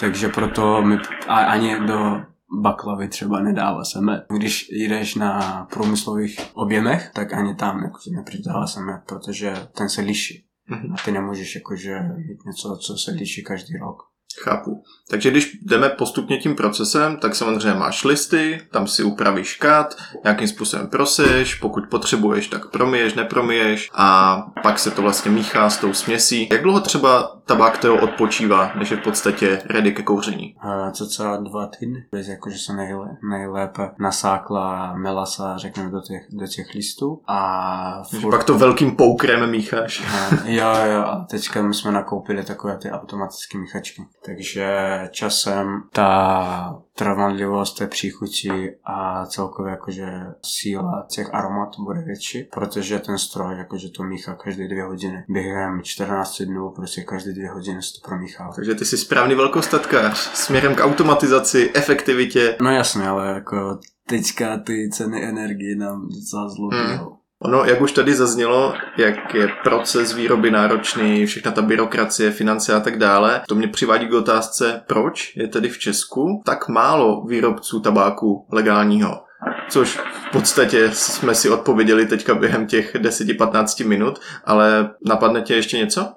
[0.00, 0.98] Takže proto my
[1.28, 2.22] a ani do
[2.62, 4.24] baklavy třeba nedává se med.
[4.36, 10.00] Když jdeš na průmyslových objemech, tak ani tam jakože nepřidává se med, protože ten se
[10.00, 10.44] liší.
[10.68, 10.92] Mhm.
[10.92, 14.10] A ty nemůžeš jakože mít něco, co se liší každý rok.
[14.42, 14.82] Chápu.
[15.08, 20.48] Takže když jdeme postupně tím procesem, tak samozřejmě máš listy, tam si upravíš kat, nějakým
[20.48, 25.92] způsobem proseš, pokud potřebuješ, tak promiješ, nepromiješ a pak se to vlastně míchá s tou
[25.92, 26.48] směsí.
[26.52, 30.54] Jak dlouho třeba tabák to odpočívá, než je v podstatě ready ke kouření?
[30.92, 36.74] Cca dva týdny, bez jakože se nejle, nejlépe nasákla melasa, řekněme, do těch, do těch
[36.74, 37.20] listů.
[37.26, 38.30] A furt...
[38.30, 40.02] Pak to velkým poukrem mícháš.
[40.44, 44.02] jo, jo, a teďka my jsme nakoupili takové ty automatické míchačky.
[44.24, 44.68] Takže
[45.10, 50.06] časem ta trvanlivost té příchuti a celkově jakože
[50.42, 55.24] síla těch aromat bude větší, protože ten stroj jakože to míchá každé dvě hodiny.
[55.28, 58.52] Během 14 dnů prostě každé dvě hodiny se to promíchá.
[58.54, 62.56] Takže ty jsi správný velkostatkář směrem k automatizaci, efektivitě.
[62.62, 66.76] No jasně, ale jako teďka ty ceny energie nám docela zlobí.
[66.76, 67.19] Hmm.
[67.42, 72.80] Ono, jak už tady zaznělo, jak je proces výroby náročný, všechna ta byrokracie, finance a
[72.80, 77.80] tak dále, to mě přivádí k otázce, proč je tedy v Česku tak málo výrobců
[77.80, 79.22] tabáku legálního.
[79.68, 85.78] Což v podstatě jsme si odpověděli teďka během těch 10-15 minut, ale napadne tě ještě
[85.78, 86.12] něco?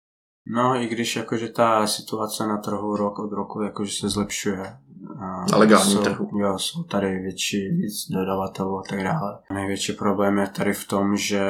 [0.47, 4.77] No, i když jakože ta situace na trhu rok od roku jakože se zlepšuje,
[5.19, 6.29] na legálním jsou, trhu.
[6.39, 9.39] Jo, jsou tady větší víc dodavatelů a tak dále.
[9.53, 11.41] Největší problém je tady v tom, že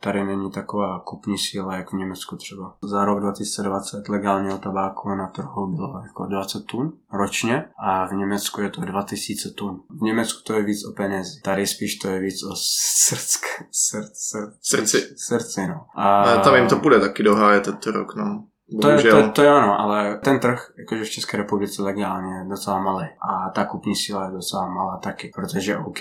[0.00, 2.74] tady není taková kupní síla, jak v Německu třeba.
[2.82, 8.60] Za rok 2020 legálního tabáku na trhu bylo jako 20 tun ročně a v Německu
[8.60, 9.80] je to 2000 tun.
[9.90, 11.40] V Německu to je víc o penězi.
[11.40, 13.36] Tady spíš to je víc o srdc,
[13.72, 15.14] srdc, srdc, srdci.
[15.16, 15.86] Srdci, no.
[15.94, 16.22] A...
[16.22, 18.44] a tam jim to bude taky dohájet tento rok, no.
[18.82, 22.44] To je, to, to je ano, ale ten trh, jakože v České republice legálně je
[22.44, 23.06] docela malý.
[23.06, 25.98] A ta kupní síla je docela malá taky, protože OK,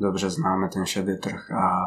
[0.00, 1.86] dobře známe ten šedý trh a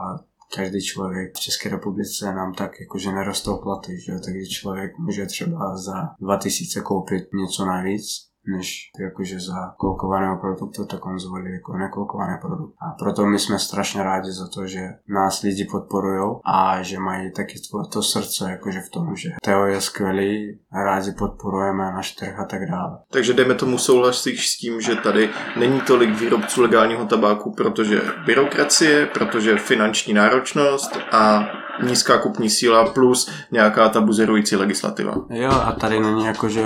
[0.56, 4.12] každý člověk v České republice nám tak jakože nerostou platy, že?
[4.26, 11.06] takže člověk může třeba za 2000 koupit něco navíc než jakože za kolkovaného produktu, tak
[11.06, 12.74] on zvolí jako nekolkovaný produkt.
[12.80, 17.32] A proto my jsme strašně rádi za to, že nás lidi podporují a že mají
[17.32, 22.40] taky to, to srdce, jakože v tom, že Teo je skvělý, rádi podporujeme náš trh
[22.40, 22.98] a tak dále.
[23.12, 25.30] Takže dejme tomu souhlasíš s tím, že tady
[25.60, 31.48] není tolik výrobců legálního tabáku, protože byrokracie, protože finanční náročnost a
[31.84, 35.16] nízká kupní síla plus nějaká ta buzerující legislativa.
[35.30, 36.64] Jo, a tady není jako, že...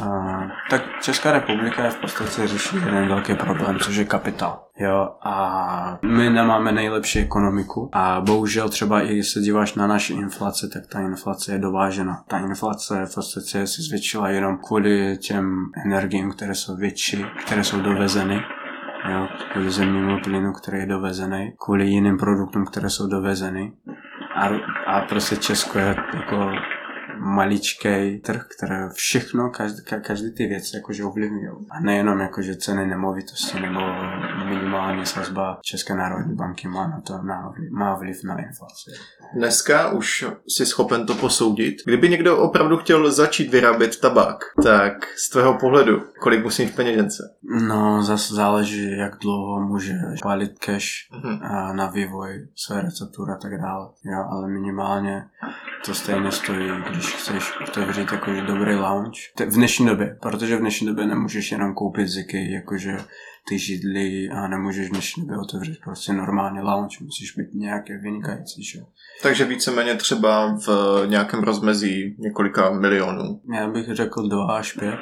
[0.00, 4.60] Uh, tak Česká republika je v podstatě řeší jeden velký problém, což je kapitál.
[4.78, 10.68] Jo, a my nemáme nejlepší ekonomiku a bohužel třeba i se díváš na naši inflaci,
[10.68, 12.22] tak ta inflace je dovážena.
[12.28, 17.80] Ta inflace v podstatě se zvětšila jenom kvůli těm energiím, které jsou větší, které jsou
[17.80, 18.42] dovezeny
[19.10, 23.72] jo, kvůli zemnímu plynu, který je dovezený, kvůli jiným produktům, které jsou dovezeny.
[24.34, 24.48] A,
[24.86, 26.52] a prostě Česko je jako
[27.18, 31.66] maličký trh, který všechno, každý, každý ty věci jakože ovlivňují.
[31.70, 33.80] A nejenom jakože ceny nemovitosti nebo
[34.48, 38.90] minimální sazba České národní banky má na to na, má vliv na inflaci.
[39.34, 41.76] Dneska už si schopen to posoudit.
[41.86, 47.22] Kdyby někdo opravdu chtěl začít vyrábět tabák, tak z tvého pohledu, kolik musí mít peněžence?
[47.68, 51.74] No, zase záleží, jak dlouho může palit cash mm-hmm.
[51.74, 53.88] na vývoj své receptury a tak dále.
[54.04, 55.24] Jo, ale minimálně
[55.84, 59.20] to stejně stojí, když chceš otevřít jakože dobrý lounge.
[59.46, 62.96] V dnešní době, protože v dnešní době nemůžeš jenom koupit ziky, jakože
[63.48, 68.64] ty židly a nemůžeš v dnešní době otevřít prostě normálně lounge, musíš být nějaké vynikající,
[68.64, 68.78] že?
[69.22, 70.68] Takže víceméně třeba v
[71.06, 73.40] nějakém rozmezí několika milionů.
[73.54, 74.94] Já bych řekl 2 až 5.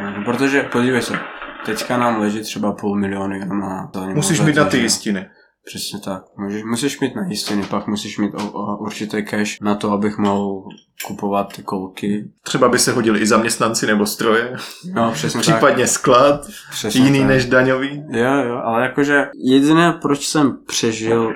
[0.00, 1.18] No, protože podívej se,
[1.66, 3.90] teďka nám leží třeba půl milionu jenom na...
[4.14, 5.26] Musíš být na ty jistiny.
[5.66, 6.22] Přesně tak.
[6.36, 10.18] Můžeš, musíš mít na jistiny, pak musíš mít o, o, určitý cash na to, abych
[10.18, 10.62] mohl
[11.06, 12.30] kupovat ty kolky.
[12.42, 14.56] Třeba by se hodili i zaměstnanci nebo stroje.
[14.92, 15.92] No, přesně Případně tak.
[15.92, 17.28] sklad, přesně jiný tak.
[17.28, 18.04] než daňový.
[18.08, 21.34] Jo, jo, ale jakože jediné, proč jsem přežil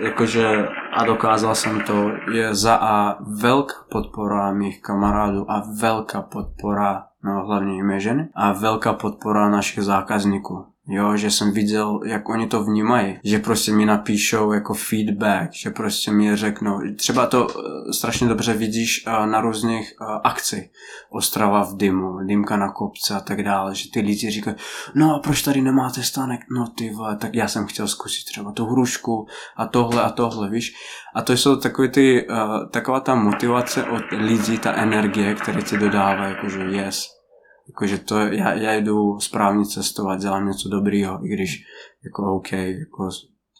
[0.00, 7.04] jakože a dokázal jsem to, je za a velká podpora mých kamarádů a velká podpora,
[7.24, 10.66] no hlavně mé ženy, a velká podpora našich zákazníků.
[10.88, 15.70] Jo, že jsem viděl, jak oni to vnímají, že prostě mi napíšou jako feedback, že
[15.70, 20.70] prostě mi řeknou, třeba to eh, strašně dobře vidíš eh, na různých eh, akcích,
[21.10, 24.56] Ostrava v dymu, dýmka na kopce a tak dále, že ty lidi říkají,
[24.94, 28.52] no a proč tady nemáte stánek, no ty vole, tak já jsem chtěl zkusit třeba
[28.52, 29.26] tu hrušku
[29.56, 30.74] a tohle a tohle, víš,
[31.14, 32.26] a to jsou takové ty,
[32.70, 37.11] taková ta motivace od lidí, ta energie, které ti dodává, jakože yes,
[37.72, 41.64] Jakože to, já, já jdu správně cestovat, dělám něco dobrýho, i když
[42.04, 43.08] jako OK, jako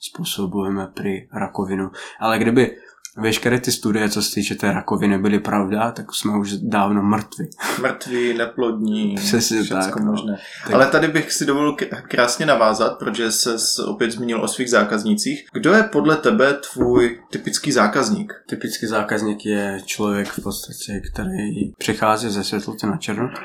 [0.01, 1.91] způsobujeme při rakovinu.
[2.21, 2.77] Ale kdyby
[3.17, 7.49] veškeré ty studie, co se týče té rakoviny, byly pravda, tak jsme už dávno mrtví.
[7.83, 10.05] Mrtví, neplodní, Přesně tak, no.
[10.13, 10.39] možné.
[10.65, 11.77] Tak- Ale tady bych si dovolil
[12.09, 15.45] krásně navázat, protože se opět zmínil o svých zákaznících.
[15.53, 18.33] Kdo je podle tebe tvůj typický zákazník?
[18.49, 23.41] Typický zákazník je člověk v podstatě, který přichází ze světloty na černotu.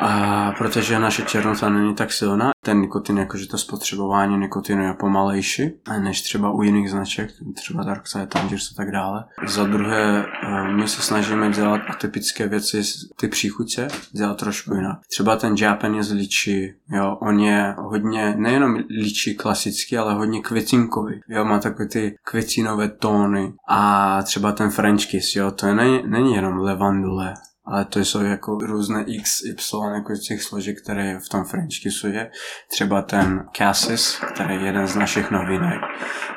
[0.00, 5.70] A protože naše černota není tak silná, ten nikotin, jakože to spotřebování nikotinu je pomalejší
[5.98, 9.24] než třeba u jiných značek, třeba Darkside, Tangiers a tak dále.
[9.46, 12.82] Za druhé, eh, my se snažíme dělat atypické věci,
[13.16, 14.98] ty příchuce, dělat trošku jinak.
[15.10, 21.44] Třeba ten Japanese liči, jo, on je hodně, nejenom liči klasický, ale hodně květinkový, jo,
[21.44, 26.34] má takové ty květinové tóny a třeba ten French kiss, jo, to je, není, není
[26.34, 27.34] jenom levandule,
[27.70, 32.08] ale to jsou jako různé X, Y jako těch složek, které v tom French kissu
[32.08, 32.30] je.
[32.70, 35.80] Třeba ten Cassis, který je jeden z našich novinek,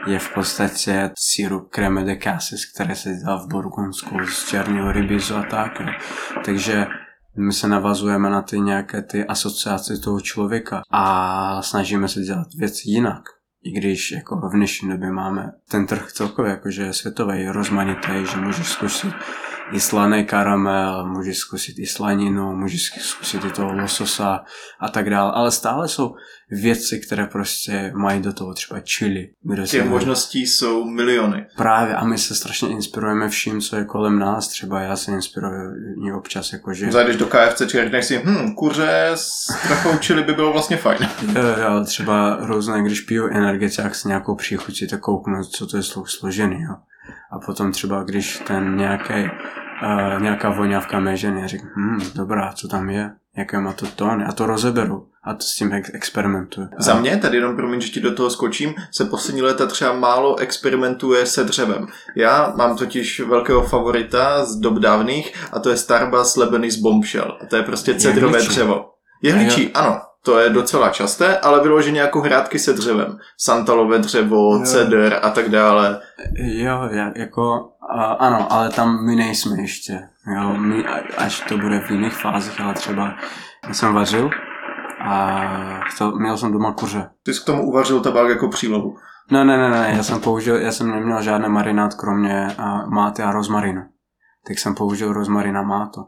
[0.07, 5.35] je v podstatě sirup creme de cassis, který se dělá v Burgundsku z černého rybizu
[5.35, 5.71] a tak.
[6.45, 6.87] Takže
[7.37, 12.81] my se navazujeme na ty nějaké ty asociace toho člověka a snažíme se dělat věci
[12.85, 13.23] jinak.
[13.63, 18.37] I když jako v dnešní době máme ten trh celkově, jakože je světový, rozmanitý, že
[18.37, 19.13] můžeš zkusit
[19.71, 24.43] i slaný karamel, můžeš zkusit i slaninu, můžeš zkusit i toho lososa
[24.79, 25.31] a tak dále.
[25.35, 26.15] Ale stále jsou
[26.51, 29.29] věci, které prostě mají do toho třeba chili.
[29.41, 31.45] Kde se Těch možností jsou miliony.
[31.57, 34.47] Právě a my se strašně inspirujeme vším, co je kolem nás.
[34.47, 36.91] Třeba já se inspiruji občas, jakože...
[36.91, 40.99] Zajdeš do KFC a řekneš si, hm, kuře s trochou čili by bylo vlastně fajn.
[41.35, 45.83] Jo, jo, třeba různé, když piju energetiák s nějakou příchutí, tak kouknu, co to je
[45.83, 46.75] slo- složený, jo.
[47.31, 52.67] A potom třeba, když ten nějaký, uh, nějaká voňavka mé ženy, řeknu, hm, dobrá, co
[52.67, 56.67] tam je, jaké má to tóny, a to rozeberu a to s tím ex- experimentuju.
[56.79, 60.35] Za mě, tady jenom promiň, že ti do toho skočím, se poslední léta třeba málo
[60.39, 61.87] experimentuje se dřevem.
[62.15, 67.37] Já mám totiž velkého favorita z dob dávných a to je Starbucks Lebanese Bombshell.
[67.41, 68.49] A to je prostě cedrové Jehličí.
[68.49, 68.85] dřevo.
[69.21, 70.01] Jehličí, ano.
[70.25, 73.17] To je docela časté, ale vyloženě jako hrátky se dřevem.
[73.37, 74.61] Santalové dřevo, Jo.
[74.65, 75.99] cedr a tak dále.
[76.35, 80.85] Jo, já, jako, a, ano, ale tam my nejsme ještě, jo, my,
[81.17, 83.15] až to bude v jiných fázích, ale třeba
[83.71, 84.29] jsem vařil
[85.05, 85.39] a
[85.85, 87.09] chtěl, měl jsem doma kuře.
[87.23, 88.97] Ty jsi k tomu uvařil tabák jako přílohu.
[89.31, 93.21] Ne, ne, ne, ne, já jsem použil, já jsem neměl žádný marinát kromě a, máty
[93.21, 93.81] a rozmarinu.
[94.47, 96.05] Tak jsem použil rozmarin a máto.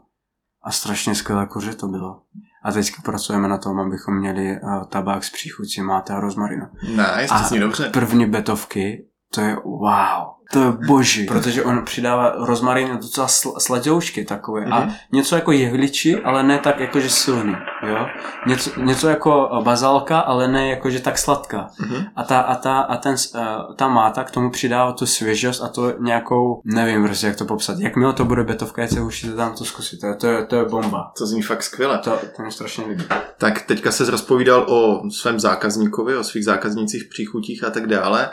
[0.62, 2.22] A strašně skvělé kuře to bylo.
[2.64, 6.66] A teďka pracujeme na tom, abychom měli uh, tabák s příchutí máte a rozmarinu.
[6.82, 7.90] Nice, to zní dobře.
[7.90, 10.36] první betovky, to je wow.
[10.52, 11.24] To je boží.
[11.26, 14.60] Protože on přidává rozmarín docela sl- sladoušky takové.
[14.60, 14.74] Mm-hmm.
[14.74, 14.92] A Mhm.
[15.12, 17.56] něco jako jehličí, ale ne tak jakože silný.
[17.88, 18.06] Jo?
[18.46, 21.68] Něco, něco jako bazalka, ale ne jakože tak sladká.
[21.80, 22.04] Mhm.
[22.16, 25.68] A ta, a ta, a ten, uh, ta máta k tomu přidává tu svěžost a
[25.68, 27.78] to nějakou, nevím prostě jak to popsat.
[27.78, 30.00] Jakmile to bude betovka, já se určitě dám to zkusit.
[30.00, 31.12] To je, to je, to je bomba.
[31.18, 31.98] To zní fakt skvěle.
[31.98, 33.04] To, to mě strašně líbí.
[33.38, 38.30] Tak teďka se rozpovídal o svém zákazníkovi, o svých zákaznících, příchutích a tak dále.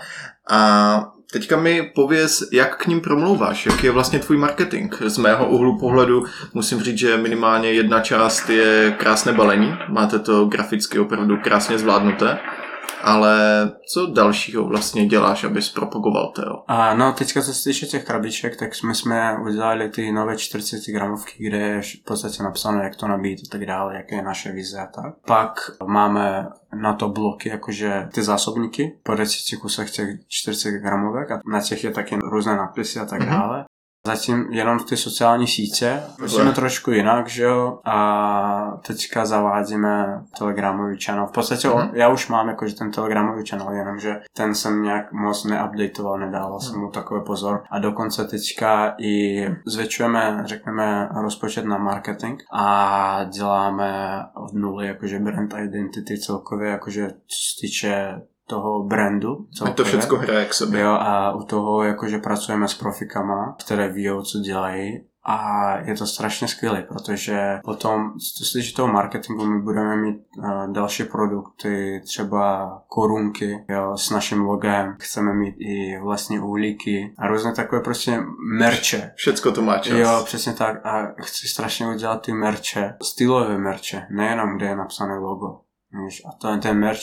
[0.50, 4.96] A teďka mi pověz, jak k ním promlouváš, jak je vlastně tvůj marketing.
[5.06, 9.74] Z mého úhlu pohledu musím říct, že minimálně jedna část je krásné balení.
[9.88, 12.40] Máte to graficky opravdu krásně zvládnuté.
[13.04, 16.64] Ale co dalšího vlastně děláš, abys propagoval Teo?
[16.68, 20.92] A no, teďka co se týče těch krabiček, tak jsme, jsme udělali ty nové 40
[20.92, 24.52] gramovky, kde je v podstatě napsáno, jak to nabít a tak dále, jaké je naše
[24.52, 25.14] vize a tak.
[25.28, 26.48] Pak máme
[26.82, 31.84] na to bloky, jakože ty zásobníky po 10 kusech těch 40 gramovek a na těch
[31.84, 33.30] je taky různé nápisy a tak Mhm.
[33.30, 33.66] dále.
[34.08, 41.28] Zatím jenom ty sociální sítě, musíme trošku jinak, že jo, a teďka zavádíme telegramový channel.
[41.28, 41.78] V podstatě Mhm.
[41.78, 41.90] mm-hmm.
[41.94, 46.80] já už mám jakože ten telegramový channel, jenomže ten jsem nějak moc neupdateoval, nedával jsem
[46.80, 47.64] mu takový pozor.
[47.72, 55.54] A dokonce teďka i zvětšujeme, řekneme, rozpočet na marketing a děláme od nuly jakože brand
[55.64, 58.22] identity celkově, jakože co se týče
[58.54, 59.48] toho brandu.
[59.66, 60.82] Ať to všecko hraje k sobě.
[60.82, 66.06] Jo, a u toho jakože pracujeme s profikama, které ví, co dělají a je to
[66.06, 72.02] strašně skvělé, protože potom, co se týče toho marketingu, my budeme mít uh, další produkty,
[72.06, 78.20] třeba korunky jo, s naším logem, chceme mít i vlastně uhlíky a různé takové prostě
[78.58, 79.12] merče.
[79.16, 79.98] Všecko to má čas.
[79.98, 80.86] Jo, přesně tak.
[80.86, 85.60] A chci strašně udělat ty merče, stylové merče, nejenom kde je napsané logo.
[86.06, 87.00] Víš, a to, ten merch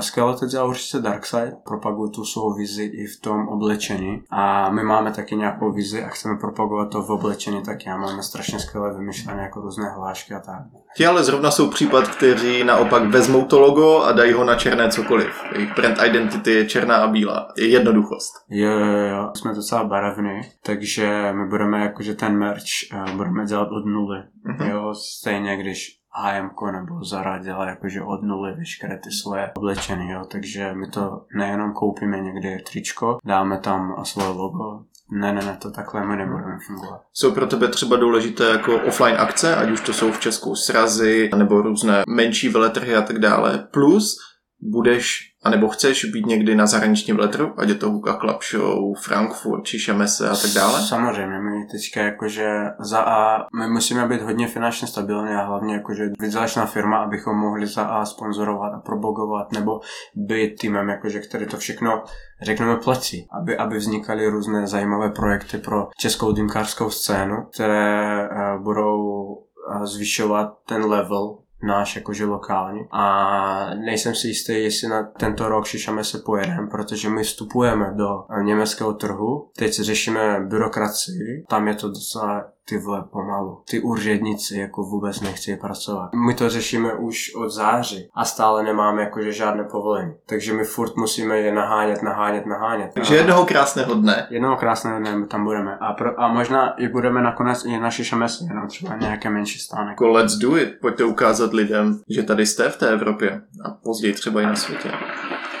[0.00, 5.12] Skvěle dělá určitě Darkseid, propaguje tu svou vizi i v tom oblečení a my máme
[5.12, 9.42] taky nějakou vizi a chceme propagovat to v oblečení taky a máme strašně skvěle vymyšlené
[9.42, 10.62] jako různé hlášky a tak.
[10.96, 14.90] Ti ale zrovna jsou případ, kteří naopak vezmou to logo a dají ho na černé
[14.90, 15.44] cokoliv.
[15.54, 17.48] Jejich brand identity je černá a bílá.
[17.56, 18.32] Je jednoduchost.
[18.50, 19.30] Jo, jo, jo.
[19.36, 22.62] Jsme docela barevní, takže my budeme jakože ten merch
[22.94, 24.18] uh, budeme dělat od nuly.
[24.18, 24.70] Mm-hmm.
[24.70, 30.24] Jo, stejně když HM nebo Zara dělá jakože od nuly veškeré ty svoje oblečení, jo,
[30.24, 35.70] takže my to nejenom koupíme někde tričko, dáme tam svoje logo, ne, ne, ne, to
[35.70, 37.00] takhle my nebudeme fungovat.
[37.12, 41.30] Jsou pro tebe třeba důležité jako offline akce, ať už to jsou v Česku srazy,
[41.36, 44.18] nebo různé menší veletrhy a tak dále, plus
[44.60, 49.64] budeš anebo chceš být někdy na zahraničním letru, ať je to Huka Club Show, Frankfurt
[49.64, 50.82] či Šemese a tak dále?
[50.82, 52.48] Samozřejmě, my teďka jakože
[52.80, 57.66] za A, my musíme být hodně finančně stabilní a hlavně jakože vydělečná firma, abychom mohli
[57.66, 59.80] za A sponzorovat a probogovat nebo
[60.14, 62.04] být týmem, jakože, který to všechno
[62.42, 68.98] řekneme platí, aby, aby vznikaly různé zajímavé projekty pro českou dýmkářskou scénu, které uh, budou
[69.24, 72.80] uh, zvyšovat ten level náš jakože lokální.
[72.90, 78.24] A nejsem si jistý, jestli na tento rok Šišame se pojedeme, protože my vstupujeme do
[78.42, 83.62] německého trhu, teď řešíme byrokracii, tam je to docela ty vole pomalu.
[83.70, 86.10] Ty úředníci jako vůbec nechci pracovat.
[86.26, 90.14] My to řešíme už od září a stále nemáme jakože žádné povolení.
[90.26, 92.90] Takže my furt musíme je nahánět, nahánět, nahánět.
[92.94, 94.26] Takže a jednoho krásného dne.
[94.30, 95.78] Jednoho krásného dne my tam budeme.
[95.80, 99.90] A, pro, a možná i budeme nakonec i naši šamesy, jenom třeba nějaké menší stánek.
[99.90, 100.68] Jako let's do it.
[100.80, 104.90] Pojďte ukázat lidem, že tady jste v té Evropě a později třeba i na světě.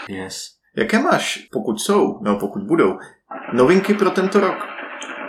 [0.08, 0.56] Yes.
[0.76, 2.98] Jaké máš, pokud jsou, nebo pokud budou,
[3.52, 4.75] novinky pro tento rok?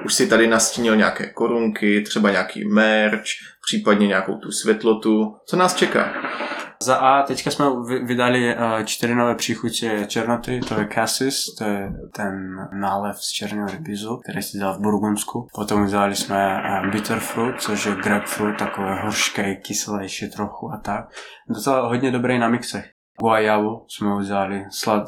[0.08, 3.24] Už si tady nastínil nějaké korunky, třeba nějaký merch,
[3.68, 5.36] případně nějakou tu světlotu.
[5.50, 6.14] Co nás čeká?
[6.84, 7.66] Za A teďka jsme
[8.06, 13.68] vydali uh, čtyři nové příchutě černoty, to je Cassis, to je ten nálev z černého
[13.68, 15.48] rybízu, který se dělal v Burgundsku.
[15.56, 21.06] Potom udělali jsme uh, Bitter Fruit, což je grapefruit, takové hořké, kyselější trochu a tak.
[21.50, 22.86] Docela hodně dobrý na mixech.
[23.20, 25.04] Guajavu jsme udělali, slad,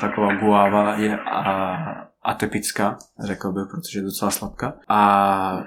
[0.00, 4.72] taková guava je a atypická, řekl bych, protože je docela sladká.
[4.88, 5.62] A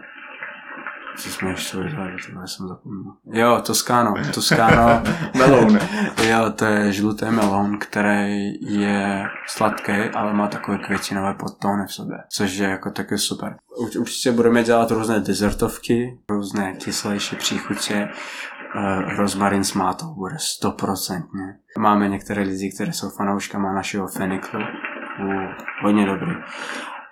[1.18, 3.14] co jsme ještě vyhrali, to jsem zapomněl.
[3.26, 5.04] Jo, Toscano, Toscano.
[5.38, 5.80] melon.
[6.28, 12.18] jo, to je žlutý melon, který je sladký, ale má takové květinové podtóny v sobě,
[12.30, 13.56] což je jako taky super.
[14.00, 18.10] Určitě budeme dělat různé dezertovky, různé kyselější příchutě,
[18.76, 21.56] uh, rozmarin s mátou bude stoprocentně.
[21.80, 24.60] Máme některé lidi, které jsou fanouškama našeho feniklu,
[25.24, 25.44] uh,
[25.82, 26.32] hodně dobrý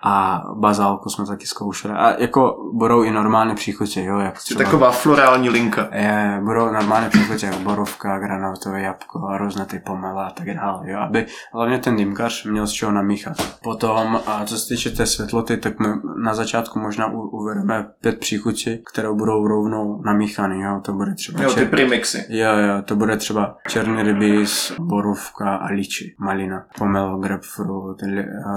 [0.02, 1.94] a bazálku jsme taky zkoušeli.
[1.94, 4.18] A jako budou i normální příchutě, jo.
[4.18, 5.88] Jak třeba, taková florální linka.
[5.92, 10.90] Je, budou normální příchutě, jako borovka, granátové jabko a různé ty pomela a tak dále,
[10.90, 10.98] jo.
[10.98, 13.36] Aby hlavně ten dýmkař měl z čeho namíchat.
[13.62, 15.88] Potom, a co se týče té světloty, tak my
[16.24, 20.80] na začátku možná uvedeme pět příchutí, které budou rovnou namíchané, jo.
[20.84, 21.42] To bude třeba...
[21.42, 22.26] Jo, ty premixy.
[22.28, 27.98] Jo, jo, to bude třeba černý rybíz, borovka a liči, malina, pomelo, grapefruit,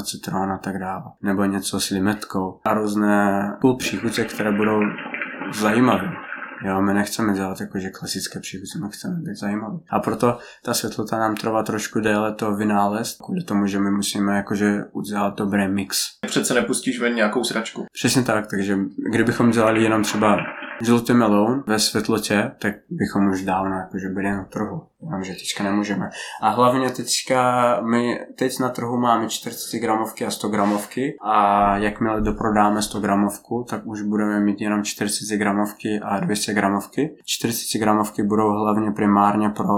[0.04, 4.80] citron a tak dále nebo něco s limetkou a různé půl příchutě, které budou
[5.54, 6.12] zajímavé.
[6.66, 9.78] Jo, my nechceme dělat jakože klasické příchutě, my chceme být zajímavé.
[9.90, 14.36] A proto ta světlota nám trvá trošku déle to vynález, kvůli tomu, že my musíme
[14.36, 16.06] jakože udělat dobrý mix.
[16.26, 17.86] Přece nepustíš ven nějakou sračku.
[17.94, 18.78] Přesně tak, takže
[19.12, 20.38] kdybychom dělali jenom třeba
[20.82, 24.82] žlutý melon ve světlotě, tak bychom už dávno jakože byli na trhu.
[25.12, 26.10] Takže teďka nemůžeme.
[26.42, 32.22] A hlavně teďka, my teď na trhu máme 40 gramovky a 100 gramovky a jakmile
[32.22, 37.16] doprodáme 100 gramovku, tak už budeme mít jenom 40 gramovky a 200 gramovky.
[37.26, 39.74] 40 gramovky budou hlavně primárně pro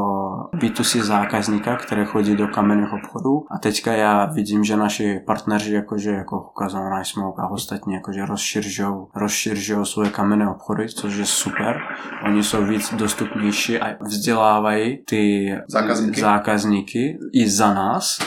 [0.54, 3.46] B2C zákazníka, které chodí do kamenných obchodů.
[3.52, 9.08] A teďka já vidím, že naši partneři jakože jako ukázal Nice a ostatní jakože rozširžou,
[9.16, 11.82] rozširžou svoje kamenné obchody, což je super.
[12.26, 16.22] Oni jsou víc dostupnější a vzdělávají ty ty zákazníky.
[16.22, 18.20] zákazníky i za nás,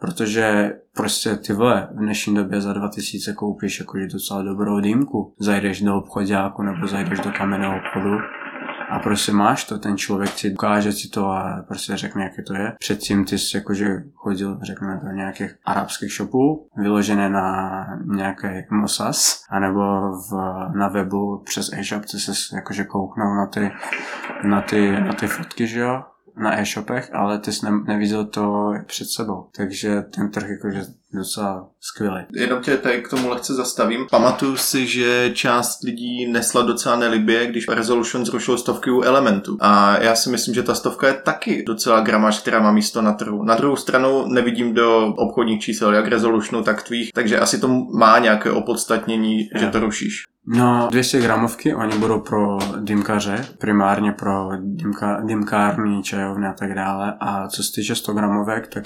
[0.00, 5.34] protože prostě ty vole, v dnešní době za 2000 koupíš jakože docela dobrou dýmku.
[5.40, 8.18] Zajdeš do obchodáku nebo zajdeš do kamenného obchodu
[8.90, 12.54] a prostě máš to, ten člověk ti ukáže si to a prostě řekne, jaké to
[12.54, 12.72] je.
[12.78, 20.12] Předtím ty jsi jakože chodil, řekněme, do nějakých arabských shopů, vyložené na nějaké Mosas, anebo
[20.12, 20.32] v,
[20.78, 23.70] na webu přes e-shop, ty jsi jakože kouknul na ty,
[24.44, 26.02] na ty, na ty fotky, že jo,
[26.36, 29.46] na e-shopech, ale ty jsi ne, neviděl to před sebou.
[29.56, 30.84] Takže ten trh jakože
[31.16, 32.20] docela skvělý.
[32.34, 34.06] Jenom tě tady k tomu lehce zastavím.
[34.10, 39.56] Pamatuju si, že část lidí nesla docela nelibě, když Resolution zrušil stovky u elementů.
[39.60, 43.12] A já si myslím, že ta stovka je taky docela gramáž, která má místo na
[43.12, 43.44] trhu.
[43.44, 47.68] Na druhou stranu nevidím do obchodních čísel, jak Resolutionu, tak tvých, takže asi to
[47.98, 49.60] má nějaké opodstatnění, je.
[49.60, 50.22] že to rušíš.
[50.48, 57.14] No, 200 gramovky, oni budou pro dýmkaře, primárně pro dýmka, dýmkární, čajovny a tak dále.
[57.20, 58.84] A co se týče 100 gramovek, tak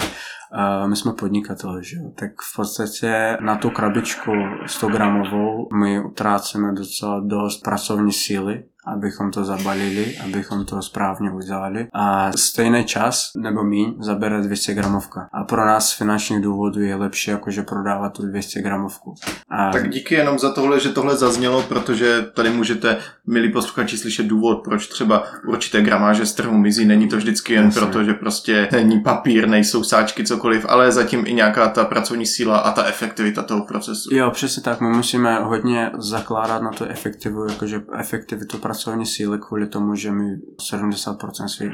[0.86, 2.10] my jsme podnikatelé, že jo?
[2.14, 4.32] Tak v podstatě na tu krabičku
[4.66, 11.86] 100 gramovou my utrácíme docela dost pracovní síly, abychom to zabalili, abychom to správně udělali.
[11.92, 15.28] A stejný čas nebo míň zabere 200 gramovka.
[15.32, 19.14] A pro nás z finančních důvodů je lepší jakože prodávat tu 200 gramovku.
[19.50, 19.70] A...
[19.72, 22.96] Tak díky jenom za tohle, že tohle zaznělo, protože tady můžete,
[23.26, 26.84] milí posluchači, slyšet důvod, proč třeba určité gramáže z trhu mizí.
[26.84, 27.80] Není to vždycky jen Jasně.
[27.80, 32.58] proto, že prostě není papír, nejsou sáčky, cokoliv, ale zatím i nějaká ta pracovní síla
[32.58, 34.14] a ta efektivita toho procesu.
[34.14, 34.80] Jo, přesně tak.
[34.80, 40.36] My musíme hodně zakládat na tu efektivu, jakože efektivitu pracovní síly kvůli tomu, že my
[40.72, 41.72] 70% svých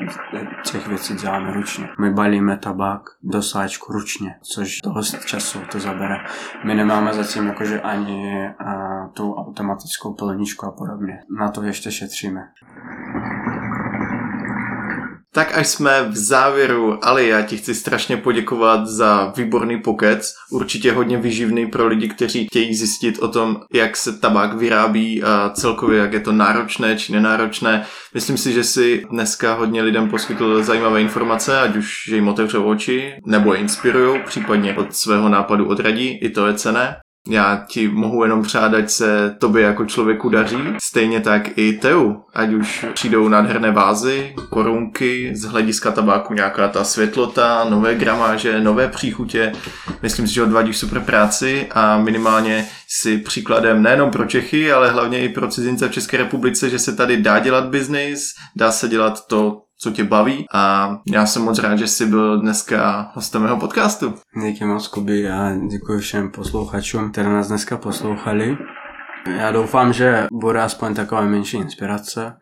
[0.70, 1.88] těch věcí děláme ručně.
[2.00, 6.16] My balíme tabák do sáčku ručně, což dost času to zabere.
[6.64, 11.18] My nemáme zatím jakože ani a, tu automatickou plničku a podobně.
[11.38, 12.40] Na to ještě šetříme.
[15.36, 20.92] Tak až jsme v závěru, ale já ti chci strašně poděkovat za výborný pokec, určitě
[20.92, 25.98] hodně vyživný pro lidi, kteří chtějí zjistit o tom, jak se tabák vyrábí a celkově
[25.98, 27.86] jak je to náročné či nenáročné.
[28.14, 32.64] Myslím si, že si dneska hodně lidem poskytl zajímavé informace, ať už že jim otevřou
[32.64, 36.96] oči, nebo je inspirují, případně od svého nápadu odradí, i to je cené.
[37.28, 42.14] Já ti mohu jenom přát, ať se tobě jako člověku daří, stejně tak i Teu,
[42.34, 48.88] ať už přijdou nádherné vázy, korunky, z hlediska tabáku nějaká ta světlota, nové gramáže, nové
[48.88, 49.52] příchutě.
[50.02, 55.24] Myslím si, že odvádíš super práci a minimálně si příkladem nejenom pro Čechy, ale hlavně
[55.24, 59.26] i pro cizince v České republice, že se tady dá dělat biznis, dá se dělat
[59.26, 63.56] to, co tě baví a já jsem moc rád, že jsi byl dneska hostem mého
[63.56, 64.14] podcastu.
[64.44, 68.58] Díky moc, Kuby, a děkuji všem posluchačům, kteří nás dneska poslouchali.
[69.26, 72.36] Já doufám, že bude aspoň taková menší inspirace,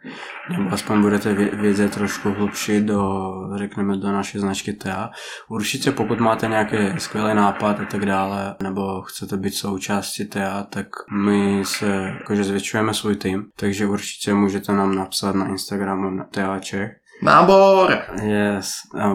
[0.51, 5.11] nebo aspoň budete vědět trošku hlubší do, řekneme, do naší značky TA.
[5.48, 10.86] Určitě pokud máte nějaký skvělý nápad a tak dále, nebo chcete být součástí TA, tak
[11.24, 16.59] my se jakože zvětšujeme svůj tým, takže určitě můžete nám napsat na Instagramu na TA
[16.59, 16.90] Čech
[17.24, 17.98] Nábor!
[18.22, 18.72] Yes.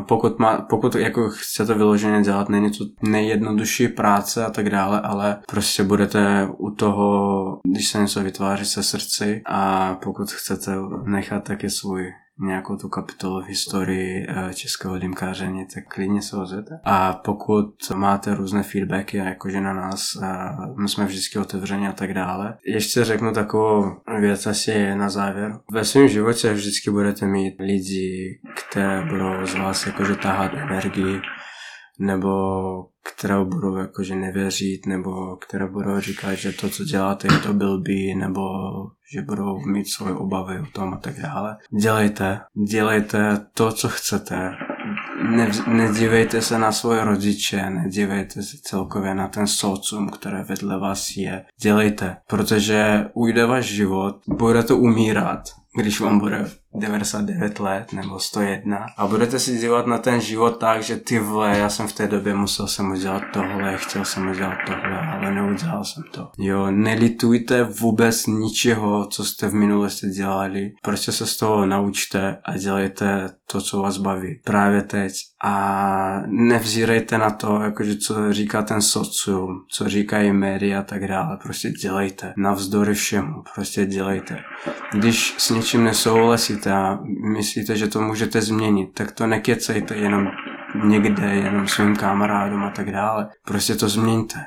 [0.08, 5.38] Pokud, má, pokud jako chcete vyloženě dělat, není to nejjednodušší práce a tak dále, ale
[5.48, 10.72] prostě budete u toho, když se něco vytváří se srdci a pokud chcete
[11.06, 16.80] nechat taky svůj nějakou tu kapitolu v historii eh, českého dýmkáření, tak klidně se ozvěte.
[16.84, 20.28] A pokud máte různé feedbacky, jakože na nás, eh,
[20.82, 22.58] my jsme vždycky otevřeni a tak dále.
[22.66, 25.60] Ještě řeknu takovou věc asi na závěr.
[25.72, 31.22] Ve svém životě vždycky budete mít lidi, které budou z vás jakože tahat energii,
[32.00, 32.30] nebo
[33.14, 38.16] které budou jakože nevěřit, nebo které budou říkat, že to, co děláte, je to blbý,
[38.16, 38.42] nebo
[39.14, 41.58] že budou mít svoje obavy o tom a tak dále.
[41.82, 42.40] Dělejte,
[42.70, 44.52] dělejte to, co chcete.
[45.30, 51.18] Ne, nedívejte se na svoje rodiče, nedívejte se celkově na ten socium, které vedle vás
[51.18, 51.46] je.
[51.62, 55.40] Dělejte, protože ujde váš život, budete umírat,
[55.76, 60.84] když vám bude 99 let nebo 101 a budete si dívat na ten život tak,
[60.84, 64.58] že ty vole, já jsem v té době musel jsem udělat tohle, chtěl jsem udělat
[64.68, 66.32] tohle, ale neudělal jsem to.
[66.38, 72.58] Jo, nelitujte vůbec ničeho, co jste v minulosti dělali, prostě se z toho naučte a
[72.58, 74.40] dělejte to, co vás baví.
[74.46, 75.14] Právě teď.
[75.44, 81.38] A nevzírejte na to, jakože co říká ten socium, co říkají média a tak dále,
[81.44, 84.38] prostě dělejte, navzdory všemu, prostě dělejte.
[84.94, 87.00] Když s něčím nesouhlasíte a
[87.34, 90.28] myslíte, že to můžete změnit, tak to nekecejte jenom
[90.86, 93.30] někde, jenom svým kamarádům a tak dále.
[93.48, 94.40] Prostě to změňte.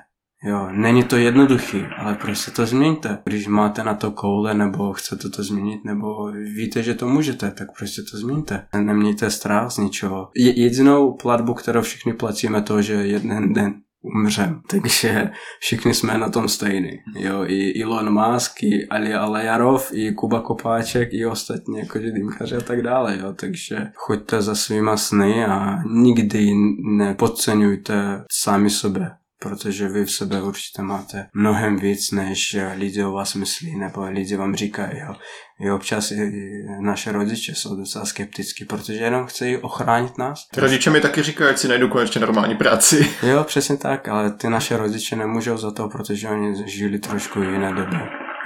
[0.44, 3.18] Jo, není to jednoduchý, ale prostě to změňte.
[3.24, 7.68] Když máte na to koule, nebo chcete to změnit, nebo víte, že to můžete, tak
[7.78, 8.66] prostě to změňte.
[8.80, 10.28] Nemějte strach z ničeho.
[10.36, 14.60] Je jedinou platbu, kterou všichni platíme, to, že jeden den umřem.
[14.70, 15.30] Takže
[15.60, 16.98] všichni jsme na tom stejný.
[17.16, 22.60] Jo, i Elon Musk, i Ali Alejarov, i Kuba Kopáček, i ostatní jako dýmkaři a
[22.60, 23.18] tak dále.
[23.18, 23.32] Jo.
[23.32, 26.50] Takže choďte za svýma sny a nikdy
[26.96, 29.10] nepodceňujte sami sebe
[29.42, 34.36] protože vy v sebe určitě máte mnohem víc, než lidi o vás myslí, nebo lidi
[34.36, 35.14] vám říkají, jo.
[35.60, 36.32] I občas i
[36.80, 40.46] naše rodiče jsou docela skeptický, protože jenom chcejí ochránit nás.
[40.56, 43.10] Rodiče mi taky říkají, ať si najdu konečně normální práci.
[43.22, 47.52] Jo, přesně tak, ale ty naše rodiče nemůžou za to, protože oni žili trošku v
[47.52, 48.00] jiné době.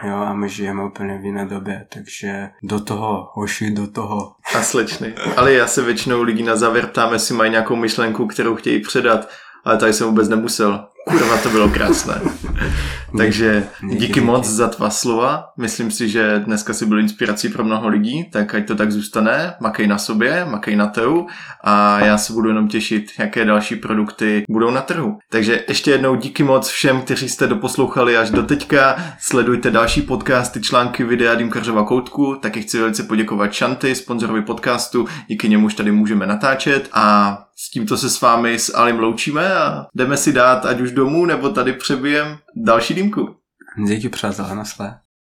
[0.05, 4.33] Jo, a my žijeme úplně v jiné době, takže do toho, hoši, do toho.
[4.55, 5.15] A slečny.
[5.37, 9.29] Ale já se většinou lidí na závěr ptám, jestli mají nějakou myšlenku, kterou chtějí předat,
[9.67, 10.87] ale tady jsem vůbec nemusel.
[11.11, 12.21] Kurva, to bylo krásné.
[13.19, 15.53] Takže díky moc za tvá slova.
[15.57, 19.55] Myslím si, že dneska si byl inspirací pro mnoho lidí, tak ať to tak zůstane.
[19.61, 21.27] Makej na sobě, makej na trhu
[21.65, 25.19] a já se budu jenom těšit, jaké další produkty budou na trhu.
[25.31, 28.97] Takže ještě jednou díky moc všem, kteří jste doposlouchali až do teďka.
[29.21, 32.35] Sledujte další podcasty, články, videa Dimkařova koutku.
[32.35, 37.97] Taky chci velice poděkovat Šanty, sponzorovi podcastu, díky němuž tady můžeme natáčet a s tímto
[37.97, 41.73] se s vámi s Alim loučíme a jdeme si dát ať už domů, nebo tady
[41.73, 43.37] přebijem další dýmku.
[43.87, 44.65] Díky přátelé, na